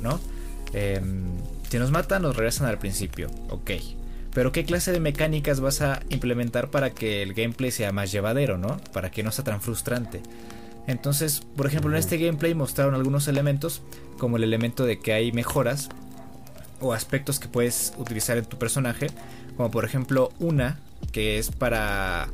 ¿no? 0.00 0.20
Em, 0.72 1.24
si 1.68 1.78
nos 1.78 1.90
matan, 1.90 2.22
nos 2.22 2.36
regresan 2.36 2.68
al 2.68 2.78
principio, 2.78 3.30
ok. 3.50 3.70
Pero 4.32 4.52
¿qué 4.52 4.64
clase 4.64 4.92
de 4.92 5.00
mecánicas 5.00 5.60
vas 5.60 5.80
a 5.80 6.00
implementar 6.10 6.70
para 6.70 6.90
que 6.90 7.22
el 7.22 7.32
gameplay 7.32 7.70
sea 7.70 7.92
más 7.92 8.12
llevadero, 8.12 8.58
¿no? 8.58 8.76
Para 8.92 9.10
que 9.10 9.22
no 9.22 9.32
sea 9.32 9.44
tan 9.44 9.62
frustrante. 9.62 10.22
Entonces, 10.86 11.42
por 11.56 11.66
ejemplo, 11.66 11.90
en 11.90 11.96
este 11.96 12.18
gameplay 12.18 12.54
mostraron 12.54 12.94
algunos 12.94 13.26
elementos, 13.28 13.82
como 14.18 14.36
el 14.36 14.44
elemento 14.44 14.84
de 14.84 15.00
que 15.00 15.12
hay 15.12 15.32
mejoras 15.32 15.88
o 16.80 16.92
aspectos 16.92 17.40
que 17.40 17.48
puedes 17.48 17.94
utilizar 17.98 18.36
en 18.36 18.44
tu 18.44 18.58
personaje, 18.58 19.08
como 19.56 19.70
por 19.70 19.84
ejemplo 19.84 20.30
una 20.38 20.78
que 21.12 21.38
es 21.38 21.50
para 21.50 22.28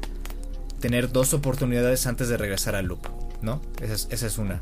tener 0.80 1.12
dos 1.12 1.32
oportunidades 1.32 2.06
antes 2.06 2.28
de 2.28 2.36
regresar 2.36 2.74
al 2.74 2.86
loop, 2.86 3.06
¿no? 3.40 3.62
esa 3.80 4.26
es 4.26 4.38
una. 4.38 4.60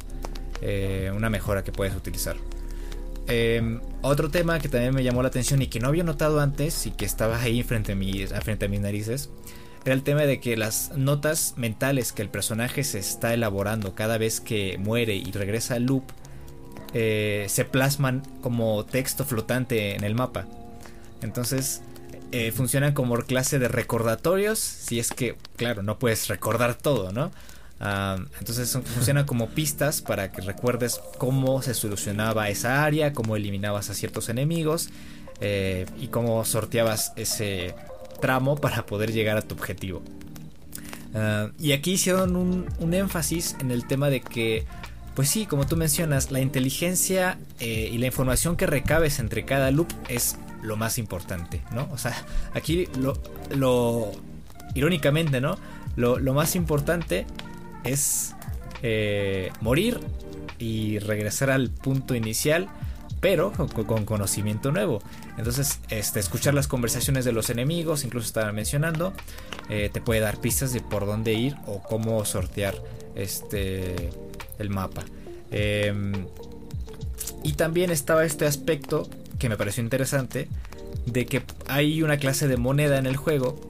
Eh, 0.62 1.10
una 1.14 1.30
mejora 1.30 1.64
que 1.64 1.72
puedes 1.72 1.94
utilizar. 1.94 2.36
Em, 3.26 3.80
otro 4.02 4.30
tema 4.30 4.58
que 4.58 4.68
también 4.68 4.94
me 4.94 5.02
llamó 5.02 5.22
la 5.22 5.28
atención 5.28 5.62
y 5.62 5.68
que 5.68 5.78
no 5.80 5.88
había 5.88 6.04
notado 6.04 6.40
antes 6.40 6.86
y 6.86 6.90
que 6.90 7.04
estaba 7.04 7.40
ahí 7.40 7.62
frente 7.62 7.92
a, 7.92 7.94
mi, 7.94 8.26
frente 8.26 8.66
a 8.66 8.68
mis 8.68 8.80
narices 8.80 9.30
era 9.84 9.94
el 9.94 10.02
tema 10.02 10.22
de 10.22 10.40
que 10.40 10.56
las 10.56 10.92
notas 10.96 11.54
mentales 11.56 12.12
que 12.12 12.22
el 12.22 12.28
personaje 12.28 12.84
se 12.84 12.98
está 12.98 13.32
elaborando 13.32 13.94
cada 13.94 14.18
vez 14.18 14.40
que 14.40 14.76
muere 14.78 15.14
y 15.14 15.30
regresa 15.32 15.76
al 15.76 15.84
loop 15.84 16.04
eh, 16.92 17.46
se 17.48 17.64
plasman 17.64 18.22
como 18.42 18.84
texto 18.84 19.24
flotante 19.24 19.94
en 19.94 20.04
el 20.04 20.14
mapa. 20.14 20.46
Entonces 21.22 21.82
eh, 22.32 22.52
funcionan 22.52 22.92
como 22.92 23.16
clase 23.18 23.58
de 23.58 23.68
recordatorios 23.68 24.58
si 24.58 24.98
es 24.98 25.10
que, 25.10 25.36
claro, 25.56 25.82
no 25.82 25.98
puedes 25.98 26.28
recordar 26.28 26.74
todo, 26.74 27.12
¿no? 27.12 27.30
Entonces 27.80 28.70
funciona 28.72 29.24
como 29.24 29.48
pistas 29.48 30.02
para 30.02 30.32
que 30.32 30.42
recuerdes 30.42 31.00
cómo 31.16 31.62
se 31.62 31.72
solucionaba 31.72 32.50
esa 32.50 32.84
área, 32.84 33.14
cómo 33.14 33.36
eliminabas 33.36 33.88
a 33.88 33.94
ciertos 33.94 34.28
enemigos 34.28 34.90
eh, 35.40 35.86
y 35.98 36.08
cómo 36.08 36.44
sorteabas 36.44 37.14
ese 37.16 37.74
tramo 38.20 38.56
para 38.56 38.84
poder 38.84 39.12
llegar 39.12 39.38
a 39.38 39.42
tu 39.42 39.54
objetivo. 39.54 40.02
y 41.58 41.72
aquí 41.72 41.92
hicieron 41.92 42.36
un, 42.36 42.94
énfasis 42.94 43.56
en 43.60 43.70
el 43.70 43.86
tema 43.86 44.10
de 44.10 44.20
que, 44.20 44.66
pues 45.14 45.30
sí, 45.30 45.46
como 45.46 45.66
tú 45.66 45.76
mencionas, 45.76 46.30
la 46.30 46.40
inteligencia 46.40 47.38
eh, 47.60 47.88
y 47.90 47.96
la 47.96 48.06
información 48.06 48.56
que 48.56 48.66
recabes 48.66 49.18
entre 49.18 49.46
cada 49.46 49.70
loop 49.70 49.88
es 50.08 50.36
lo 50.62 50.76
más 50.76 50.98
importante, 50.98 51.62
¿no? 51.72 51.88
O 51.92 51.98
sea, 51.98 52.14
aquí 52.52 52.86
lo, 52.98 54.12
irónicamente, 54.74 55.40
¿no? 55.40 55.58
Lo, 55.96 56.18
lo 56.18 56.34
más 56.34 56.54
importante 56.54 57.26
es 57.84 58.34
eh, 58.82 59.50
morir 59.60 60.00
y 60.58 60.98
regresar 60.98 61.50
al 61.50 61.70
punto 61.70 62.14
inicial, 62.14 62.68
pero 63.20 63.52
con, 63.52 64.04
conocimiento 64.04 64.72
nuevo. 64.72 65.02
Entonces, 65.36 65.80
este, 65.88 66.20
escuchar 66.20 66.54
las 66.54 66.68
conversaciones 66.68 67.24
de 67.24 67.32
los 67.32 67.50
enemigos, 67.50 68.04
incluso 68.04 68.26
estaba 68.26 68.52
mencionando, 68.52 69.12
eh, 69.68 69.90
te 69.92 70.00
puede 70.00 70.20
dar 70.20 70.38
pistas 70.38 70.72
de 70.72 70.80
por 70.80 71.06
dónde 71.06 71.34
ir 71.34 71.56
o 71.66 71.82
cómo 71.82 72.24
sortear 72.24 72.74
este, 73.14 74.10
el 74.58 74.70
mapa. 74.70 75.04
Em, 75.50 76.26
y 77.42 77.52
también 77.54 77.90
estaba 77.90 78.24
este 78.24 78.46
aspecto 78.46 79.08
que 79.38 79.48
me 79.48 79.56
pareció 79.56 79.82
interesante, 79.82 80.48
de 81.06 81.26
que 81.26 81.42
hay 81.66 82.02
una 82.02 82.18
clase 82.18 82.46
de 82.46 82.56
moneda 82.56 82.98
en 82.98 83.06
el 83.06 83.16
juego 83.16 83.69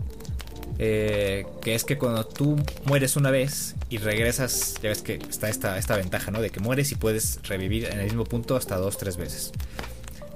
eh, 0.82 1.44
que 1.60 1.74
es 1.74 1.84
que 1.84 1.98
cuando 1.98 2.24
tú 2.24 2.56
mueres 2.86 3.16
una 3.16 3.30
vez 3.30 3.74
y 3.90 3.98
regresas, 3.98 4.76
ya 4.82 4.88
ves 4.88 5.02
que 5.02 5.16
está 5.28 5.50
esta, 5.50 5.76
esta 5.76 5.94
ventaja, 5.94 6.30
¿no? 6.30 6.40
De 6.40 6.48
que 6.48 6.58
mueres 6.58 6.90
y 6.90 6.94
puedes 6.94 7.38
revivir 7.42 7.84
en 7.84 7.98
el 7.98 8.06
mismo 8.06 8.24
punto 8.24 8.56
hasta 8.56 8.78
dos, 8.78 8.96
tres 8.96 9.18
veces. 9.18 9.52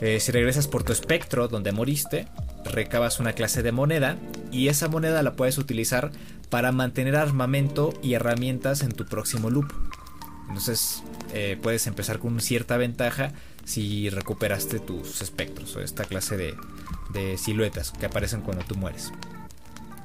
Eh, 0.03 0.21
si 0.21 0.33
regresas 0.33 0.69
por 0.69 0.83
tu 0.83 0.93
espectro 0.93 1.49
donde 1.49 1.73
moriste, 1.73 2.29
recabas 2.67 3.21
una 3.21 3.33
clase 3.33 3.63
de 3.63 3.73
moneda 3.73 4.19
y 4.53 4.69
esa 4.69 4.89
moneda 4.89 5.23
la 5.23 5.33
puedes 5.33 5.57
utilizar 5.57 6.13
para 6.51 6.73
mantener 6.73 7.17
armamento 7.17 7.95
y 8.03 8.13
herramientas 8.13 8.83
en 8.83 8.93
tu 8.93 9.07
próximo 9.07 9.49
loop. 9.49 9.73
Entonces 10.49 11.03
eh, 11.33 11.59
puedes 11.63 11.87
empezar 11.87 12.19
con 12.19 12.39
cierta 12.41 12.77
ventaja 12.77 13.33
si 13.65 14.11
recuperaste 14.11 14.79
tus 14.79 15.23
espectros 15.23 15.75
o 15.75 15.81
esta 15.81 16.05
clase 16.05 16.37
de, 16.37 16.55
de 17.15 17.39
siluetas 17.39 17.93
que 17.93 18.05
aparecen 18.05 18.43
cuando 18.43 18.63
tú 18.67 18.75
mueres. 18.75 19.11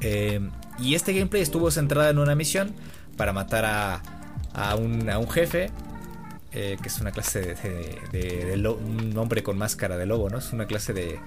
Eh, 0.02 0.40
y 0.80 0.96
este 0.96 1.14
gameplay 1.14 1.42
estuvo 1.42 1.70
centrado 1.72 2.10
en 2.10 2.20
una 2.20 2.36
misión 2.36 2.74
para 3.18 3.34
matar 3.34 3.66
a, 3.66 4.02
a, 4.54 4.76
un, 4.76 5.30
jefe. 5.30 5.72
Eh, 6.52 6.78
que 6.82 6.88
es 6.88 7.00
una 7.00 7.12
clase 7.12 7.56
de, 8.12 8.78
un 8.82 9.16
hombre 9.18 9.44
con 9.44 9.58
máscara 9.58 9.98
de 9.98 10.06
lobo, 10.06 10.30
¿no? 10.30 10.40
Es 10.40 10.52
una 10.54 10.66
clase 10.66 10.94
de, 10.94 11.20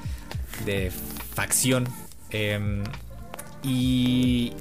de 0.64 0.90
facción. 1.34 1.86
Em, 2.30 2.82
y, 3.62 4.52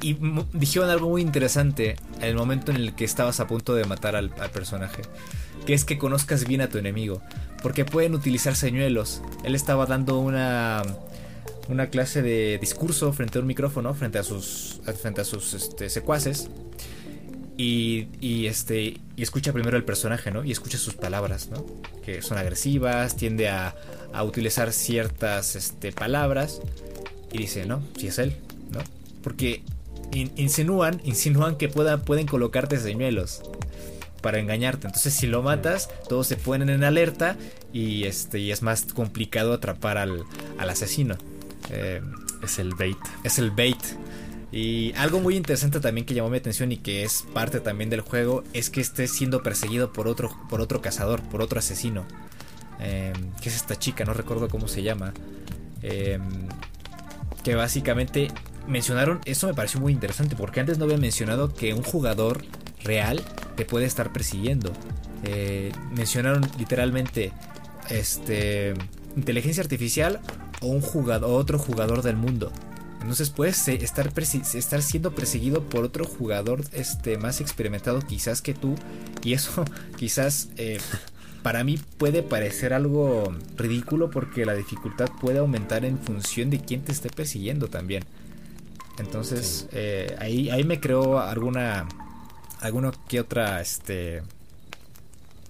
y 0.00 0.16
dijeron 0.52 0.90
algo 0.90 1.10
muy 1.10 1.22
interesante 1.22 1.96
en 2.16 2.24
el 2.24 2.34
momento 2.34 2.72
en 2.72 2.78
el 2.78 2.94
que 2.94 3.04
estabas 3.04 3.40
a 3.40 3.46
punto 3.46 3.74
de 3.74 3.84
matar 3.84 4.16
al, 4.16 4.32
al, 4.40 4.50
personaje. 4.50 5.02
Que 5.66 5.74
es 5.74 5.84
que 5.84 5.98
conozcas 5.98 6.46
bien 6.46 6.62
a 6.62 6.68
tu 6.68 6.78
enemigo. 6.78 7.20
Porque 7.62 7.84
pueden 7.84 8.14
utilizar 8.14 8.56
señuelos. 8.56 9.22
Él 9.44 9.54
estaba 9.54 9.86
dando 9.86 10.18
una 10.18 10.82
una 11.68 11.88
clase 11.88 12.22
de 12.22 12.58
discurso 12.58 13.12
frente 13.12 13.38
a 13.38 13.40
un 13.42 13.46
micrófono, 13.46 13.94
frente 13.94 14.18
a 14.18 14.22
sus, 14.22 14.80
frente 15.00 15.20
a 15.20 15.24
sus 15.24 15.54
este, 15.54 15.90
secuaces. 15.90 16.48
Y, 17.56 18.06
y, 18.20 18.46
este, 18.46 19.00
y 19.16 19.22
escucha 19.22 19.52
primero 19.52 19.76
el 19.76 19.84
personaje, 19.84 20.30
¿no? 20.30 20.44
Y 20.44 20.52
escucha 20.52 20.78
sus 20.78 20.94
palabras, 20.94 21.48
¿no? 21.50 21.66
Que 22.04 22.22
son 22.22 22.38
agresivas, 22.38 23.16
tiende 23.16 23.48
a, 23.48 23.74
a 24.12 24.22
utilizar 24.22 24.72
ciertas 24.72 25.56
este, 25.56 25.92
palabras. 25.92 26.60
Y 27.32 27.38
dice, 27.38 27.66
no, 27.66 27.82
si 27.98 28.06
es 28.06 28.18
él, 28.18 28.36
¿no? 28.70 28.80
Porque 29.22 29.62
insinúan, 30.12 31.00
insinúan 31.04 31.56
que 31.56 31.68
pueda, 31.68 31.98
pueden 31.98 32.26
colocarte 32.26 32.78
señuelos 32.78 33.42
para 34.22 34.38
engañarte. 34.38 34.86
Entonces, 34.86 35.14
si 35.14 35.26
lo 35.26 35.42
matas, 35.42 35.88
todos 36.08 36.26
se 36.26 36.36
ponen 36.36 36.70
en 36.70 36.84
alerta 36.84 37.36
y, 37.72 38.04
este, 38.04 38.38
y 38.38 38.52
es 38.52 38.62
más 38.62 38.84
complicado 38.84 39.52
atrapar 39.52 39.98
al, 39.98 40.24
al 40.58 40.70
asesino. 40.70 41.16
Eh, 41.70 42.00
es 42.42 42.58
el 42.58 42.74
bait. 42.74 42.98
Es 43.24 43.38
el 43.38 43.50
bait. 43.50 43.82
Y 44.50 44.94
algo 44.94 45.20
muy 45.20 45.36
interesante 45.36 45.80
también 45.80 46.06
que 46.06 46.14
llamó 46.14 46.30
mi 46.30 46.38
atención 46.38 46.72
y 46.72 46.78
que 46.78 47.04
es 47.04 47.24
parte 47.34 47.60
también 47.60 47.90
del 47.90 48.00
juego 48.00 48.44
es 48.54 48.70
que 48.70 48.80
esté 48.80 49.06
siendo 49.06 49.42
perseguido 49.42 49.92
por 49.92 50.08
otro, 50.08 50.34
por 50.48 50.60
otro 50.60 50.80
cazador, 50.80 51.22
por 51.22 51.42
otro 51.42 51.58
asesino. 51.58 52.06
Eh, 52.80 53.12
que 53.42 53.48
es 53.48 53.56
esta 53.56 53.76
chica, 53.76 54.04
no 54.04 54.14
recuerdo 54.14 54.48
cómo 54.48 54.68
se 54.68 54.82
llama. 54.82 55.12
Eh, 55.82 56.18
que 57.44 57.54
básicamente 57.54 58.28
mencionaron, 58.66 59.20
eso 59.24 59.46
me 59.46 59.54
pareció 59.54 59.80
muy 59.80 59.92
interesante 59.92 60.36
porque 60.36 60.60
antes 60.60 60.78
no 60.78 60.84
había 60.84 60.98
mencionado 60.98 61.54
que 61.54 61.74
un 61.74 61.82
jugador 61.82 62.44
real 62.82 63.22
te 63.56 63.64
puede 63.64 63.86
estar 63.86 64.12
persiguiendo. 64.12 64.72
mencionaron 65.94 66.48
literalmente 66.58 67.32
este 67.90 68.74
inteligencia 69.16 69.62
artificial 69.62 70.20
o 70.60 70.66
un 70.66 70.80
jugador, 70.80 71.30
otro 71.30 71.58
jugador 71.58 72.02
del 72.02 72.16
mundo. 72.16 72.52
Entonces 73.00 73.30
puedes 73.30 73.68
estar, 73.68 74.12
estar 74.18 74.82
siendo 74.82 75.14
perseguido 75.14 75.62
por 75.62 75.84
otro 75.84 76.04
jugador 76.04 76.64
este, 76.72 77.16
más 77.16 77.40
experimentado 77.40 78.00
quizás 78.00 78.42
que 78.42 78.54
tú. 78.54 78.74
Y 79.22 79.34
eso 79.34 79.64
quizás 79.96 80.48
eh, 80.56 80.78
para 81.42 81.64
mí 81.64 81.78
puede 81.96 82.22
parecer 82.22 82.74
algo 82.74 83.32
ridículo 83.56 84.10
porque 84.10 84.44
la 84.44 84.54
dificultad 84.54 85.08
puede 85.20 85.38
aumentar 85.38 85.84
en 85.84 85.98
función 85.98 86.50
de 86.50 86.60
quién 86.60 86.82
te 86.82 86.92
esté 86.92 87.08
persiguiendo 87.08 87.68
también. 87.68 88.04
Entonces 88.98 89.68
eh, 89.72 90.16
ahí, 90.18 90.50
ahí 90.50 90.64
me 90.64 90.80
creó 90.80 91.20
alguna, 91.20 91.86
alguna 92.60 92.90
que 93.08 93.20
otra 93.20 93.60
este, 93.60 94.22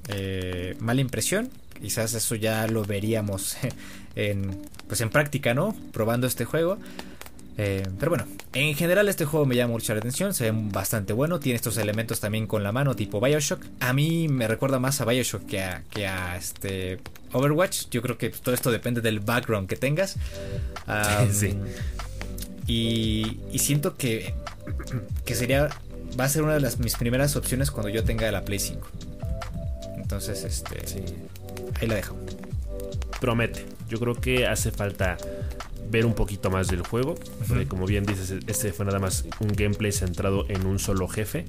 eh, 0.09 0.77
mala 0.81 1.01
impresión. 1.01 1.51
Quizás 1.81 2.13
eso 2.15 2.35
ya 2.35 2.67
lo 2.67 2.85
veríamos 2.85 3.57
en, 4.17 4.61
pues 4.89 5.01
en 5.01 5.11
práctica, 5.11 5.55
¿no? 5.55 5.77
Probando 5.93 6.27
este 6.27 6.45
juego. 6.45 6.79
Eh, 7.61 7.83
pero 7.99 8.11
bueno, 8.11 8.25
en 8.53 8.75
general 8.77 9.09
este 9.09 9.25
juego 9.25 9.45
me 9.45 9.57
llama 9.57 9.73
mucho 9.73 9.93
la 9.93 9.99
atención, 9.99 10.33
se 10.33 10.49
ve 10.49 10.59
bastante 10.71 11.13
bueno, 11.13 11.41
tiene 11.41 11.57
estos 11.57 11.77
elementos 11.77 12.21
también 12.21 12.47
con 12.47 12.63
la 12.63 12.71
mano 12.71 12.95
tipo 12.95 13.21
Bioshock. 13.21 13.61
A 13.81 13.93
mí 13.93 14.29
me 14.29 14.47
recuerda 14.47 14.79
más 14.79 15.01
a 15.01 15.05
Bioshock 15.05 15.45
que 15.45 15.63
a, 15.65 15.83
que 15.91 16.07
a 16.07 16.37
este 16.37 17.01
Overwatch. 17.33 17.89
Yo 17.91 18.01
creo 18.01 18.17
que 18.17 18.31
todo 18.31 18.55
esto 18.55 18.71
depende 18.71 19.01
del 19.01 19.19
background 19.19 19.69
que 19.69 19.77
tengas. 19.77 20.17
sí. 21.33 21.57
Y, 22.69 23.41
y, 23.51 23.59
siento 23.59 23.97
que, 23.97 24.35
que 25.25 25.35
sería, 25.35 25.69
va 26.21 26.25
a 26.25 26.29
ser 26.29 26.43
una 26.43 26.55
de 26.55 26.61
las, 26.61 26.79
mis 26.79 26.97
primeras 26.97 27.35
opciones 27.35 27.71
cuando 27.71 27.89
yo 27.89 28.05
tenga 28.05 28.31
la 28.31 28.45
Play 28.45 28.59
5. 28.59 28.89
Entonces, 29.97 30.45
este, 30.45 30.87
sí. 30.87 31.01
ahí 31.81 31.89
la 31.89 31.95
dejo. 31.97 32.15
Promete. 33.21 33.78
Yo 33.89 33.99
creo 33.99 34.15
que 34.15 34.47
hace 34.47 34.71
falta 34.71 35.17
ver 35.91 36.07
un 36.07 36.15
poquito 36.15 36.51
más 36.51 36.69
del 36.69 36.83
juego. 36.83 37.15
Porque 37.47 37.67
como 37.67 37.87
bien 37.87 38.05
dices, 38.05 38.35
este 38.47 38.73
fue 38.73 38.85
nada 38.85 38.99
más 38.99 39.25
un 39.41 39.49
gameplay 39.49 39.93
centrado 39.93 40.47
en 40.49 40.67
un 40.67 40.79
solo 40.79 41.09
jefe. 41.09 41.47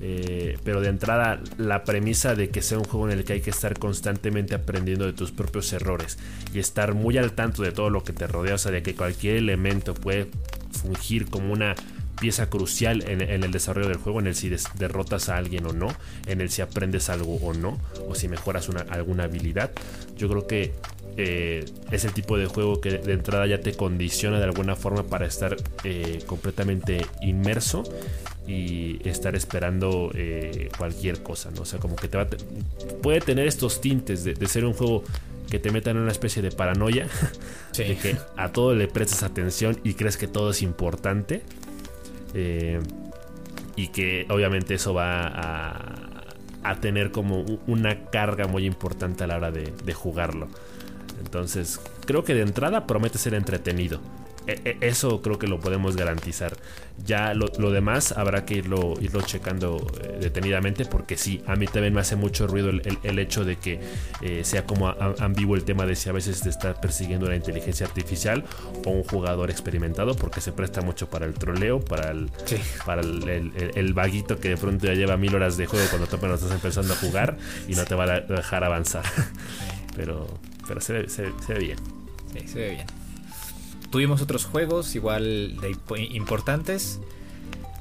Eh, 0.00 0.58
pero 0.64 0.80
de 0.80 0.88
entrada, 0.88 1.40
la 1.58 1.84
premisa 1.84 2.34
de 2.34 2.48
que 2.48 2.62
sea 2.62 2.78
un 2.78 2.84
juego 2.84 3.08
en 3.10 3.18
el 3.18 3.24
que 3.24 3.34
hay 3.34 3.40
que 3.40 3.50
estar 3.50 3.78
constantemente 3.78 4.54
aprendiendo 4.54 5.04
de 5.04 5.12
tus 5.12 5.30
propios 5.30 5.72
errores 5.72 6.18
y 6.54 6.58
estar 6.58 6.94
muy 6.94 7.18
al 7.18 7.32
tanto 7.32 7.62
de 7.62 7.72
todo 7.72 7.90
lo 7.90 8.02
que 8.02 8.12
te 8.12 8.26
rodea, 8.26 8.54
o 8.54 8.58
sea, 8.58 8.72
de 8.72 8.82
que 8.82 8.94
cualquier 8.94 9.36
elemento 9.36 9.92
puede 9.94 10.28
fungir 10.70 11.28
como 11.28 11.52
una 11.52 11.74
pieza 12.18 12.50
crucial 12.50 13.02
en, 13.08 13.20
el 13.22 13.50
desarrollo 13.50 13.88
del 13.88 13.96
juego, 13.96 14.20
en 14.20 14.26
el 14.26 14.34
si 14.34 14.50
derrotas 14.78 15.30
a 15.30 15.36
alguien 15.36 15.66
o 15.66 15.72
no, 15.72 15.88
en 16.26 16.40
el 16.40 16.50
si 16.50 16.60
aprendes 16.60 17.08
algo 17.08 17.36
o 17.36 17.54
no, 17.54 17.78
o 18.08 18.14
si 18.14 18.28
mejoras 18.28 18.68
una, 18.68 18.82
alguna 18.82 19.24
habilidad. 19.24 19.70
Yo 20.16 20.28
creo 20.28 20.46
que 20.46 20.74
eh, 21.16 21.64
es 21.90 22.04
el 22.04 22.12
tipo 22.12 22.38
de 22.38 22.46
juego 22.46 22.80
que 22.80 22.98
de 22.98 23.12
entrada 23.12 23.46
ya 23.46 23.60
te 23.60 23.72
condiciona 23.74 24.38
de 24.38 24.44
alguna 24.44 24.76
forma 24.76 25.04
para 25.04 25.26
estar 25.26 25.56
eh, 25.84 26.20
completamente 26.26 27.04
inmerso 27.20 27.82
y 28.46 29.06
estar 29.08 29.34
esperando 29.36 30.10
eh, 30.14 30.70
cualquier 30.76 31.22
cosa, 31.22 31.50
¿no? 31.50 31.62
O 31.62 31.64
sea, 31.64 31.78
como 31.78 31.96
que 31.96 32.08
te 32.08 32.16
va 32.16 32.26
puede 33.02 33.20
tener 33.20 33.46
estos 33.46 33.80
tintes 33.80 34.24
de, 34.24 34.34
ser 34.46 34.64
un 34.64 34.72
juego 34.72 35.04
que 35.50 35.58
te 35.58 35.70
meta 35.70 35.90
en 35.90 35.98
una 35.98 36.12
especie 36.12 36.42
de 36.42 36.50
paranoia, 36.50 37.08
de 37.76 37.96
que 37.96 38.16
a 38.36 38.52
todo 38.52 38.74
le 38.74 38.88
prestas 38.88 39.22
atención 39.22 39.78
y 39.84 39.94
crees 39.94 40.16
que 40.16 40.26
todo 40.26 40.50
es 40.50 40.62
importante. 40.62 41.42
y 43.76 43.88
que 43.88 44.26
obviamente 44.30 44.74
eso 44.74 44.94
va 44.94 45.26
a, 46.62 46.74
tener 46.80 47.10
como 47.10 47.44
una 47.66 48.06
carga 48.10 48.46
muy 48.46 48.64
importante 48.64 49.24
a 49.24 49.26
la 49.26 49.36
hora 49.36 49.50
de 49.50 49.92
jugarlo. 49.92 50.48
Entonces, 51.20 51.80
creo 52.06 52.24
que 52.24 52.34
de 52.34 52.42
entrada 52.42 52.86
promete 52.86 53.18
ser 53.18 53.34
entretenido. 53.34 54.00
E, 54.46 54.76
e, 54.80 54.88
eso 54.88 55.20
creo 55.22 55.38
que 55.38 55.46
lo 55.46 55.60
podemos 55.60 55.96
garantizar. 55.96 56.56
Ya 57.04 57.34
lo, 57.34 57.48
demás 57.70 58.12
habrá 58.12 58.44
que 58.44 58.54
irlo, 58.54 58.94
irlo 59.00 59.22
checando 59.22 59.86
eh, 60.02 60.18
detenidamente 60.20 60.84
porque 60.84 61.16
sí, 61.16 61.42
a 61.46 61.56
mí 61.56 61.66
también 61.66 61.94
me 61.94 62.00
hace 62.00 62.16
mucho 62.16 62.46
ruido 62.46 62.70
el, 62.70 63.18
hecho 63.18 63.44
de 63.44 63.56
que 63.56 63.80
eh, 64.20 64.44
sea 64.44 64.66
como 64.66 64.88
ambiguo 64.88 65.56
el 65.56 65.64
tema 65.64 65.86
de 65.86 65.96
si 65.96 66.08
a 66.08 66.12
veces 66.12 66.42
te 66.42 66.50
está 66.50 66.78
persiguiendo 66.78 67.26
una 67.26 67.36
inteligencia 67.36 67.86
artificial 67.86 68.44
o 68.84 68.90
un 68.90 69.04
jugador 69.04 69.50
experimentado 69.50 70.14
porque 70.14 70.40
se 70.40 70.52
presta 70.52 70.82
mucho 70.82 71.08
para 71.08 71.26
el 71.26 71.34
troleo, 71.34 71.80
para 71.80 72.10
el, 72.10 72.30
para 72.84 73.00
el, 73.00 73.94
vaguito 73.94 74.38
que 74.38 74.50
de 74.50 74.56
pronto 74.56 74.86
ya 74.86 74.94
lleva 74.94 75.16
mil 75.16 75.34
horas 75.34 75.56
de 75.56 75.66
juego 75.66 75.86
cuando 75.88 76.06
tú 76.06 76.16
apenas 76.16 76.42
estás 76.42 76.54
empezando 76.54 76.92
a 76.92 76.96
jugar 76.96 77.38
y 77.66 77.74
no 77.74 77.84
te 77.84 77.94
va 77.94 78.04
a 78.04 78.20
dejar 78.20 78.64
avanzar. 78.64 79.04
Pero 79.96 80.26
pero 80.70 80.80
se 80.80 80.92
ve, 80.92 81.58
bien. 81.58 81.78
Sí, 82.32 82.46
se 82.46 82.58
ve 82.60 82.70
bien. 82.70 82.86
Tuvimos 83.90 84.22
otros 84.22 84.44
juegos 84.44 84.94
igual 84.94 85.56
de 85.60 85.76
importantes. 86.12 87.00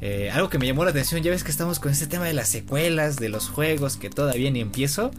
Eh, 0.01 0.31
algo 0.33 0.49
que 0.49 0.57
me 0.57 0.65
llamó 0.65 0.83
la 0.85 0.89
atención, 0.89 1.21
ya 1.21 1.29
ves 1.29 1.43
que 1.43 1.51
estamos 1.51 1.79
con 1.79 1.91
este 1.91 2.07
tema 2.07 2.25
de 2.25 2.33
las 2.33 2.49
secuelas, 2.49 3.17
de 3.17 3.29
los 3.29 3.47
juegos 3.47 3.97
que 3.97 4.09
todavía 4.09 4.49
ni 4.49 4.59
empiezo. 4.59 5.11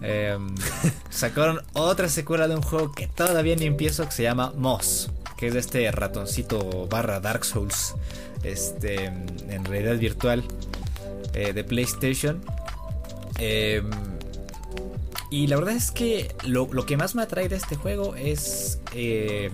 Em, 0.00 0.54
sacaron 1.10 1.60
otra 1.72 2.08
secuela 2.08 2.46
de 2.46 2.54
un 2.54 2.62
juego 2.62 2.92
que 2.92 3.08
todavía 3.08 3.56
ni 3.56 3.66
empiezo 3.66 4.04
que 4.04 4.12
se 4.12 4.22
llama 4.22 4.52
Moss, 4.56 5.10
que 5.36 5.48
es 5.48 5.54
de 5.54 5.58
este 5.58 5.90
ratoncito 5.90 6.86
barra 6.86 7.18
Dark 7.18 7.44
Souls, 7.44 7.96
este, 8.44 9.06
en 9.06 9.64
realidad 9.64 9.98
virtual 9.98 10.44
eh, 11.34 11.52
de 11.52 11.64
PlayStation. 11.64 12.40
Eh, 13.40 13.82
y 15.30 15.46
la 15.46 15.56
verdad 15.56 15.74
es 15.74 15.90
que 15.90 16.34
lo, 16.44 16.68
que 16.86 16.96
más 16.96 17.14
me 17.14 17.22
atrae 17.22 17.48
de 17.48 17.56
este 17.56 17.76
juego 17.76 18.14
es 18.16 18.80
eh, 18.94 19.50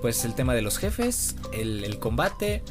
pues 0.00 0.24
el 0.24 0.34
tema 0.34 0.54
de 0.54 0.62
los 0.62 0.78
jefes, 0.78 1.36
el, 1.52 1.98
combate 1.98 2.62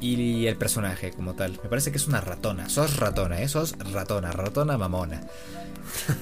y 0.00 0.46
el 0.46 0.56
personaje 0.56 1.10
como 1.10 1.34
tal. 1.34 1.52
Me 1.62 1.68
parece 1.68 1.90
que 1.90 1.96
es 1.96 2.06
una 2.06 2.20
ratona. 2.20 2.68
Sos 2.68 2.96
ratona, 2.96 3.40
¿eh? 3.40 3.48
Sos 3.48 3.76
ratona, 3.92 4.32
ratona 4.32 4.78
mamona. 4.78 5.22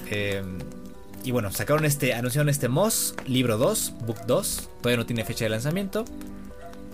Eh, 0.09 0.41
y 1.23 1.29
bueno, 1.29 1.51
sacaron 1.51 1.85
este, 1.85 2.15
anunciaron 2.15 2.49
este 2.49 2.69
Moss, 2.69 3.13
libro 3.27 3.57
2, 3.57 3.93
book 4.07 4.17
2. 4.25 4.69
Todavía 4.81 4.97
no 4.97 5.05
tiene 5.05 5.23
fecha 5.25 5.45
de 5.45 5.49
lanzamiento, 5.49 6.05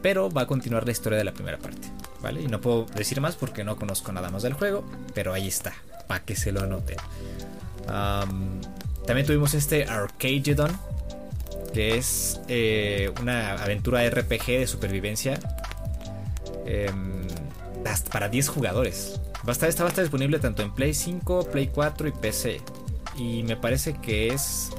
pero 0.02 0.30
va 0.30 0.42
a 0.42 0.48
continuar 0.48 0.84
la 0.86 0.92
historia 0.92 1.18
de 1.18 1.24
la 1.24 1.34
primera 1.34 1.58
parte. 1.58 1.88
¿Vale? 2.22 2.42
Y 2.42 2.48
no 2.48 2.60
puedo 2.60 2.86
decir 2.96 3.22
más 3.22 3.36
porque 3.36 3.64
no 3.64 3.78
conozco 3.78 4.12
nada 4.12 4.30
más 4.32 4.44
del 4.44 4.54
juego, 4.54 4.84
pero 5.14 5.32
ahí 5.32 5.48
está, 5.48 5.74
para 6.08 6.26
que 6.26 6.36
se 6.36 6.52
lo 6.52 6.64
anoten 6.64 6.98
también 7.88 9.26
tuvimos 9.26 9.54
este 9.54 9.86
Arcagedon, 9.86 10.72
que 11.74 11.98
es 11.98 12.40
eh, 12.48 13.12
una 13.22 13.54
aventura 13.54 14.08
RPG 14.10 14.46
de 14.46 14.68
supervivencia 14.68 15.40
em, 16.66 17.28
para 18.12 18.30
10 18.30 18.48
jugadores. 18.48 19.20
Va 19.48 19.50
a 19.50 19.52
estar, 19.52 19.70
esta 19.70 19.84
va 19.84 19.90
a 19.90 19.92
estar 19.92 20.04
disponible 20.04 20.40
tanto 20.40 20.64
en 20.64 20.74
Play 20.74 20.94
5, 20.94 21.52
Play 21.52 21.68
4 21.68 22.08
y 22.08 22.12
PC. 22.12 22.62
Y 23.18 23.44
me 23.44 23.56
parece 23.56 23.94
que 23.94 24.30
es 24.30 24.72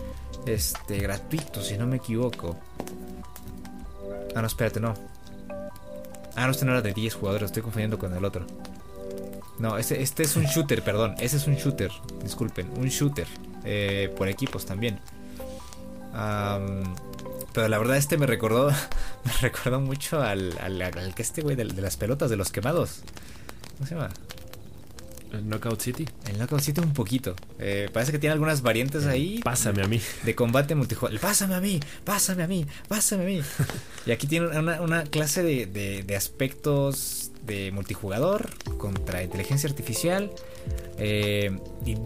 este 0.46 0.98
gratuito, 0.98 1.62
si 1.62 1.76
no 1.76 1.86
me 1.86 1.96
equivoco. 1.96 2.56
Ah, 4.34 4.40
no, 4.40 4.46
espérate, 4.46 4.80
no. 4.80 4.94
Ah, 6.34 6.46
no, 6.46 6.50
este 6.50 6.64
no 6.64 6.72
era 6.72 6.82
de 6.82 6.92
10 6.92 7.14
jugadores, 7.14 7.46
estoy 7.46 7.62
confundiendo 7.62 7.98
con 7.98 8.14
el 8.14 8.24
otro. 8.24 8.46
No, 9.58 9.78
este, 9.78 10.02
este 10.02 10.22
es 10.22 10.36
un 10.36 10.44
shooter, 10.44 10.82
perdón. 10.82 11.14
Ese 11.18 11.36
es 11.36 11.46
un 11.46 11.56
shooter. 11.56 11.90
Disculpen, 12.22 12.70
un 12.76 12.88
shooter. 12.88 13.26
Eh, 13.64 14.12
por 14.16 14.28
equipos 14.28 14.66
también. 14.66 15.00
pero 17.52 17.68
la 17.68 17.78
verdad 17.78 17.96
este 17.96 18.18
me 18.18 18.26
recordó. 18.26 18.70
Me 19.26 19.32
recordó 19.40 19.80
mucho 19.80 20.22
al, 20.22 20.56
al, 20.60 21.12
que 21.16 21.22
este 21.22 21.42
güey 21.42 21.56
de, 21.56 21.64
las 21.64 21.96
pelotas 21.96 22.30
de 22.30 22.36
los 22.36 22.52
quemados. 22.52 23.00
¿Cómo 23.76 23.88
se 23.88 23.96
llama? 23.96 24.10
¿El 25.32 25.48
Knockout 25.48 25.80
City? 25.80 26.06
El 26.28 26.38
Knockout 26.38 26.60
City 26.60 26.80
un 26.80 26.92
poquito. 26.92 27.34
Eh, 27.58 27.90
parece 27.92 28.12
que 28.12 28.20
tiene 28.20 28.34
algunas 28.34 28.62
variantes 28.62 29.04
ahí. 29.06 29.40
Pásame 29.42 29.82
a 29.82 29.88
mí. 29.88 30.00
De 30.22 30.36
combate 30.36 30.76
multijugador. 30.76 31.18
Pásame 31.18 31.56
a 31.56 31.60
mí, 31.60 31.80
pásame 32.04 32.44
a 32.44 32.46
mí, 32.46 32.66
pásame 32.86 33.24
a 33.24 33.26
mí. 33.26 33.42
y 34.06 34.12
aquí 34.12 34.28
tiene 34.28 34.46
una, 34.46 35.02
clase 35.02 35.42
de, 35.42 36.04
de 36.04 36.16
aspectos 36.16 37.25
de 37.46 37.70
multijugador 37.70 38.50
contra 38.76 39.22
inteligencia 39.22 39.68
artificial. 39.68 40.30
Eh, 40.98 41.56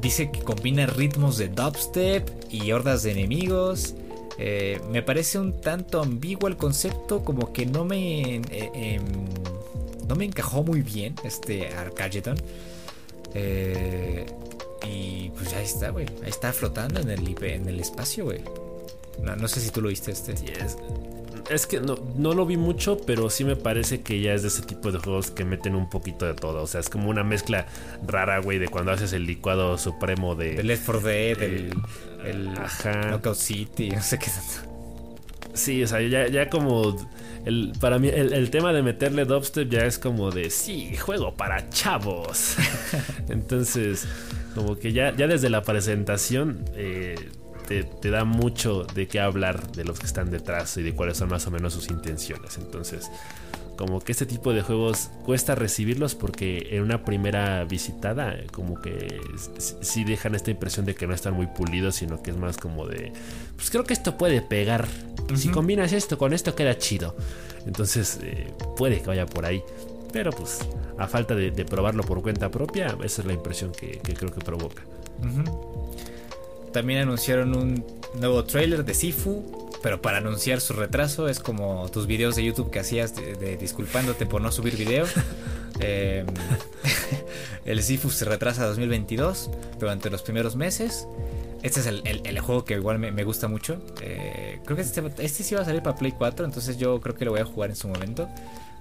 dice 0.00 0.30
que 0.30 0.40
combina 0.40 0.86
ritmos 0.86 1.38
de 1.38 1.48
dubstep 1.48 2.28
y 2.50 2.72
hordas 2.72 3.02
de 3.02 3.12
enemigos. 3.12 3.94
Eh, 4.38 4.80
me 4.90 5.02
parece 5.02 5.38
un 5.38 5.60
tanto 5.60 6.00
ambiguo 6.02 6.48
el 6.48 6.56
concepto, 6.56 7.24
como 7.24 7.52
que 7.52 7.66
no 7.66 7.84
me, 7.84 8.36
eh, 8.50 9.00
no 10.06 10.16
me 10.16 10.24
encajó 10.24 10.62
muy 10.62 10.82
bien 10.82 11.14
este 11.24 11.68
Arcageton. 11.68 12.36
y 14.86 15.28
pues 15.30 15.52
ahí 15.54 15.64
está, 15.64 15.90
güey. 15.90 16.06
Ahí 16.22 16.30
está 16.30 16.52
flotando 16.52 17.00
en 17.00 17.10
el, 17.10 17.36
en 17.42 17.68
el 17.68 17.80
espacio, 17.80 18.24
güey. 18.24 18.40
No, 19.22 19.48
sé 19.48 19.60
si 19.60 19.70
tú 19.70 19.82
lo 19.82 19.88
viste 19.88 20.10
este 20.10 20.32
es 20.32 20.42
que 21.68 21.80
no, 21.80 21.96
no 22.16 22.34
lo 22.34 22.46
vi 22.46 22.56
mucho, 22.56 22.98
pero 23.06 23.30
sí 23.30 23.44
me 23.44 23.56
parece 23.56 24.02
que 24.02 24.20
ya 24.20 24.34
es 24.34 24.42
de 24.42 24.48
ese 24.48 24.62
tipo 24.62 24.92
de 24.92 24.98
juegos 24.98 25.30
que 25.30 25.44
meten 25.44 25.74
un 25.74 25.88
poquito 25.88 26.26
de 26.26 26.34
todo. 26.34 26.62
O 26.62 26.66
sea, 26.66 26.80
es 26.80 26.88
como 26.88 27.08
una 27.08 27.24
mezcla 27.24 27.66
rara, 28.06 28.38
güey, 28.38 28.58
de 28.58 28.68
cuando 28.68 28.92
haces 28.92 29.12
el 29.12 29.26
licuado 29.26 29.78
supremo 29.78 30.34
de. 30.34 30.54
De 30.54 30.62
Left 30.62 30.86
4 30.86 31.00
Dead, 31.00 31.42
el, 31.42 31.74
el 32.24 32.50
Knockout 33.10 33.36
City, 33.36 33.90
no 33.90 34.02
sé 34.02 34.18
qué. 34.18 34.30
Sí, 35.54 35.82
o 35.82 35.86
sea, 35.86 36.00
ya, 36.00 36.28
ya 36.28 36.48
como. 36.48 36.96
El, 37.44 37.72
para 37.80 37.98
mí, 37.98 38.08
el, 38.08 38.50
tema 38.50 38.72
de 38.72 38.82
meterle 38.82 39.24
dubstep 39.24 39.68
ya 39.70 39.84
es 39.84 39.98
como 39.98 40.30
de. 40.30 40.50
Sí, 40.50 40.96
juego 40.96 41.34
para 41.34 41.68
chavos. 41.70 42.56
Entonces, 43.28 44.06
como 44.54 44.78
que 44.78 44.92
ya, 44.92 45.14
ya 45.16 45.26
desde 45.26 45.50
la 45.50 45.62
presentación. 45.62 46.64
Eh, 46.74 47.16
te, 47.78 48.10
da 48.10 48.24
mucho 48.24 48.84
de 48.84 49.06
qué 49.06 49.20
hablar 49.20 49.70
de 49.72 49.84
los 49.84 50.00
que 50.00 50.06
están 50.06 50.30
detrás 50.30 50.76
y 50.76 50.82
de 50.82 50.92
cuáles 50.92 51.18
son 51.18 51.28
más 51.28 51.46
o 51.46 51.50
menos 51.50 51.72
sus 51.72 51.88
intenciones. 51.88 52.58
Entonces, 52.58 53.10
como 53.76 54.00
que 54.00 54.12
este 54.12 54.26
tipo 54.26 54.52
de 54.52 54.62
juegos 54.62 55.10
cuesta 55.24 55.54
recibirlos 55.54 56.16
porque 56.16 56.68
en 56.72 56.82
una 56.82 57.04
primera 57.04 57.64
visitada 57.64 58.36
como 58.52 58.80
que 58.80 59.20
sí 59.48 60.04
dejan 60.04 60.34
esta 60.34 60.50
impresión 60.50 60.84
de 60.84 60.94
que 60.94 61.06
no 61.06 61.14
están 61.14 61.34
muy 61.34 61.46
pulidos, 61.46 61.94
sino 61.94 62.22
que 62.22 62.32
es 62.32 62.36
más 62.36 62.56
como 62.56 62.86
de, 62.86 63.12
pues 63.56 63.70
creo 63.70 63.84
que 63.84 63.92
esto 63.92 64.18
puede 64.18 64.42
pegar. 64.42 64.88
Si 65.36 65.48
combinas 65.48 65.92
esto 65.92 66.18
con 66.18 66.32
esto 66.32 66.56
queda 66.56 66.76
chido. 66.76 67.14
Entonces 67.64 68.18
eh, 68.22 68.52
puede 68.76 69.00
que 69.00 69.06
vaya 69.06 69.26
por 69.26 69.46
ahí. 69.46 69.62
Pero 70.12 70.32
pues 70.32 70.58
a 70.98 71.06
falta 71.06 71.36
de, 71.36 71.52
probarlo 71.64 72.02
por 72.02 72.20
cuenta 72.20 72.50
propia, 72.50 72.96
esa 73.04 73.22
es 73.22 73.26
la 73.26 73.32
impresión 73.32 73.70
que, 73.70 74.00
creo 74.00 74.32
que 74.32 74.40
provoca. 74.40 74.82
También 76.72 77.00
anunciaron 77.00 77.56
un 77.56 77.84
nuevo 78.14 78.44
trailer 78.44 78.84
de 78.84 78.94
Sifu, 78.94 79.70
pero 79.82 80.00
para 80.00 80.18
anunciar 80.18 80.60
su 80.60 80.72
retraso 80.72 81.28
es 81.28 81.40
como 81.40 81.88
tus 81.90 82.06
videos 82.06 82.36
de 82.36 82.44
YouTube 82.44 82.70
que 82.70 82.80
hacías 82.80 83.14
de, 83.14 83.56
disculpándote 83.56 84.26
por 84.26 84.40
no 84.40 84.52
subir 84.52 84.76
video. 84.76 85.06
Em, 85.82 86.26
el 87.64 87.82
Sifu 87.82 88.10
se 88.10 88.26
retrasa 88.26 88.64
a 88.64 88.66
2022 88.66 89.50
durante 89.78 90.10
los 90.10 90.20
primeros 90.20 90.54
meses. 90.54 91.06
Este 91.62 91.80
es 91.80 91.86
el, 91.86 92.40
juego 92.40 92.64
que 92.66 92.74
igual 92.74 92.98
me, 92.98 93.24
gusta 93.24 93.48
mucho. 93.48 93.82
Eh, 94.02 94.60
creo 94.64 94.76
que 94.76 94.82
este, 94.82 95.02
este 95.18 95.42
sí 95.42 95.54
va 95.54 95.62
a 95.62 95.64
salir 95.64 95.82
para 95.82 95.96
Play 95.96 96.12
4, 96.12 96.44
entonces 96.44 96.76
yo 96.76 97.00
creo 97.00 97.14
que 97.14 97.24
lo 97.24 97.30
voy 97.30 97.40
a 97.40 97.46
jugar 97.46 97.70
en 97.70 97.76
su 97.76 97.88
momento. 97.88 98.28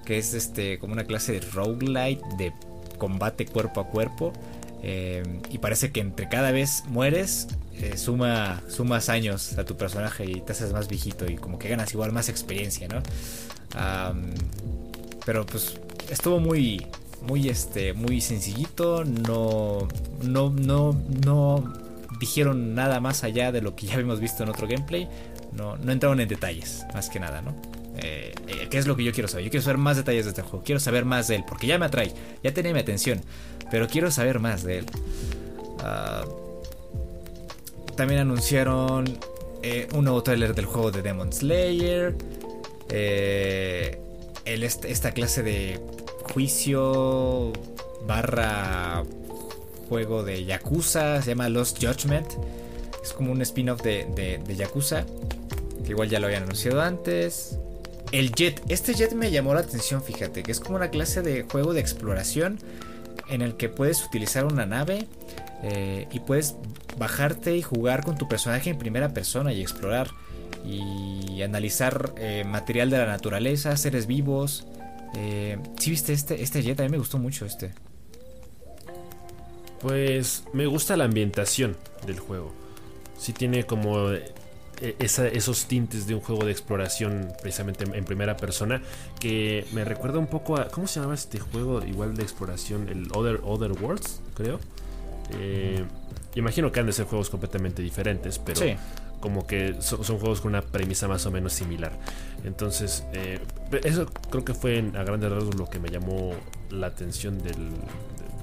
Que 0.06 0.18
es 0.18 0.34
este 0.34 0.78
como 0.80 0.92
una 0.92 1.06
clase 1.06 1.34
de 1.34 1.40
roguelite 1.40 2.22
de 2.38 2.52
combate 2.98 3.46
cuerpo 3.46 3.82
a 3.82 3.88
cuerpo. 3.88 4.34
Eh, 4.82 5.24
y 5.50 5.58
parece 5.58 5.92
que 5.92 6.00
entre 6.00 6.30
cada 6.30 6.52
vez 6.52 6.84
mueres, 6.88 7.48
eh, 7.80 7.98
suma, 7.98 8.62
sumas 8.68 9.10
años 9.10 9.58
a 9.58 9.66
tu 9.66 9.78
personaje 9.78 10.26
y 10.26 10.42
te 10.42 10.52
haces 10.52 10.74
más 10.74 10.88
viejito 10.88 11.30
y 11.30 11.36
como 11.36 11.58
que 11.58 11.70
ganas 11.70 11.94
igual 11.94 12.12
más 12.12 12.30
experiencia, 12.30 12.88
¿no? 12.88 13.02
pero 15.26 15.46
pues 15.46 15.80
estuvo 16.10 16.40
muy, 16.40 16.88
muy, 17.22 17.50
este, 17.50 17.94
muy 17.94 18.20
sencillito, 18.20 19.04
no, 19.04 19.88
no, 20.24 20.50
no, 20.50 21.00
no 21.26 21.74
dijeron 22.20 22.76
nada 22.76 23.00
más 23.00 23.24
allá 23.24 23.52
de 23.52 23.62
lo 23.62 23.76
que 23.76 23.88
ya 23.88 23.94
habíamos 23.94 24.20
visto 24.20 24.44
en 24.44 24.50
otro 24.50 24.68
gameplay. 24.68 25.08
No, 25.52 25.78
no 25.78 25.92
entraron 25.92 26.20
en 26.20 26.28
detalles, 26.28 26.86
más 26.94 27.10
que 27.10 27.20
nada, 27.20 27.42
¿no? 27.42 27.56
Eh, 27.98 28.34
eh, 28.48 28.68
¿Qué 28.70 28.78
es 28.78 28.88
lo 28.88 28.96
que 28.96 29.04
yo 29.04 29.12
quiero 29.12 29.28
saber? 29.28 29.46
Yo 29.46 29.52
quiero 29.52 29.64
saber 29.64 29.78
más 29.78 29.98
detalles 29.98 30.26
de 30.26 30.30
este 30.30 30.42
juego. 30.42 30.64
Quiero 30.64 30.80
saber 30.80 31.06
más 31.06 31.28
de 31.28 31.38
él, 31.38 31.44
porque 31.48 31.68
ya 31.68 31.78
me 31.80 31.86
atrae, 31.86 32.14
ya 32.44 32.54
tenía 32.54 32.74
mi 32.74 32.80
atención, 32.80 33.22
pero 33.72 33.88
quiero 33.88 34.12
saber 34.12 34.40
más 34.40 34.64
de 34.64 34.80
él. 34.80 34.86
Ah, 35.80 36.24
también 38.00 38.22
anunciaron 38.22 39.20
eh, 39.62 39.90
un 39.94 40.06
nuevo 40.06 40.24
trailer 40.24 40.56
del 40.56 40.64
juego 40.64 40.90
de 40.90 41.02
Demon 41.02 41.34
Slayer. 41.34 42.16
El, 44.46 44.64
esta 44.64 45.12
clase 45.12 45.44
de 45.44 45.82
juicio 46.32 47.52
barra 48.08 49.04
juego 49.90 50.24
de 50.24 50.46
Yakuza, 50.46 51.22
se 51.22 51.32
llama 51.32 51.50
Lost 51.50 51.84
Judgment. 51.84 52.28
Es 53.04 53.12
como 53.12 53.34
un 53.34 53.42
spin-off 53.42 53.82
de, 53.82 54.06
de, 54.16 54.56
Yakuza, 54.56 55.04
que 55.84 55.90
igual 55.90 56.08
ya 56.08 56.22
lo 56.22 56.28
habían 56.28 56.44
anunciado 56.44 56.82
antes. 56.82 57.60
El 58.14 58.32
Jet, 58.32 58.62
este 58.70 58.94
Jet 58.94 59.12
me 59.12 59.30
llamó 59.30 59.54
la 59.54 59.60
atención, 59.60 60.02
fíjate, 60.02 60.42
que 60.44 60.54
es 60.54 60.62
como 60.62 60.78
una 60.78 60.90
clase 60.90 61.22
de 61.22 61.44
juego 61.44 61.74
de 61.74 61.82
exploración 61.82 62.60
en 63.28 63.42
el 63.42 63.58
que 63.58 63.68
puedes 63.68 64.06
utilizar 64.06 64.46
una 64.46 64.66
nave 64.66 65.06
eh, 65.64 66.08
y 66.12 66.20
puedes 66.20 66.56
bajarte 66.98 67.56
y 67.56 67.62
jugar 67.62 68.04
con 68.04 68.18
tu 68.18 68.28
personaje 68.28 68.70
en 68.70 68.78
primera 68.78 69.10
persona 69.14 69.54
y 69.54 69.62
explorar 69.62 70.10
y 70.66 71.42
analizar 71.42 72.14
eh, 72.18 72.44
material 72.46 72.90
de 72.90 72.98
la 72.98 73.06
naturaleza, 73.06 73.76
seres 73.78 74.08
vivos. 74.08 74.66
Eh, 75.16 75.58
¿Sí 75.78 75.90
viste 75.90 76.14
este, 76.14 76.42
este 76.42 76.62
Jet? 76.62 76.80
A 76.80 76.84
mí 76.84 76.90
me 76.90 76.98
gustó 76.98 77.18
mucho 77.18 77.46
este. 77.46 77.72
Pues 79.82 80.44
me 80.54 80.66
gusta 80.66 80.98
la 80.98 81.06
ambientación 81.06 81.78
del 82.06 82.20
juego. 82.20 82.54
Sí 83.18 83.34
tiene 83.34 83.66
como 83.66 84.12
eh, 84.82 84.96
esos 85.00 85.66
tintes 85.66 86.08
de 86.08 86.16
un 86.16 86.22
juego 86.22 86.46
de 86.46 86.52
exploración 86.52 87.34
precisamente 87.42 87.86
en, 87.86 88.06
primera 88.06 88.38
persona 88.38 88.82
que 89.20 89.66
me 89.72 89.86
recuerda 89.86 90.20
un 90.20 90.28
poco 90.28 90.58
a... 90.58 90.68
¿Cómo 90.68 90.88
se 90.88 91.00
llama 91.00 91.14
este 91.14 91.40
juego 91.40 91.84
igual 91.86 92.16
de 92.16 92.24
exploración? 92.24 92.90
El 92.90 93.08
Other, 93.14 93.40
Other 93.44 93.72
Worlds, 93.72 94.22
creo. 94.36 94.60
Eh, 95.34 95.84
imagino 96.36 96.72
que 96.72 96.80
han 96.80 96.86
de 96.86 96.94
ser 96.94 97.06
juegos 97.06 97.30
completamente 97.30 97.82
diferentes, 97.82 98.40
pero 98.40 98.62
como 99.20 99.46
que 99.46 99.76
son, 99.82 100.04
juegos 100.04 100.42
con 100.42 100.52
una 100.52 100.62
premisa 100.62 101.08
más 101.08 101.26
o 101.26 101.32
menos 101.32 101.54
similar. 101.54 101.92
Entonces, 102.46 103.06
eh, 103.14 103.40
eso 103.84 104.06
creo 104.30 104.46
que 104.46 104.54
fue 104.54 104.80
a 104.96 105.04
grandes 105.04 105.32
rasgos 105.32 105.56
lo 105.56 105.70
que 105.70 105.80
me 105.80 105.90
llamó 105.90 106.34
la 106.70 106.88
atención 106.88 107.38
del, 107.40 107.72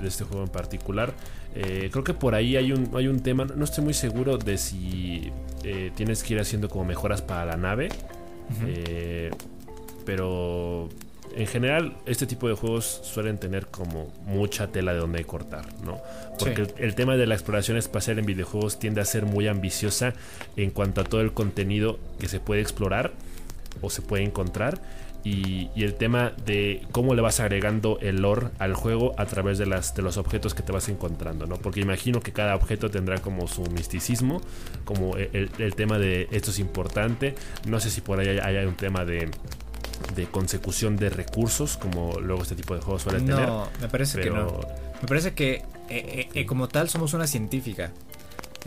de 0.01 0.09
este 0.09 0.25
juego 0.25 0.45
en 0.45 0.51
particular. 0.51 1.15
Eh, 1.55 1.89
creo 1.91 2.05
que 2.05 2.15
por 2.15 2.35
ahí 2.35 2.57
hay 2.57 2.73
un, 2.73 2.91
hay 2.95 3.09
un 3.09 3.21
tema, 3.21 3.45
no 3.45 3.65
estoy 3.65 3.85
muy 3.85 3.95
seguro 3.95 4.37
de 4.37 4.59
si 4.59 5.33
eh, 5.65 5.91
tienes 5.95 6.23
que 6.23 6.35
ir 6.35 6.41
haciendo 6.41 6.69
como 6.69 6.85
mejoras 6.85 7.23
para 7.23 7.47
la 7.47 7.57
nave. 7.57 7.89
Eh, 8.67 9.31
pero 10.05 10.89
en 11.37 11.47
general 11.47 11.97
este 12.07 12.27
tipo 12.27 12.49
de 12.49 12.55
juegos 12.55 13.01
suelen 13.05 13.39
tener 13.39 13.67
como 13.67 14.11
mucha 14.25 14.69
tela 14.69 14.95
de 14.95 15.01
donde 15.01 15.23
cortar, 15.25 15.67
¿no? 15.85 16.01
Porque 16.39 16.67
el, 16.79 16.95
tema 16.95 17.17
de 17.17 17.27
la 17.27 17.35
exploración 17.35 17.77
espacial 17.77 18.19
en 18.19 18.25
videojuegos 18.25 18.79
tiende 18.79 19.03
a 19.03 19.05
ser 19.05 19.27
muy 19.27 19.47
ambiciosa 19.47 20.15
en 20.57 20.71
cuanto 20.71 21.03
a 21.03 21.05
todo 21.05 21.21
el 21.21 21.33
contenido 21.33 21.99
que 22.19 22.29
se 22.29 22.41
puede 22.41 22.63
explorar 22.63 23.13
o 23.83 23.91
se 23.91 24.01
puede 24.01 24.25
encontrar 24.25 24.81
y, 25.27 25.71
el 25.75 25.95
tema 25.95 26.33
de 26.47 26.83
cómo 26.93 27.15
le 27.15 27.21
vas 27.21 27.41
agregando 27.41 27.99
el 28.01 28.23
lore 28.23 28.49
al 28.59 28.75
juego 28.75 29.15
a 29.19 29.27
través 29.27 29.59
de, 29.59 29.67
las, 29.67 29.95
de 29.95 30.03
los 30.03 30.17
objetos 30.19 30.55
que 30.55 30.63
te 30.63 30.73
vas 30.73 30.89
encontrando, 30.89 31.47
¿no? 31.47 31.57
Porque 31.57 31.81
imagino 31.81 32.21
que 32.21 32.33
cada 32.33 32.55
objeto 32.55 32.91
tendrá 32.91 33.19
como 33.19 33.49
su 33.49 33.63
misticismo, 33.73 34.41
como 34.85 35.17
el, 35.17 35.75
tema 35.75 35.99
de 35.99 36.29
esto 36.31 36.51
es 36.51 36.61
importante, 36.61 37.35
no 37.67 37.81
sé 37.81 37.91
si 37.91 38.01
por 38.01 38.21
ahí 38.21 38.39
hay, 38.39 38.65
un 38.65 38.77
tema 38.77 39.05
de, 39.05 39.29
de 40.15 40.27
consecución 40.27 40.97
de 40.97 41.11
recursos, 41.11 41.77
como 41.77 42.21
luego 42.21 42.43
este 42.43 42.55
tipo 42.55 42.75
de 42.75 42.81
juegos 42.81 43.03
suelen 43.03 43.27
tener. 43.27 43.49
No, 43.49 43.69
me 43.81 43.89
parece 43.89 44.21
que 44.21 44.31
no. 44.31 44.61
Me 45.01 45.09
parece 45.09 45.35
que 45.35 45.55
eh, 45.55 45.65
eh, 45.91 46.29
eh, 46.35 46.47
como 46.47 46.69
tal 46.69 46.89
somos 46.89 47.15
una 47.15 47.27
científica. 47.27 47.93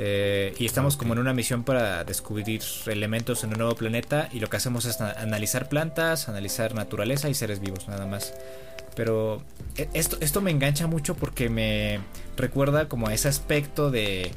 Eh, 0.02 0.54
y 0.58 0.66
estamos 0.66 0.96
como 0.96 1.12
en 1.12 1.20
una 1.20 1.34
misión 1.34 1.66
para 1.66 2.06
descubrir 2.06 2.62
elementos 2.88 3.44
en 3.44 3.50
un 3.52 3.58
nuevo 3.58 3.76
planeta 3.76 4.30
y 4.32 4.40
lo 4.40 4.50
que 4.50 4.56
hacemos 4.56 4.86
es 4.86 5.02
analizar 5.02 5.68
plantas, 5.68 6.30
analizar 6.30 6.74
naturaleza 6.74 7.28
y 7.28 7.34
seres 7.34 7.60
vivos 7.60 7.90
nada 7.90 8.06
más. 8.06 8.34
Pero 8.96 9.44
e, 9.76 9.90
esto, 9.94 10.18
esto 10.22 10.40
me 10.40 10.52
engancha 10.52 10.88
mucho 10.88 11.16
porque 11.16 11.50
me 11.50 12.00
recuerda 12.38 12.88
como 12.88 13.10
a 13.10 13.14
ese 13.14 13.28
aspecto 13.28 13.92
de, 13.92 14.32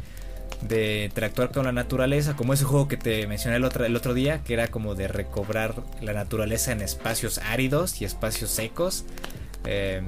de 0.68 1.04
interactuar 1.04 1.50
con 1.50 1.64
la 1.64 1.72
naturaleza, 1.72 2.34
como 2.36 2.54
ese 2.54 2.64
juego 2.64 2.88
que 2.88 2.96
te 2.96 3.26
mencioné 3.26 3.56
el 3.56 3.64
otro, 3.64 3.84
el 3.84 3.96
otro 3.96 4.14
día, 4.14 4.42
que 4.44 4.54
era 4.54 4.68
como 4.68 4.94
de 4.94 5.08
recobrar 5.08 5.74
la 6.00 6.12
naturaleza 6.12 6.72
en 6.72 6.80
espacios 6.82 7.38
áridos 7.38 8.00
y 8.00 8.04
espacios 8.04 8.50
secos. 8.50 9.04
Em, 9.64 10.06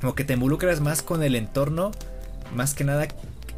como 0.00 0.14
que 0.14 0.24
te 0.24 0.34
involucras 0.34 0.80
más 0.80 1.02
con 1.02 1.22
el 1.22 1.34
entorno, 1.34 1.92
más 2.54 2.74
que 2.74 2.84
nada 2.84 3.08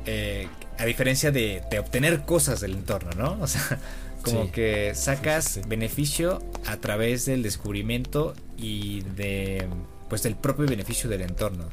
eh, 0.07 0.49
a 0.79 0.85
diferencia 0.85 1.31
de, 1.31 1.62
obtener 1.79 2.23
cosas 2.25 2.61
del 2.61 2.73
entorno, 2.73 3.11
¿no? 3.16 3.43
O 3.43 3.47
sea, 3.47 3.79
como 4.23 4.51
que 4.51 4.93
sacas 4.95 5.61
beneficio 5.68 6.43
a 6.66 6.77
través 6.77 7.27
del 7.27 7.43
descubrimiento 7.43 8.35
y 8.57 9.03
de 9.16 9.66
pues 10.09 10.23
del 10.23 10.37
propio 10.37 10.66
beneficio 10.66 11.09
del 11.09 11.23
entorno. 11.23 11.64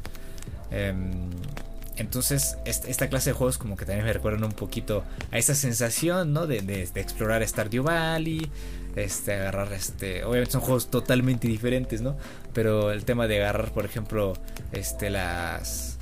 Em, 0.72 1.30
entonces, 2.00 2.58
esta 2.64 3.10
clase 3.10 3.32
de 3.32 3.34
juegos 3.34 3.58
como 3.58 3.76
que 3.76 3.86
también 3.86 4.06
me 4.06 4.14
recuerdan 4.14 4.46
un 4.46 4.54
poquito 4.54 5.04
a 5.32 5.38
esa 5.38 5.54
sensación, 5.54 6.32
¿no? 6.32 6.48
De, 6.48 6.62
de, 6.62 6.84
explorar 6.96 7.46
Stardew 7.46 7.84
Valley, 7.84 8.50
este, 8.96 9.34
agarrar, 9.34 9.74
este, 9.74 10.24
obviamente 10.24 10.54
son 10.54 10.62
juegos 10.62 10.90
totalmente 10.90 11.50
diferentes, 11.50 12.00
¿no? 12.00 12.16
Pero 12.54 12.94
el 12.94 13.04
tema 13.04 13.28
de 13.28 13.42
agarrar, 13.42 13.74
por 13.74 13.84
ejemplo, 13.84 14.32
este, 14.72 15.10
las, 15.10 15.98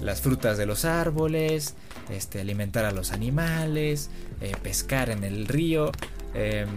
las 0.00 0.22
frutas 0.22 0.56
de 0.56 0.64
los 0.64 0.86
árboles, 0.86 1.74
este, 2.08 2.40
alimentar 2.40 2.86
a 2.86 2.90
los 2.90 3.12
animales, 3.12 4.08
eh, 4.40 4.54
pescar 4.62 5.10
en 5.10 5.24
el 5.24 5.46
río. 5.46 5.92
Em, 6.32 6.68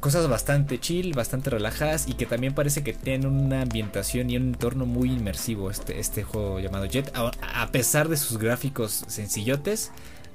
cosas 0.00 0.28
bastante 0.28 0.78
chill, 0.78 1.14
bastante 1.14 1.50
relajadas 1.50 2.08
y 2.08 2.14
que 2.14 2.26
también 2.26 2.54
parece 2.54 2.82
que 2.82 2.92
tienen 2.92 3.26
una 3.26 3.62
ambientación 3.62 4.30
y 4.30 4.36
un 4.36 4.48
entorno 4.48 4.86
muy 4.86 5.12
inmersivo 5.12 5.70
este, 5.70 6.00
este 6.00 6.22
juego 6.22 6.60
llamado 6.60 6.86
Jet, 6.86 7.12
a, 7.14 7.68
pesar 7.70 8.08
de 8.08 8.16
sus 8.16 8.38
gráficos 8.38 9.04
sencillotes. 9.08 9.90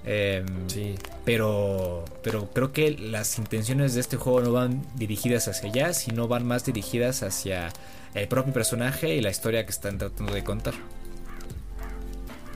Em, 0.05 0.45
sí. 0.68 0.95
Pero, 1.24 2.03
pero 2.24 2.49
creo 2.51 2.74
que 2.74 2.91
las 2.91 3.38
intenciones 3.38 3.93
de 3.93 4.01
este 4.01 4.18
juego 4.18 4.41
no 4.41 4.51
van 4.51 4.82
dirigidas 4.95 5.47
hacia 5.47 5.70
allá, 5.70 5.93
sino 5.93 6.28
van 6.28 6.45
más 6.45 6.66
dirigidas 6.66 7.24
hacia 7.24 7.72
el 8.14 8.28
propio 8.28 8.53
personaje 8.53 9.16
y 9.16 9.22
la 9.22 9.30
historia 9.30 9.66
que 9.66 9.72
están 9.72 9.97
tratando 9.97 10.34
de 10.34 10.43
contar. 10.43 10.74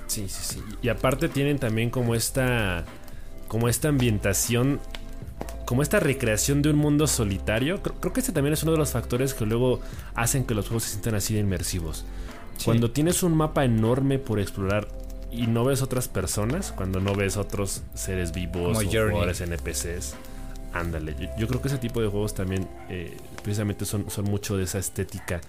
Sí, 0.07 0.27
sí, 0.29 0.55
sí. 0.55 0.63
Y 0.81 0.89
aparte 0.89 1.29
tienen 1.29 1.59
también 1.59 1.89
como 1.89 2.15
esta. 2.15 2.85
Como 3.47 3.69
esta 3.69 3.89
ambientación. 3.89 4.79
Como 5.67 5.81
esta 5.81 5.99
recreación 5.99 6.61
de 6.61 6.69
un 6.69 6.77
mundo 6.77 7.07
solitario. 7.07 7.83
Creo, 7.83 8.13
que 8.13 8.21
este 8.21 8.31
también 8.31 8.53
es 8.53 8.63
uno 8.63 8.71
de 8.71 8.77
los 8.77 8.91
factores 8.91 9.33
que 9.33 9.45
luego 9.45 9.81
hacen 10.15 10.45
que 10.45 10.53
los 10.53 10.67
juegos 10.67 10.83
se 10.83 10.91
sientan 10.91 11.15
así 11.15 11.33
de 11.33 11.41
inmersivos. 11.41 12.05
Cuando 12.63 12.89
tienes 12.91 13.21
un 13.21 13.35
mapa 13.35 13.65
enorme 13.65 14.17
por 14.17 14.39
explorar 14.39 14.87
y 15.29 15.45
no 15.47 15.65
ves 15.65 15.81
otras 15.81 16.07
personas, 16.07 16.71
cuando 16.71 17.01
no 17.01 17.13
ves 17.15 17.35
otros 17.35 17.83
seres 17.95 18.31
vivos 18.31 18.77
o 18.77 18.81
jugadores 18.81 19.41
NPCs. 19.41 20.15
Ándale, 20.71 21.15
yo, 21.37 21.49
creo 21.49 21.61
que 21.61 21.67
ese 21.67 21.79
tipo 21.79 22.01
de 22.01 22.07
juegos 22.07 22.33
también 22.33 22.65
eh, 22.87 23.17
precisamente 23.43 23.83
son, 23.83 24.09
son 24.09 24.23
mucho 24.23 24.55
de 24.55 24.63
esa 24.63 24.79
estética 24.79 25.41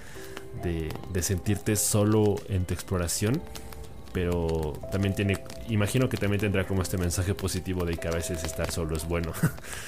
de, 0.64 0.88
de 1.12 1.22
sentirte 1.22 1.76
solo 1.76 2.34
en 2.48 2.64
tu 2.64 2.74
exploración 2.74 3.40
pero 4.12 4.74
también 4.90 5.14
tiene, 5.14 5.42
imagino 5.68 6.08
que 6.08 6.16
también 6.16 6.40
tendrá 6.40 6.66
como 6.66 6.82
este 6.82 6.98
mensaje 6.98 7.34
positivo 7.34 7.84
de 7.84 7.96
que 7.96 8.08
a 8.08 8.10
veces 8.10 8.44
estar 8.44 8.70
solo 8.70 8.96
es 8.96 9.06
bueno. 9.06 9.32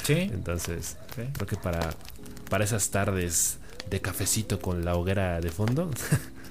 Sí. 0.05 0.29
Entonces, 0.33 0.97
creo 1.15 1.47
que 1.47 1.57
para, 1.57 1.91
para 2.49 2.65
esas 2.65 2.91
tardes 2.91 3.59
de 3.89 4.01
cafecito 4.01 4.61
con 4.61 4.85
la 4.85 4.97
hoguera 4.97 5.41
de 5.41 5.51
fondo, 5.51 5.91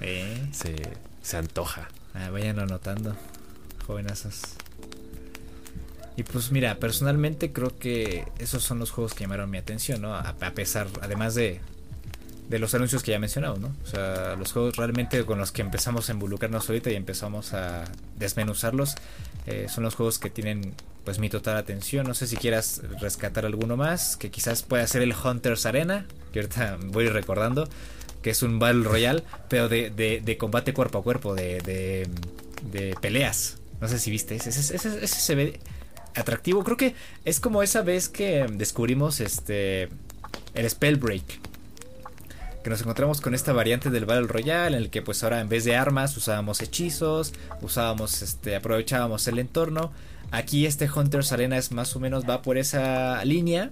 se, 0.52 0.76
se, 1.22 1.36
antoja. 1.36 1.88
Ah, 2.14 2.30
vayan 2.30 2.58
anotando, 2.58 3.16
jovenazos. 3.86 4.42
Y 6.16 6.22
pues 6.22 6.52
mira, 6.52 6.78
personalmente 6.78 7.52
creo 7.52 7.78
que 7.78 8.26
esos 8.38 8.62
son 8.62 8.78
los 8.78 8.90
juegos 8.90 9.14
que 9.14 9.24
llamaron 9.24 9.50
mi 9.50 9.58
atención, 9.58 10.02
¿no? 10.02 10.14
A, 10.14 10.34
pesar, 10.54 10.88
además 11.00 11.34
de, 11.34 11.60
de 12.50 12.58
los 12.58 12.74
anuncios 12.74 13.04
que 13.04 13.12
ya 13.12 13.16
he 13.16 13.20
mencionado, 13.20 13.56
¿no? 13.58 13.72
O 13.84 13.86
sea, 13.86 14.34
los 14.36 14.52
juegos 14.52 14.76
realmente 14.76 15.24
con 15.24 15.38
los 15.38 15.52
que 15.52 15.62
empezamos 15.62 16.08
a 16.08 16.12
involucrarnos 16.12 16.68
ahorita 16.68 16.90
y 16.90 16.96
empezamos 16.96 17.54
a 17.54 17.84
desmenuzarlos 18.18 18.96
eh, 19.46 19.66
son 19.68 19.84
los 19.84 19.94
juegos 19.94 20.18
que 20.18 20.30
tienen 20.30 20.74
pues 21.04 21.20
mi 21.20 21.30
total 21.30 21.56
atención. 21.56 22.08
No 22.08 22.14
sé 22.14 22.26
si 22.26 22.36
quieras 22.36 22.82
rescatar 23.00 23.46
alguno 23.46 23.76
más, 23.76 24.16
que 24.16 24.32
quizás 24.32 24.64
pueda 24.64 24.84
ser 24.88 25.02
el 25.02 25.14
Hunters 25.14 25.64
Arena, 25.64 26.06
que 26.32 26.40
ahorita 26.40 26.78
voy 26.86 27.08
recordando, 27.08 27.68
que 28.20 28.30
es 28.30 28.42
un 28.42 28.58
Battle 28.58 28.82
Royale, 28.82 29.22
pero 29.48 29.68
de, 29.68 29.90
de, 29.90 30.36
combate 30.36 30.74
cuerpo 30.74 30.98
a 30.98 31.02
cuerpo, 31.04 31.36
de, 31.36 32.08
de, 32.72 32.96
peleas. 33.00 33.58
No 33.80 33.86
sé 33.86 34.00
si 34.00 34.10
viste, 34.10 34.34
ese, 34.34 34.50
ese, 34.50 34.74
ese, 34.74 35.06
se 35.06 35.34
ve 35.36 35.60
atractivo. 36.16 36.64
Creo 36.64 36.76
que 36.76 36.96
es 37.24 37.38
como 37.38 37.62
esa 37.62 37.82
vez 37.82 38.08
que 38.08 38.44
descubrimos 38.50 39.20
este 39.20 39.88
el 40.54 40.68
Spellbreak 40.68 41.49
que 42.62 42.70
nos 42.70 42.80
encontramos 42.80 43.20
con 43.20 43.34
esta 43.34 43.52
variante 43.52 43.90
del 43.90 44.04
Battle 44.04 44.26
Royale 44.26 44.76
en 44.76 44.82
el 44.82 44.90
que 44.90 45.02
pues 45.02 45.22
ahora 45.24 45.40
en 45.40 45.48
vez 45.48 45.64
de 45.64 45.76
armas 45.76 46.16
usábamos 46.16 46.60
hechizos, 46.60 47.32
usábamos 47.62 48.22
este 48.22 48.56
aprovechábamos 48.56 49.26
el 49.28 49.38
entorno. 49.38 49.92
Aquí 50.30 50.66
este 50.66 50.88
Hunter's 50.88 51.32
Arena 51.32 51.56
es 51.56 51.72
más 51.72 51.96
o 51.96 52.00
menos 52.00 52.28
va 52.28 52.42
por 52.42 52.58
esa 52.58 53.24
línea 53.24 53.70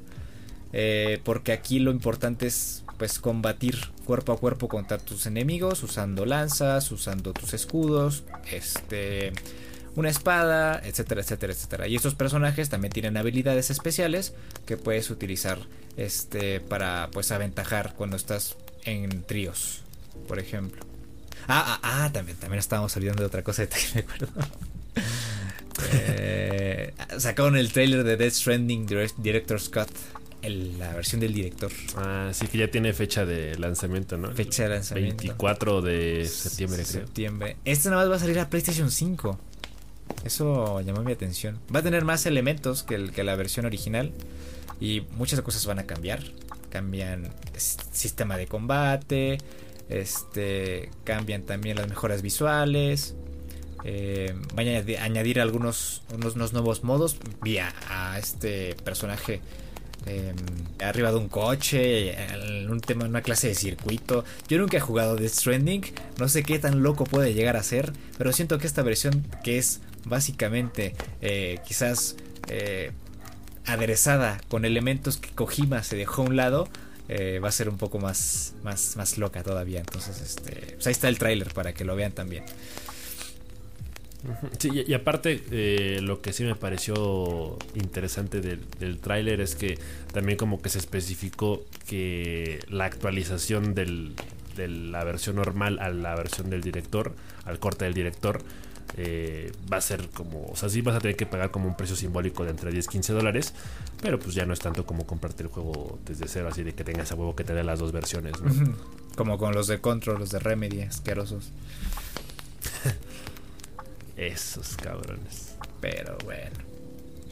eh, 0.73 1.21
porque 1.25 1.53
aquí 1.53 1.79
lo 1.79 1.91
importante 1.91 2.47
es 2.47 2.85
pues 2.97 3.19
combatir 3.19 3.79
cuerpo 4.05 4.33
a 4.33 4.39
cuerpo 4.39 4.69
contra 4.69 4.99
tus 4.99 5.27
enemigos 5.27 5.83
usando 5.83 6.27
lanzas, 6.27 6.91
usando 6.91 7.33
tus 7.33 7.55
escudos, 7.55 8.25
este 8.51 9.33
una 9.95 10.11
espada, 10.11 10.81
etcétera, 10.85 11.23
etcétera, 11.23 11.53
etcétera. 11.53 11.89
Y 11.89 11.97
estos 11.97 12.15
personajes 12.15 12.69
también 12.69 12.93
tienen 12.93 13.17
habilidades 13.17 13.71
especiales 13.71 14.33
que 14.65 14.77
puedes 14.77 15.11
utilizar 15.11 15.59
este 15.97 16.61
para 16.61 17.09
pues 17.13 17.33
aventajar 17.33 17.95
cuando 17.95 18.17
estás 18.17 18.57
en 18.85 19.23
tríos, 19.23 19.83
por 20.27 20.39
ejemplo. 20.39 20.85
Ah, 21.47 21.79
ah, 21.83 22.05
ah, 22.05 22.13
también, 22.13 22.37
también 22.37 22.59
estábamos 22.59 22.95
olvidando 22.97 23.23
de 23.23 23.27
otra 23.27 23.43
cosa 23.43 23.67
que 23.69 23.77
me 23.95 24.01
acuerdo. 24.01 24.29
eh, 25.93 26.95
sacaron 27.19 27.57
el 27.57 27.73
trailer 27.73 28.05
de 28.05 28.17
Death 28.17 28.33
Stranding 28.33 28.87
Director 29.19 29.61
Scott, 29.61 29.91
la 30.43 30.93
versión 30.95 31.21
del 31.21 31.33
director. 31.33 31.71
Ah, 31.97 32.31
sí 32.33 32.47
que 32.47 32.59
ya 32.59 32.71
tiene 32.71 32.93
fecha 32.93 33.25
de 33.27 33.59
lanzamiento, 33.59 34.17
¿no? 34.19 34.31
Fecha 34.33 34.65
de 34.65 34.69
lanzamiento. 34.71 35.23
24 35.23 35.83
de 35.83 36.27
septiembre, 36.27 36.83
creo. 36.83 37.03
Septiembre. 37.03 37.57
Este 37.65 37.89
nada 37.89 38.03
más 38.03 38.13
va 38.13 38.17
a 38.17 38.19
salir 38.21 38.39
a 38.39 38.49
PlayStation 38.49 38.91
5. 38.91 39.39
Eso 40.25 40.81
llamó 40.81 41.03
mi 41.03 41.13
atención. 41.13 41.59
Va 41.75 41.81
a 41.81 41.83
tener 41.83 42.05
más 42.05 42.27
elementos 42.27 42.83
que, 42.83 42.95
el, 42.95 43.13
que 43.13 43.25
la 43.25 43.37
versión 43.37 43.67
original. 43.67 44.13
Y 44.81 45.03
muchas 45.17 45.41
cosas 45.41 45.67
van 45.67 45.81
a 45.81 45.87
cambiar 45.87 46.23
cambian 46.69 47.33
sistema 47.57 48.37
de 48.37 48.47
combate, 48.47 49.39
este, 49.89 50.91
cambian 51.05 51.43
también 51.43 51.77
las 51.77 51.89
mejoras 51.89 52.23
visuales. 52.23 53.15
Eh, 53.85 54.35
van 54.55 54.67
a 54.67 55.05
añadir 55.05 55.41
algunos 55.41 56.03
unos, 56.13 56.53
nuevos 56.53 56.83
modos 56.83 57.17
vía 57.43 57.73
a 57.89 58.19
este 58.19 58.75
personaje 58.75 59.41
em, 60.07 60.35
arriba 60.85 61.13
de 61.13 61.19
un 61.19 61.29
coche 61.29 62.13
en 62.13 62.69
un 62.73 62.81
tema 62.81 63.05
en 63.05 63.11
una 63.11 63.23
clase 63.23 63.47
de 63.47 63.55
circuito 63.55 64.25
yo 64.49 64.59
nunca 64.59 64.79
he 64.79 64.81
jugado 64.81 65.15
Death 65.15 65.31
Stranding 65.31 65.83
no 66.19 66.29
sé 66.29 66.43
qué 66.43 66.59
tan 66.59 66.83
loco 66.83 67.05
puede 67.05 67.35
llegar 67.35 67.57
a 67.57 67.63
ser 67.63 67.93
pero 68.19 68.33
siento 68.33 68.59
que 68.59 68.67
esta 68.67 68.83
versión 68.83 69.25
que 69.45 69.59
es 69.59 69.81
básicamente 70.05 70.97
eh, 71.21 71.61
quizás 71.65 72.17
eh, 72.49 72.91
aderezada 73.69 74.41
con 74.49 74.65
elementos 74.65 75.17
que 75.17 75.31
Kojima 75.31 75.83
se 75.83 75.97
dejó 75.97 76.23
a 76.23 76.25
un 76.27 76.37
lado, 76.37 76.69
eh, 77.09 77.41
va 77.43 77.49
a 77.49 77.53
ser 77.53 77.69
un 77.69 77.79
poco 77.79 77.99
más, 77.99 78.55
más, 78.63 78.97
más 78.97 79.19
loca 79.19 79.43
todavía. 79.43 79.81
Entonces, 79.81 80.21
este, 80.21 80.75
pues 80.75 80.87
ahí 80.87 80.93
está 80.93 81.09
el 81.09 81.19
tráiler 81.19 81.53
para 81.55 81.73
que 81.73 81.85
lo 81.85 81.97
vean 81.97 82.13
también. 82.13 82.45
Sí, 84.59 84.71
y, 84.87 84.95
aparte, 84.95 85.43
eh, 85.53 86.01
lo 86.03 86.21
que 86.21 86.33
sí 86.33 86.43
me 86.43 86.57
pareció 86.57 87.57
interesante 87.75 88.41
del, 88.41 88.61
del 88.81 88.99
tráiler 88.99 89.41
es 89.41 89.55
que 89.55 89.79
también 90.13 90.37
como 90.37 90.61
que 90.61 90.69
se 90.69 90.79
especificó 90.79 91.65
que 91.87 92.59
la 92.69 92.85
actualización 92.87 93.75
de 93.75 94.13
la 94.57 95.05
versión 95.05 95.37
normal 95.37 95.79
a 95.79 95.91
la 95.91 96.17
versión 96.17 96.51
del 96.51 96.63
director, 96.63 97.15
al 97.45 97.61
corte 97.61 97.85
del 97.85 97.95
director, 97.95 98.43
eh, 98.97 99.53
va 99.71 99.77
a 99.77 99.81
ser 99.81 100.09
como, 100.11 100.47
o 100.47 100.57
sea, 100.57 100.69
sí 100.69 100.81
vas 100.81 100.97
a 100.97 101.01
tener 101.01 101.17
que 101.17 101.27
pagar 101.27 101.51
como 101.51 101.69
un 101.69 101.77
precio 101.77 101.97
simbólico 101.97 102.45
de 102.45 102.51
entre 102.51 102.73
10 102.73 102.87
y 102.87 102.89
15 102.89 103.13
dólares, 103.13 103.55
pero 104.01 104.19
pues 104.19 104.35
ya 104.35 104.47
no 104.47 104.53
es 104.53 104.59
tanto 104.59 104.87
como 104.87 105.07
comprarte 105.07 105.43
el 105.43 105.49
juego 105.49 105.99
desde 106.05 106.27
cero, 106.29 106.49
así 106.51 106.63
de 106.63 106.75
que 106.75 106.85
tengas 106.85 107.13
a 107.13 107.15
huevo 107.15 107.37
que 107.37 107.45
te 107.45 107.55
dé 107.55 107.63
las 107.65 107.79
dos 107.79 107.93
versiones, 107.93 108.35
Como 109.17 109.37
con 109.37 109.55
los 109.55 109.67
de 109.67 109.81
Control, 109.81 110.19
los 110.19 110.31
de 110.31 110.39
Remedy, 110.39 110.83
asquerosos. 110.83 111.51
Esos 114.17 114.77
cabrones. 114.77 115.55
Pero 115.81 116.17
bueno. 116.25 116.57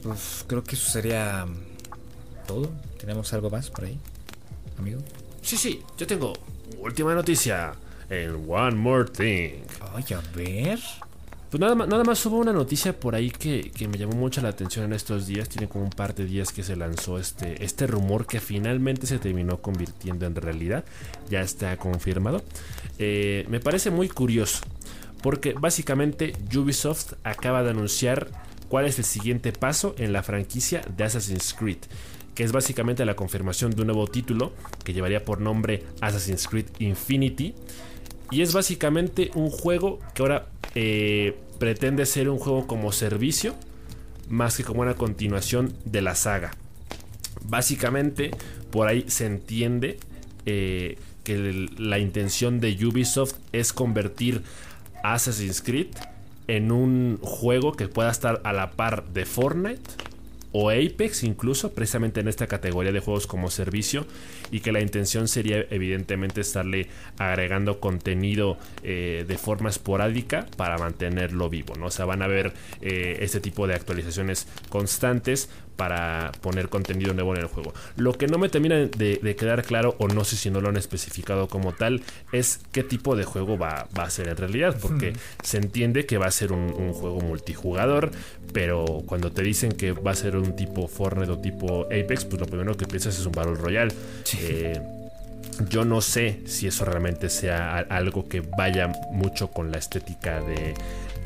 Pues 0.02 0.44
creo 0.46 0.62
que 0.62 0.74
eso 0.76 0.90
sería 0.90 1.46
todo. 2.46 2.70
¿Tenemos 2.98 3.32
algo 3.32 3.50
más 3.50 3.70
por 3.70 3.84
ahí, 3.84 3.98
amigo? 4.78 5.00
Sí, 5.42 5.56
sí, 5.56 5.82
yo 5.96 6.06
tengo 6.06 6.32
última 6.78 7.14
noticia 7.14 7.74
en 8.08 8.44
One 8.48 8.76
More 8.76 9.04
Thing. 9.10 9.62
Ay, 9.94 10.04
a 10.14 10.20
ver. 10.36 10.78
Pues 11.50 11.60
nada 11.60 11.76
más, 11.76 11.86
nada 11.86 12.02
más 12.02 12.26
hubo 12.26 12.38
una 12.38 12.52
noticia 12.52 12.98
por 12.98 13.14
ahí 13.14 13.30
que, 13.30 13.70
me 13.88 13.98
llamó 13.98 14.14
mucho 14.14 14.40
la 14.40 14.48
atención 14.48 14.84
en 14.86 14.92
estos 14.92 15.28
días. 15.28 15.48
Tiene 15.48 15.68
como 15.68 15.84
un 15.84 15.90
par 15.90 16.12
de 16.14 16.24
días 16.24 16.52
que 16.52 16.64
se 16.64 16.74
lanzó 16.74 17.18
este, 17.18 17.64
este 17.64 17.86
rumor 17.86 18.26
que 18.26 18.40
finalmente 18.40 19.06
se 19.06 19.20
terminó 19.20 19.62
convirtiendo 19.62 20.26
en 20.26 20.34
realidad. 20.34 20.84
Ya 21.30 21.42
está 21.42 21.76
confirmado. 21.76 22.42
Eh, 22.98 23.46
me 23.48 23.60
parece 23.60 23.90
muy 23.90 24.08
curioso. 24.08 24.58
Porque 25.22 25.52
básicamente 25.52 26.32
Ubisoft 26.54 27.14
acaba 27.22 27.62
de 27.62 27.70
anunciar 27.70 28.28
cuál 28.68 28.86
es 28.86 28.98
el 28.98 29.04
siguiente 29.04 29.52
paso 29.52 29.94
en 29.98 30.12
la 30.12 30.24
franquicia 30.24 30.82
de 30.96 31.04
Assassin's 31.04 31.54
Creed. 31.54 31.78
Que 32.34 32.42
es 32.42 32.50
básicamente 32.50 33.04
la 33.04 33.14
confirmación 33.14 33.70
de 33.70 33.82
un 33.82 33.86
nuevo 33.86 34.08
título 34.08 34.52
que 34.84 34.92
llevaría 34.92 35.24
por 35.24 35.40
nombre 35.40 35.84
Assassin's 36.00 36.48
Creed 36.48 36.66
Infinity. 36.80 37.54
Y 38.30 38.42
es 38.42 38.52
básicamente 38.52 39.30
un 39.34 39.50
juego 39.50 40.00
que 40.14 40.22
ahora 40.22 40.46
eh, 40.74 41.36
pretende 41.58 42.06
ser 42.06 42.28
un 42.28 42.38
juego 42.38 42.66
como 42.66 42.92
servicio 42.92 43.54
más 44.28 44.56
que 44.56 44.64
como 44.64 44.82
una 44.82 44.94
continuación 44.94 45.74
de 45.84 46.02
la 46.02 46.14
saga. 46.14 46.52
Básicamente, 47.42 48.30
por 48.70 48.88
ahí 48.88 49.04
se 49.08 49.26
entiende 49.26 49.98
eh, 50.46 50.98
que 51.22 51.68
la 51.78 51.98
intención 51.98 52.60
de 52.60 52.76
Ubisoft 52.84 53.34
es 53.52 53.72
convertir 53.72 54.42
Assassin's 55.02 55.62
Creed 55.62 55.88
en 56.48 56.72
un 56.72 57.18
juego 57.22 57.72
que 57.72 57.88
pueda 57.88 58.10
estar 58.10 58.40
a 58.44 58.52
la 58.52 58.72
par 58.72 59.08
de 59.08 59.24
Fortnite 59.24 59.82
o 60.58 60.70
Apex 60.70 61.22
incluso, 61.22 61.74
precisamente 61.74 62.20
en 62.20 62.28
esta 62.28 62.46
categoría 62.46 62.90
de 62.90 63.00
juegos 63.00 63.26
como 63.26 63.50
servicio, 63.50 64.06
y 64.50 64.60
que 64.60 64.72
la 64.72 64.80
intención 64.80 65.28
sería 65.28 65.66
evidentemente 65.68 66.40
estarle 66.40 66.88
agregando 67.18 67.78
contenido 67.78 68.56
eh, 68.82 69.26
de 69.28 69.36
forma 69.36 69.68
esporádica 69.68 70.46
para 70.56 70.78
mantenerlo 70.78 71.50
vivo, 71.50 71.74
¿no? 71.76 71.86
O 71.86 71.90
sea, 71.90 72.06
van 72.06 72.22
a 72.22 72.26
ver 72.26 72.54
eh, 72.80 73.18
este 73.20 73.40
tipo 73.40 73.66
de 73.66 73.74
actualizaciones 73.74 74.48
constantes 74.70 75.50
para 75.76 76.32
poner 76.40 76.68
contenido 76.68 77.14
nuevo 77.14 77.34
en 77.34 77.42
el 77.42 77.46
juego. 77.46 77.72
Lo 77.96 78.14
que 78.14 78.26
no 78.26 78.38
me 78.38 78.48
termina 78.48 78.76
de, 78.76 79.36
quedar 79.36 79.62
claro, 79.62 79.94
o 79.98 80.08
no 80.08 80.24
sé 80.24 80.36
si 80.36 80.50
no 80.50 80.60
lo 80.60 80.68
han 80.68 80.76
especificado 80.76 81.48
como 81.48 81.72
tal, 81.72 82.02
es 82.32 82.60
qué 82.72 82.82
tipo 82.82 83.16
de 83.16 83.24
juego 83.24 83.58
va, 83.58 83.86
a 83.94 84.10
ser 84.10 84.28
en 84.28 84.36
realidad, 84.36 84.76
porque 84.80 85.12
se 85.42 85.58
entiende 85.58 86.06
que 86.06 86.18
va 86.18 86.26
a 86.26 86.30
ser 86.30 86.52
un, 86.52 86.66
juego 86.92 87.20
multijugador, 87.20 88.10
pero 88.52 89.02
cuando 89.06 89.32
te 89.32 89.42
dicen 89.42 89.72
que 89.72 89.92
va 89.92 90.12
a 90.12 90.14
ser 90.14 90.36
un 90.36 90.56
tipo 90.56 90.88
Fortnite 90.88 91.32
o 91.32 91.38
tipo 91.38 91.84
Apex, 91.86 92.24
pues 92.24 92.40
lo 92.40 92.46
primero 92.46 92.76
que 92.76 92.86
piensas 92.86 93.18
es 93.18 93.26
un 93.26 93.32
Battle 93.32 93.54
Royale. 93.54 93.92
Eh, 94.38 94.80
yo 95.68 95.84
no 95.84 96.00
sé 96.00 96.40
si 96.46 96.66
eso 96.66 96.84
realmente 96.84 97.28
sea 97.30 97.78
algo 97.78 98.28
que 98.28 98.40
vaya 98.40 98.92
mucho 99.10 99.48
con 99.48 99.70
la 99.70 99.78
estética 99.78 100.40
de, 100.40 100.74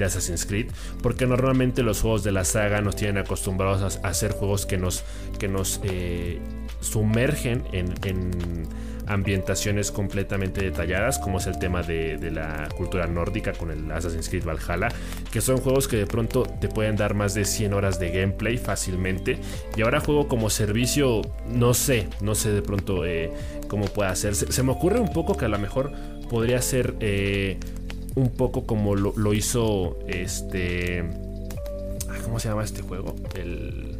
de 0.01 0.07
Assassin's 0.07 0.46
Creed, 0.46 0.66
porque 1.03 1.26
normalmente 1.26 1.82
los 1.82 2.01
juegos 2.01 2.24
de 2.24 2.32
la 2.32 2.44
saga 2.44 2.80
nos 2.80 2.96
tienen 2.96 3.18
acostumbrados 3.18 3.98
a, 4.03 4.09
hacer 4.09 4.32
juegos 4.32 4.66
que 4.66 4.78
nos, 4.78 5.05
que 5.38 5.46
nos 5.46 5.80
eh, 5.84 6.40
sumergen 6.80 7.62
en, 7.72 8.68
ambientaciones 9.07 9.90
completamente 9.90 10.62
detalladas, 10.62 11.18
como 11.18 11.38
es 11.38 11.46
el 11.48 11.59
tema 11.59 11.82
de, 11.82 12.30
la 12.30 12.68
cultura 12.76 13.09
nórdica 13.09 13.53
con 13.53 13.72
el 13.72 13.90
Assassin's 13.90 14.28
Creed 14.28 14.44
Valhalla, 14.44 14.88
que 15.32 15.40
son 15.40 15.59
juegos 15.59 15.88
que 15.88 15.96
de 15.96 16.07
pronto 16.07 16.44
te 16.44 16.68
pueden 16.68 16.94
dar 16.94 17.14
más 17.14 17.34
de 17.34 17.44
100 17.44 17.74
horas 17.74 17.98
de 17.98 18.11
gameplay 18.11 18.57
fácilmente. 18.57 19.38
Y 19.76 19.82
ahora 19.82 19.98
juego 19.98 20.28
como 20.28 20.48
servicio, 20.48 21.22
no 21.48 21.74
sé, 21.74 22.09
no 22.20 22.36
sé 22.36 22.53
de 22.53 22.62
pronto 22.62 23.05
eh, 23.05 23.32
cómo 23.66 23.86
puede 23.86 24.11
hacerse. 24.11 24.53
Se 24.53 24.62
me 24.62 24.70
ocurre 24.70 25.01
un 25.01 25.12
poco 25.12 25.36
que 25.36 25.46
a 25.46 25.48
lo 25.48 25.59
mejor 25.59 25.90
podría 26.30 26.62
ser 26.62 26.94
eh, 27.01 27.59
un 28.14 28.30
poco 28.30 28.66
como 28.66 28.94
lo, 28.94 29.34
hizo 29.34 29.98
este... 30.06 31.04
¿Cómo 32.24 32.38
se 32.38 32.48
llama 32.48 32.64
este 32.64 32.82
juego? 32.82 33.14
El... 33.34 33.98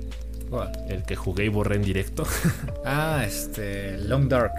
El 0.89 1.05
que 1.05 1.15
jugué 1.15 1.45
y 1.45 1.49
borré 1.49 1.77
en 1.77 1.83
directo. 1.83 2.25
ah, 2.85 3.23
este. 3.25 3.99
Long 3.99 4.29
Dark. 4.29 4.53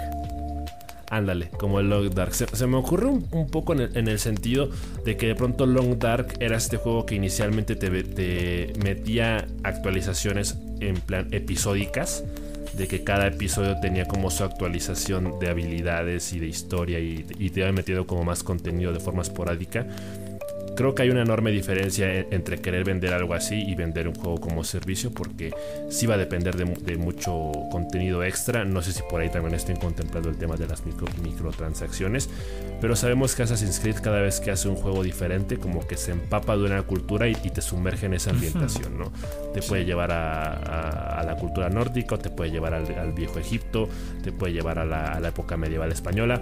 Ándale, 1.09 1.49
como 1.49 1.81
el 1.81 1.89
Long 1.89 2.09
Dark. 2.13 2.33
Se, 2.33 2.67
me 2.67 2.77
ocurre 2.77 3.07
un, 3.07 3.49
poco 3.49 3.73
en 3.73 4.07
el, 4.07 4.19
sentido 4.19 4.69
de 5.03 5.17
que 5.17 5.27
de 5.27 5.35
pronto 5.35 5.65
Long 5.65 5.97
Dark 5.99 6.35
era 6.39 6.55
este 6.55 6.77
juego 6.77 7.05
que 7.05 7.15
inicialmente 7.15 7.75
te, 7.75 8.71
metía 8.81 9.45
actualizaciones 9.63 10.57
en 10.79 10.95
plan 11.01 11.27
episódicas. 11.31 12.23
De 12.77 12.87
que 12.87 13.03
cada 13.03 13.27
episodio 13.27 13.79
tenía 13.79 14.07
como 14.07 14.31
su 14.31 14.43
actualización 14.43 15.39
de 15.39 15.49
habilidades 15.49 16.33
y 16.33 16.39
de 16.39 16.47
historia 16.47 16.99
y, 16.99 17.23
te 17.23 17.61
había 17.61 17.73
metido 17.73 18.07
como 18.07 18.23
más 18.23 18.43
contenido 18.43 18.93
de 18.93 18.99
forma 18.99 19.21
esporádica 19.21 19.85
creo 20.75 20.95
que 20.95 21.03
hay 21.03 21.09
una 21.09 21.21
enorme 21.21 21.51
diferencia 21.51 22.25
entre 22.31 22.59
querer 22.59 22.83
vender 22.83 23.13
algo 23.13 23.33
así 23.33 23.61
y 23.61 23.75
vender 23.75 24.07
un 24.07 24.15
juego 24.15 24.39
como 24.39 24.63
servicio 24.63 25.11
porque 25.11 25.53
sí 25.89 26.05
va 26.05 26.15
a 26.15 26.17
depender 26.17 26.55
de, 26.55 26.97
mucho 26.97 27.51
contenido 27.71 28.23
extra. 28.23 28.65
No 28.65 28.81
sé 28.81 28.93
si 28.93 29.01
por 29.03 29.21
ahí 29.21 29.29
también 29.29 29.55
estén 29.55 29.77
contemplando 29.77 30.29
el 30.29 30.37
tema 30.37 30.55
de 30.55 30.67
las 30.67 30.85
micro, 30.85 31.07
microtransacciones, 31.21 32.29
pero 32.79 32.95
sabemos 32.95 33.35
que 33.35 33.43
Assassin's 33.43 33.79
Creed 33.79 33.97
cada 34.01 34.21
vez 34.21 34.39
que 34.39 34.51
hace 34.51 34.67
un 34.67 34.75
juego 34.75 35.03
diferente 35.03 35.57
como 35.57 35.85
que 35.87 35.97
se 35.97 36.11
empapa 36.11 36.55
de 36.55 36.63
una 36.63 36.83
cultura 36.83 37.27
y, 37.27 37.35
te 37.51 37.61
sumerge 37.61 38.05
en 38.05 38.13
esa 38.13 38.29
ambientación, 38.29 38.97
¿no? 38.97 39.11
Te 39.53 39.61
puede 39.61 39.83
llevar 39.83 40.11
a, 40.11 41.21
la 41.25 41.35
cultura 41.35 41.69
nórdica, 41.69 42.17
te 42.17 42.29
puede 42.29 42.49
llevar 42.49 42.73
al, 42.73 43.11
viejo 43.11 43.39
Egipto, 43.39 43.89
te 44.23 44.31
puede 44.31 44.53
llevar 44.53 44.79
a 44.79 44.85
la 44.85 45.27
época 45.27 45.57
medieval 45.57 45.91
española 45.91 46.41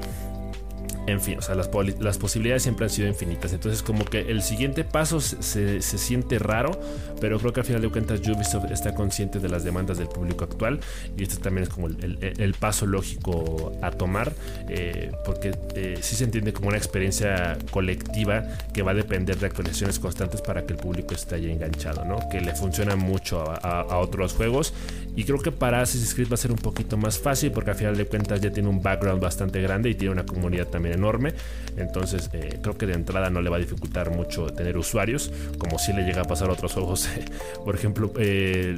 en 1.08 1.22
fin, 1.22 1.40
o 1.40 1.42
sea, 1.42 1.56
las, 1.56 1.68
posibilidades 1.68 2.64
siempre 2.64 2.86
han 2.86 2.90
sido 2.90 3.08
infinitas. 3.08 3.54
Entonces, 3.54 3.82
como 3.82 4.06
que 4.06 4.22
el 4.22 4.42
siguiente 4.42 4.84
paso 4.84 5.20
se, 5.20 5.82
siente 5.82 6.40
raro, 6.40 6.80
pero 7.20 7.40
creo 7.40 7.52
que 7.52 7.62
al 7.62 7.66
final 7.66 7.82
de 7.82 7.90
cuentas 7.90 8.20
Ubisoft 8.20 8.72
está 8.72 8.94
consciente 8.94 9.40
de 9.40 9.50
las 9.50 9.64
demandas 9.64 9.98
del 9.98 10.08
público 10.08 10.44
actual 10.44 10.80
y 11.18 11.24
este 11.24 11.38
también 11.38 11.64
es 11.64 11.70
como 11.70 11.88
el, 11.88 12.56
paso 12.60 12.86
lógico 12.86 13.72
a 13.82 13.92
tomar, 13.92 14.34
eh, 14.68 15.12
porque 15.26 15.52
eh, 15.76 15.98
sí 16.02 16.16
se 16.16 16.26
entiende 16.26 16.54
como 16.54 16.68
una 16.68 16.78
experiencia 16.78 17.58
colectiva 17.72 18.44
que 18.74 18.82
va 18.82 18.92
a 18.92 18.96
depender 18.96 19.38
de 19.38 19.48
actualizaciones 19.48 20.00
constantes 20.00 20.42
para 20.42 20.66
que 20.66 20.74
el 20.74 20.80
público 20.80 21.14
esté 21.14 21.36
ahí 21.36 21.50
enganchado, 21.50 22.06
¿no? 22.06 22.30
Que 22.30 22.42
le 22.42 22.54
funciona 22.56 22.96
mucho 22.96 23.44
a, 23.44 23.98
otros 23.98 24.34
juegos 24.34 24.74
y 25.20 25.26
creo 25.26 25.38
que 25.38 25.52
para 25.52 25.82
Assassin's 25.82 26.14
Creed 26.14 26.30
va 26.30 26.36
a 26.36 26.38
ser 26.38 26.50
un 26.50 26.58
poquito 26.58 26.96
más 26.96 27.20
fácil 27.20 27.52
porque 27.52 27.72
al 27.72 27.76
final 27.76 27.98
de 27.98 28.06
cuentas 28.06 28.40
ya 28.40 28.52
tiene 28.52 28.70
un 28.70 28.82
background 28.82 29.22
bastante 29.22 29.62
grande 29.62 29.90
y 29.90 29.96
tiene 29.96 30.14
una 30.14 30.26
comunidad 30.26 30.68
también 30.68 30.96
enorme. 30.96 31.34
Entonces 31.76 32.30
eh, 32.32 32.58
creo 32.62 32.78
que 32.78 32.86
de 32.86 32.94
entrada 32.94 33.30
no 33.30 33.42
le 33.42 33.50
va 33.50 33.58
a 33.58 33.60
dificultar 33.60 34.12
mucho 34.12 34.48
tener 34.48 34.78
usuarios, 34.78 35.30
como 35.58 35.78
si 35.78 35.92
le 35.92 36.04
llega 36.04 36.22
a 36.22 36.24
pasar 36.24 36.50
a 36.50 36.54
otros 36.54 36.72
juegos. 36.72 37.10
Por 37.66 37.76
ejemplo, 37.76 38.14
eh, 38.18 38.78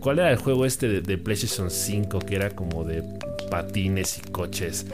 ¿cuál 0.00 0.18
era 0.18 0.32
el 0.32 0.38
juego 0.38 0.66
este 0.66 0.88
de, 0.88 1.02
de 1.02 1.18
PlayStation 1.18 1.70
5 1.70 2.18
que 2.18 2.34
era 2.34 2.50
como 2.50 2.82
de 2.82 3.04
patines 3.48 4.18
y 4.18 4.22
coches? 4.22 4.86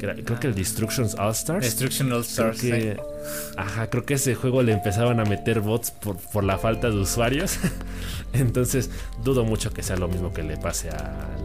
Creo 0.00 0.40
que 0.40 0.46
el 0.46 0.54
Destructions 0.54 1.14
All 1.14 1.32
Stars. 1.32 1.64
Destruction 1.64 2.12
All 2.12 2.22
Stars. 2.22 2.62
Ajá, 3.56 3.88
creo 3.88 4.04
que 4.04 4.14
ese 4.14 4.34
juego 4.34 4.62
le 4.62 4.72
empezaban 4.72 5.20
a 5.20 5.24
meter 5.24 5.60
bots 5.60 5.90
por, 5.90 6.44
la 6.44 6.58
falta 6.58 6.88
de 6.88 6.96
usuarios. 6.96 7.58
Entonces, 8.32 8.90
dudo 9.22 9.44
mucho 9.44 9.72
que 9.72 9.82
sea 9.82 9.96
lo 9.96 10.08
mismo 10.08 10.32
que 10.32 10.42
le 10.42 10.56
pase 10.56 10.88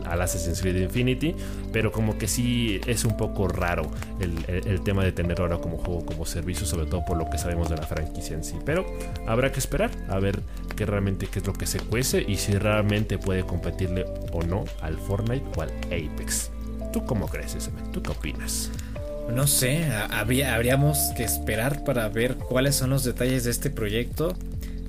al 0.06 0.22
Assassin's 0.22 0.62
Creed 0.62 0.78
Infinity. 0.78 1.36
Pero 1.74 1.92
como 1.92 2.18
que 2.18 2.28
sí 2.28 2.80
es 2.88 3.06
un 3.06 3.18
poco 3.18 3.48
raro 3.48 3.92
el, 4.20 4.82
tema 4.84 5.04
de 5.04 5.12
tener 5.12 5.42
ahora 5.42 5.58
como 5.58 5.78
juego, 5.78 6.06
como 6.06 6.26
servicio, 6.26 6.66
sobre 6.66 6.86
todo 6.86 7.04
por 7.06 7.18
lo 7.18 7.30
que 7.30 7.38
sabemos 7.38 7.70
de 7.70 7.78
la 7.78 7.84
franquicia 7.84 8.36
en 8.36 8.44
sí. 8.44 8.56
Pero 8.66 8.86
habrá 9.28 9.52
que 9.52 9.60
esperar 9.60 9.92
a 10.10 10.20
ver 10.20 10.40
qué 10.76 10.86
realmente 10.86 11.28
qué 11.28 11.40
es 11.40 11.48
lo 11.48 11.54
que 11.54 11.66
se 11.66 11.80
cuece 11.80 12.24
y 12.28 12.38
si 12.38 12.54
realmente 12.54 13.18
puede 13.18 13.46
competirle 13.46 14.06
o 14.32 14.44
no 14.44 14.66
al 14.82 14.98
Fortnite 14.98 15.46
o 15.58 15.62
al 15.62 15.72
Apex. 15.86 16.55
¿Tú 16.96 17.06
cómo 17.06 17.28
crees, 17.28 17.54
ese? 17.56 17.72
¿Tú 17.92 18.02
qué 18.02 18.12
opinas? 18.12 18.72
No 19.30 19.48
sé, 19.48 19.84
habría, 20.12 20.56
habríamos 20.56 20.98
que 21.18 21.26
esperar 21.26 21.84
para 21.84 22.08
ver 22.08 22.36
cuáles 22.36 22.76
son 22.76 22.92
los 22.92 23.04
detalles 23.04 23.44
de 23.44 23.52
este 23.52 23.70
proyecto. 23.70 24.34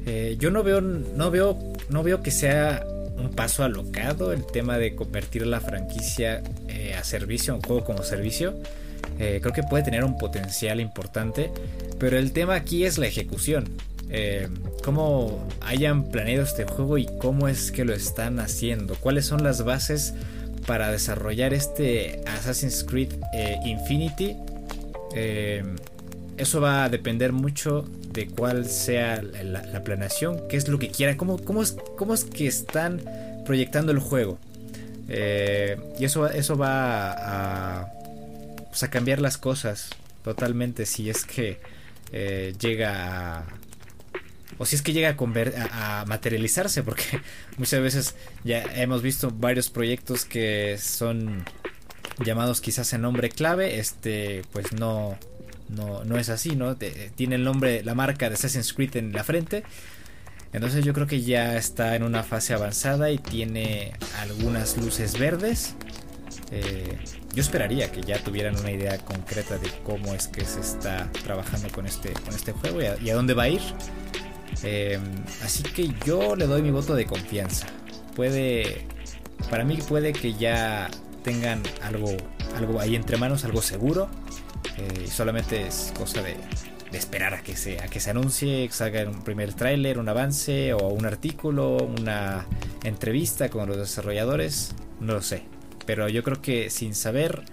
Eh, 0.06 0.36
yo 0.38 0.52
no 0.52 0.62
veo, 0.62 0.80
no 0.80 1.32
veo, 1.32 1.58
no 1.88 2.04
veo 2.04 2.22
que 2.22 2.30
sea 2.30 2.86
un 3.18 3.30
paso 3.30 3.64
alocado 3.64 4.32
el 4.32 4.46
tema 4.46 4.78
de 4.78 4.94
convertir 4.94 5.48
la 5.48 5.60
franquicia 5.60 6.44
eh, 6.68 6.94
a 6.94 7.02
servicio, 7.02 7.56
un 7.56 7.62
juego 7.62 7.82
como 7.82 8.04
servicio. 8.04 8.54
Eh, 9.18 9.40
creo 9.42 9.52
que 9.52 9.64
puede 9.64 9.82
tener 9.82 10.04
un 10.04 10.16
potencial 10.16 10.80
importante, 10.80 11.50
pero 11.98 12.18
el 12.18 12.30
tema 12.30 12.54
aquí 12.54 12.84
es 12.84 12.98
la 12.98 13.08
ejecución. 13.08 13.64
cómo 14.84 15.44
hayan 15.60 16.04
planeado 16.04 16.44
este 16.44 16.66
juego 16.66 16.98
y 16.98 17.08
cómo 17.18 17.48
es 17.48 17.72
que 17.72 17.84
lo 17.84 17.92
están 17.94 18.38
haciendo, 18.38 18.94
cuáles 18.94 19.26
son 19.26 19.42
las 19.42 19.64
bases 19.64 20.14
para 20.66 20.90
desarrollar 20.90 21.54
este 21.54 22.20
Assassin's 22.26 22.84
Creed 22.84 23.14
eh, 23.32 23.58
Infinity. 23.64 24.36
Eh, 25.14 25.64
eso 26.36 26.60
va 26.60 26.84
a 26.84 26.88
depender 26.88 27.32
mucho 27.32 27.86
de 28.12 28.26
cuál 28.28 28.66
sea 28.66 29.22
la, 29.22 29.84
planeación, 29.84 30.42
qué 30.48 30.56
es 30.56 30.68
lo 30.68 30.78
que 30.78 30.90
quieran, 30.90 31.16
cómo, 31.16 31.38
cómo, 31.38 31.62
es, 31.62 31.76
cómo 31.96 32.12
es 32.12 32.24
que 32.24 32.46
están 32.46 33.00
proyectando 33.46 33.92
el 33.92 34.00
juego. 34.00 34.38
Eh, 35.08 35.76
y 35.98 36.04
eso, 36.04 36.26
eso 36.26 36.58
va 36.58 37.12
a, 37.12 37.92
pues, 38.68 38.82
a, 38.82 38.90
cambiar 38.90 39.20
las 39.20 39.38
cosas 39.38 39.90
totalmente 40.24 40.84
si 40.84 41.08
es 41.08 41.24
que 41.24 41.58
llega 42.58 43.38
a, 43.38 43.46
o 44.58 44.66
si 44.66 44.76
es 44.76 44.82
que 44.82 44.92
llega 44.92 45.16
a, 45.72 46.04
materializarse, 46.06 46.82
porque 46.82 47.20
muchas 47.58 47.80
veces 47.80 48.14
ya 48.44 48.62
hemos 48.74 49.02
visto 49.02 49.30
varios 49.30 49.70
proyectos 49.70 50.24
que 50.24 50.78
son 50.78 51.44
llamados 52.24 52.60
quizás 52.60 52.92
en 52.92 53.02
nombre 53.02 53.28
clave, 53.28 53.78
este 53.78 54.42
pues 54.52 54.72
no, 54.72 55.18
no, 55.68 56.04
no 56.04 56.18
es 56.18 56.28
así, 56.28 56.56
¿no? 56.56 56.76
tiene 56.76 57.34
el 57.34 57.44
nombre, 57.44 57.82
la 57.82 57.94
marca 57.94 58.28
de 58.28 58.34
Assassin's 58.34 58.72
Creed 58.72 58.96
en 58.96 59.12
la 59.12 59.24
frente. 59.24 59.64
Entonces 60.52 60.84
yo 60.84 60.94
creo 60.94 61.06
que 61.06 61.20
ya 61.20 61.56
está 61.56 61.96
en 61.96 62.02
una 62.02 62.22
fase 62.22 62.54
avanzada 62.54 63.10
y 63.10 63.18
tiene 63.18 63.92
algunas 64.20 64.78
luces 64.78 65.18
verdes. 65.18 65.74
Eh, 66.50 66.96
yo 67.34 67.42
esperaría 67.42 67.90
que 67.92 68.00
ya 68.00 68.22
tuvieran 68.22 68.58
una 68.58 68.70
idea 68.70 68.96
concreta 68.98 69.58
de 69.58 69.68
cómo 69.84 70.14
es 70.14 70.28
que 70.28 70.44
se 70.44 70.60
está 70.60 71.10
trabajando 71.24 71.68
con 71.70 71.86
este, 71.86 72.12
con 72.12 72.34
este 72.34 72.52
juego 72.52 72.80
y 72.80 73.10
a 73.10 73.14
dónde 73.14 73.34
va 73.34 73.42
a 73.44 73.48
ir. 73.50 73.60
Em, 74.62 75.02
así 75.42 75.62
que 75.62 75.92
yo 76.04 76.36
le 76.36 76.46
doy 76.46 76.62
mi 76.62 76.70
voto 76.70 76.94
de 76.94 77.06
confianza. 77.06 77.66
Puede, 78.14 78.86
para 79.50 79.64
mí 79.64 79.76
puede 79.76 80.12
que 80.12 80.34
ya 80.34 80.90
tengan 81.22 81.62
algo, 81.82 82.16
algo 82.56 82.80
ahí 82.80 82.96
entre 82.96 83.16
manos, 83.16 83.44
algo 83.44 83.62
seguro. 83.62 84.08
Eh, 84.78 85.06
solamente 85.08 85.66
es 85.66 85.92
cosa 85.96 86.22
de, 86.22 86.36
esperar 86.92 87.34
a 87.34 87.42
que 87.42 87.56
se, 87.56 87.80
a 87.80 87.88
que 87.88 88.00
se 88.00 88.10
anuncie, 88.10 88.66
que 88.68 88.72
salga 88.72 89.04
un 89.04 89.22
primer 89.22 89.52
tráiler, 89.52 89.98
un 89.98 90.08
avance 90.08 90.72
o 90.72 90.88
un 90.88 91.04
artículo, 91.04 91.76
una 91.76 92.46
entrevista 92.84 93.48
con 93.48 93.68
los 93.68 93.76
desarrolladores. 93.76 94.74
No 95.00 95.14
lo 95.14 95.22
sé. 95.22 95.42
Pero 95.84 96.08
yo 96.08 96.22
creo 96.22 96.40
que 96.40 96.70
sin 96.70 96.94
saber 96.94 97.44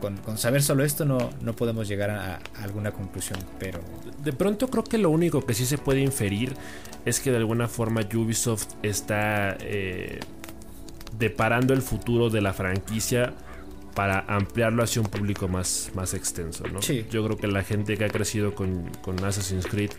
con, 0.00 0.38
saber 0.38 0.62
solo 0.62 0.84
esto 0.84 1.04
no, 1.04 1.30
no 1.40 1.54
podemos 1.54 1.88
llegar 1.88 2.10
a, 2.10 2.40
alguna 2.62 2.92
conclusión, 2.92 3.38
pero... 3.58 3.80
De 4.22 4.32
pronto 4.32 4.68
creo 4.68 4.84
que 4.84 4.98
lo 4.98 5.10
único 5.10 5.44
que 5.44 5.54
sí 5.54 5.66
se 5.66 5.78
puede 5.78 6.00
inferir 6.00 6.54
es 7.04 7.20
que 7.20 7.30
de 7.30 7.36
alguna 7.36 7.68
forma 7.68 8.00
Ubisoft 8.14 8.66
está 8.82 9.56
eh, 9.60 10.20
deparando 11.18 11.74
el 11.74 11.82
futuro 11.82 12.30
de 12.30 12.40
la 12.40 12.52
franquicia 12.52 13.34
para 13.94 14.20
ampliarlo 14.28 14.82
hacia 14.82 15.00
un 15.00 15.08
público 15.08 15.48
más, 15.48 15.90
más 15.94 16.12
extenso, 16.12 16.64
¿no? 16.68 16.80
Yo 16.80 17.24
creo 17.24 17.36
que 17.38 17.46
la 17.46 17.62
gente 17.62 17.96
que 17.96 18.04
ha 18.04 18.10
crecido 18.10 18.54
con, 18.54 18.90
con 19.00 19.24
Assassin's 19.24 19.66
Creed 19.66 19.90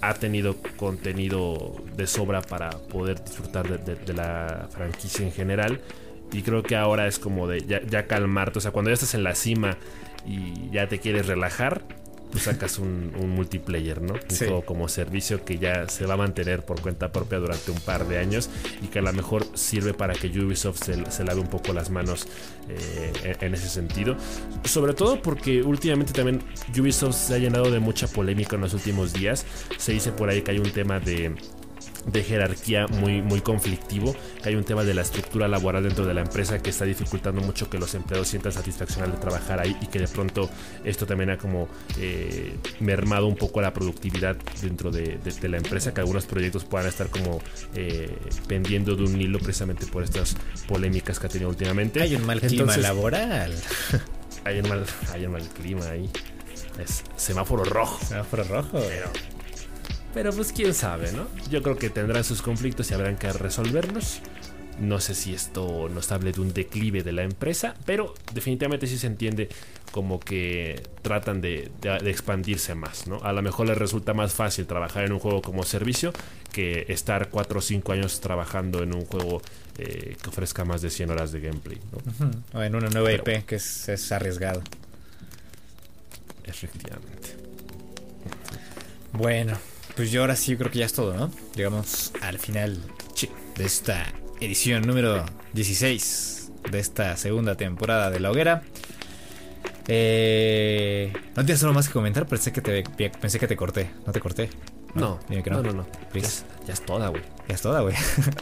ha 0.00 0.14
tenido 0.14 0.56
contenido 0.76 1.76
de 1.96 2.06
sobra 2.06 2.42
para 2.42 2.70
poder 2.70 3.22
disfrutar 3.22 3.84
de 3.84 4.12
la 4.14 4.68
franquicia 4.72 5.24
en 5.24 5.32
general 5.32 5.80
y 6.32 6.42
creo 6.42 6.62
que 6.62 6.76
ahora 6.76 7.06
es 7.06 7.18
como 7.18 7.46
de 7.46 7.64
ya, 7.66 8.06
calmarte. 8.06 8.58
O 8.58 8.62
sea, 8.62 8.70
cuando 8.70 8.90
ya 8.90 8.94
estás 8.94 9.14
en 9.14 9.24
la 9.24 9.34
cima 9.34 9.76
y 10.26 10.70
ya 10.70 10.88
te 10.88 10.98
quieres 10.98 11.26
relajar, 11.26 11.82
tú 12.30 12.38
sacas 12.38 12.78
un, 12.78 13.12
multiplayer, 13.34 14.02
¿no? 14.02 14.14
Un 14.14 14.36
juego 14.36 14.64
como 14.64 14.88
servicio 14.88 15.44
que 15.44 15.58
ya 15.58 15.88
se 15.88 16.06
va 16.06 16.14
a 16.14 16.16
mantener 16.16 16.64
por 16.64 16.80
cuenta 16.80 17.12
propia 17.12 17.38
durante 17.38 17.70
un 17.70 17.78
par 17.80 18.06
de 18.08 18.18
años 18.18 18.50
y 18.82 18.88
que 18.88 18.98
a 18.98 19.02
lo 19.02 19.12
mejor 19.12 19.46
sirve 19.54 19.94
para 19.94 20.14
que 20.14 20.26
Ubisoft 20.26 20.82
se, 20.82 21.24
lave 21.24 21.40
un 21.40 21.48
poco 21.48 21.72
las 21.72 21.90
manos 21.90 22.26
eh, 22.68 23.36
en 23.40 23.54
ese 23.54 23.68
sentido. 23.68 24.16
Sobre 24.64 24.94
todo 24.94 25.22
porque 25.22 25.62
últimamente 25.62 26.12
también 26.12 26.42
Ubisoft 26.78 27.14
se 27.14 27.34
ha 27.34 27.38
llenado 27.38 27.70
de 27.70 27.78
mucha 27.78 28.08
polémica 28.08 28.56
en 28.56 28.62
los 28.62 28.74
últimos 28.74 29.12
días. 29.12 29.46
Se 29.78 29.92
dice 29.92 30.12
por 30.12 30.28
ahí 30.28 30.42
que 30.42 30.50
hay 30.50 30.58
un 30.58 30.70
tema 30.70 30.98
de 30.98 31.34
de 32.06 32.22
jerarquía 32.22 32.86
muy, 32.86 33.22
muy 33.22 33.40
conflictivo, 33.40 34.14
que 34.42 34.48
hay 34.48 34.54
un 34.54 34.64
tema 34.64 34.84
de 34.84 34.94
la 34.94 35.02
estructura 35.02 35.48
laboral 35.48 35.82
dentro 35.82 36.06
de 36.06 36.14
la 36.14 36.22
empresa 36.22 36.60
que 36.60 36.70
está 36.70 36.84
dificultando 36.84 37.40
mucho 37.40 37.68
que 37.68 37.78
los 37.78 37.94
empleados 37.94 38.28
sientan 38.28 38.52
satisfacción 38.52 39.04
al 39.04 39.18
trabajar 39.18 39.60
ahí 39.60 39.76
y 39.80 39.86
que 39.86 39.98
de 39.98 40.08
pronto 40.08 40.48
esto 40.84 41.06
también 41.06 41.30
ha 41.30 41.38
como 41.38 41.68
eh, 41.98 42.56
mermado 42.80 43.26
un 43.26 43.36
poco 43.36 43.60
la 43.60 43.72
productividad 43.72 44.36
dentro 44.62 44.90
de, 44.90 45.18
la 45.42 45.56
empresa, 45.56 45.92
que 45.92 46.00
algunos 46.00 46.26
proyectos 46.26 46.64
puedan 46.64 46.88
estar 46.88 47.08
como 47.08 47.40
eh, 47.74 48.16
pendiendo 48.48 48.96
de 48.96 49.04
un 49.04 49.20
hilo 49.20 49.38
precisamente 49.38 49.86
por 49.86 50.02
estas 50.02 50.36
polémicas 50.66 51.18
que 51.18 51.26
ha 51.26 51.30
tenido 51.30 51.50
últimamente. 51.50 52.00
Hay 52.02 52.14
un 52.14 52.26
mal 52.26 52.40
clima 52.40 52.76
laboral. 52.76 53.54
Hay 54.44 54.60
un 54.60 54.68
mal, 54.68 54.84
hay 55.12 55.26
un 55.26 55.32
mal 55.32 55.42
clima 55.48 55.88
ahí. 55.88 56.08
Es 56.78 57.02
semáforo 57.16 57.64
rojo. 57.64 57.98
Semáforo 58.04 58.44
rojo. 58.44 58.78
Pero 58.78 59.10
pero 60.16 60.32
pues 60.32 60.50
quién 60.50 60.72
sabe, 60.72 61.12
¿no? 61.12 61.26
Yo 61.50 61.62
creo 61.62 61.76
que 61.76 61.90
tendrán 61.90 62.24
sus 62.24 62.40
conflictos 62.40 62.90
y 62.90 62.94
habrán 62.94 63.18
que 63.18 63.30
resolverlos. 63.34 64.22
No 64.80 64.98
sé 64.98 65.14
si 65.14 65.34
esto 65.34 65.90
nos 65.90 66.10
hable 66.10 66.32
de 66.32 66.40
un 66.40 66.54
declive 66.54 67.02
de 67.02 67.12
la 67.12 67.22
empresa, 67.22 67.74
pero 67.84 68.14
definitivamente 68.32 68.86
sí 68.86 68.96
se 68.96 69.08
entiende 69.08 69.50
como 69.92 70.18
que 70.18 70.82
tratan 71.02 71.42
de, 71.42 71.70
expandirse 72.06 72.74
más, 72.74 73.06
¿no? 73.06 73.18
A 73.24 73.34
lo 73.34 73.42
mejor 73.42 73.66
les 73.66 73.76
resulta 73.76 74.14
más 74.14 74.32
fácil 74.32 74.66
trabajar 74.66 75.04
en 75.04 75.12
un 75.12 75.18
juego 75.18 75.42
como 75.42 75.64
servicio 75.64 76.14
que 76.50 76.86
estar 76.88 77.28
4 77.28 77.58
o 77.58 77.60
5 77.60 77.92
años 77.92 78.18
trabajando 78.20 78.82
en 78.82 78.94
un 78.94 79.04
juego 79.04 79.42
eh, 79.76 80.16
que 80.22 80.28
ofrezca 80.30 80.64
más 80.64 80.80
de 80.80 80.88
100 80.88 81.10
horas 81.10 81.30
de 81.30 81.40
gameplay, 81.40 81.78
¿no? 81.92 82.58
O 82.58 82.62
en 82.62 82.74
una 82.74 82.88
nueva 82.88 83.12
IP 83.12 83.44
que 83.44 83.56
es, 83.56 83.90
es 83.90 84.12
arriesgado. 84.12 84.62
Efectivamente. 86.44 87.36
Bueno, 89.12 89.58
pues 89.96 90.10
yo 90.10 90.20
ahora 90.20 90.36
sí 90.36 90.56
creo 90.56 90.70
que 90.70 90.80
ya 90.80 90.86
es 90.86 90.92
todo, 90.92 91.14
¿no? 91.14 91.30
Llegamos 91.54 92.12
al 92.20 92.38
final 92.38 92.78
de 93.56 93.64
esta 93.64 94.06
edición 94.40 94.86
número 94.86 95.24
16 95.54 96.52
de 96.70 96.78
esta 96.78 97.16
segunda 97.16 97.56
temporada 97.56 98.10
de 98.10 98.20
La 98.20 98.30
Hoguera. 98.30 98.62
Eh, 99.88 101.12
no 101.34 101.44
tienes 101.44 101.62
algo 101.62 101.74
más 101.74 101.88
que 101.88 101.94
comentar, 101.94 102.26
pensé 102.26 102.52
que 102.52 102.60
te, 102.60 102.82
pensé 103.08 103.38
que 103.38 103.46
te 103.46 103.56
corté. 103.56 103.90
¿No 104.06 104.12
te 104.12 104.20
corté? 104.20 104.50
No, 104.94 105.18
dime 105.30 105.42
que 105.42 105.50
no. 105.50 105.62
No, 105.62 105.72
no, 105.72 105.82
no. 105.82 105.86
Ya, 106.14 106.72
es 106.72 106.84
toda, 106.84 107.08
güey. 107.08 107.22
Ya 107.48 107.54
es 107.54 107.62
toda, 107.62 107.80
güey. 107.80 107.94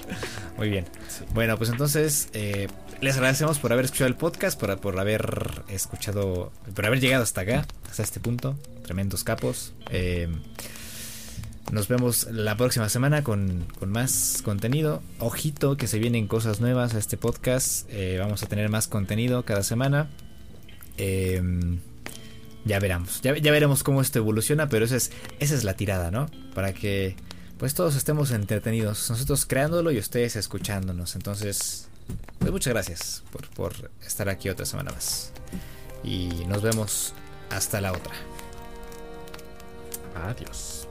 Muy 0.56 0.70
bien. 0.70 0.86
Bueno, 1.34 1.56
pues 1.56 1.70
entonces 1.70 2.30
eh, 2.32 2.66
les 3.00 3.14
agradecemos 3.16 3.60
por 3.60 3.72
haber 3.72 3.84
escuchado 3.84 4.08
el 4.08 4.16
podcast, 4.16 4.58
por, 4.58 4.76
por 4.80 4.98
haber 4.98 5.62
escuchado, 5.68 6.52
por 6.74 6.86
haber 6.86 7.00
llegado 7.00 7.22
hasta 7.22 7.42
acá, 7.42 7.66
hasta 7.88 8.02
este 8.02 8.18
punto. 8.18 8.56
Tremendos 8.82 9.22
capos. 9.22 9.74
Eh, 9.90 10.28
nos 11.72 11.88
vemos 11.88 12.28
la 12.30 12.56
próxima 12.56 12.88
semana 12.88 13.24
con, 13.24 13.66
más 13.86 14.40
contenido. 14.44 15.02
Ojito 15.18 15.76
que 15.76 15.86
se 15.86 15.98
vienen 15.98 16.26
cosas 16.26 16.60
nuevas 16.60 16.94
a 16.94 16.98
este 16.98 17.16
podcast. 17.16 17.88
Eh, 17.90 18.18
vamos 18.20 18.42
a 18.42 18.46
tener 18.46 18.68
más 18.68 18.86
contenido 18.86 19.44
cada 19.44 19.62
semana. 19.62 20.08
Em, 20.96 21.80
ya 22.64 22.78
veremos. 22.78 23.20
Ya, 23.22 23.32
veremos 23.32 23.82
cómo 23.82 24.00
esto 24.00 24.18
evoluciona, 24.18 24.68
pero 24.68 24.84
esa 24.84 24.96
es, 24.96 25.10
esa 25.40 25.54
es 25.54 25.64
la 25.64 25.74
tirada, 25.74 26.10
¿no? 26.10 26.26
Para 26.54 26.72
que 26.72 27.16
pues 27.58 27.74
todos 27.74 27.96
estemos 27.96 28.30
entretenidos. 28.30 29.10
Nosotros 29.10 29.46
creándolo 29.46 29.90
y 29.90 29.98
ustedes 29.98 30.36
escuchándonos. 30.36 31.16
Entonces, 31.16 31.88
pues 32.38 32.52
muchas 32.52 32.72
gracias 32.72 33.24
por, 33.32 33.48
por 33.50 33.90
estar 34.06 34.28
aquí 34.28 34.48
otra 34.48 34.66
semana 34.66 34.92
más. 34.92 35.32
Y 36.02 36.28
nos 36.46 36.62
vemos 36.62 37.14
hasta 37.50 37.80
la 37.80 37.92
otra. 37.92 38.14
Adiós. 40.14 40.83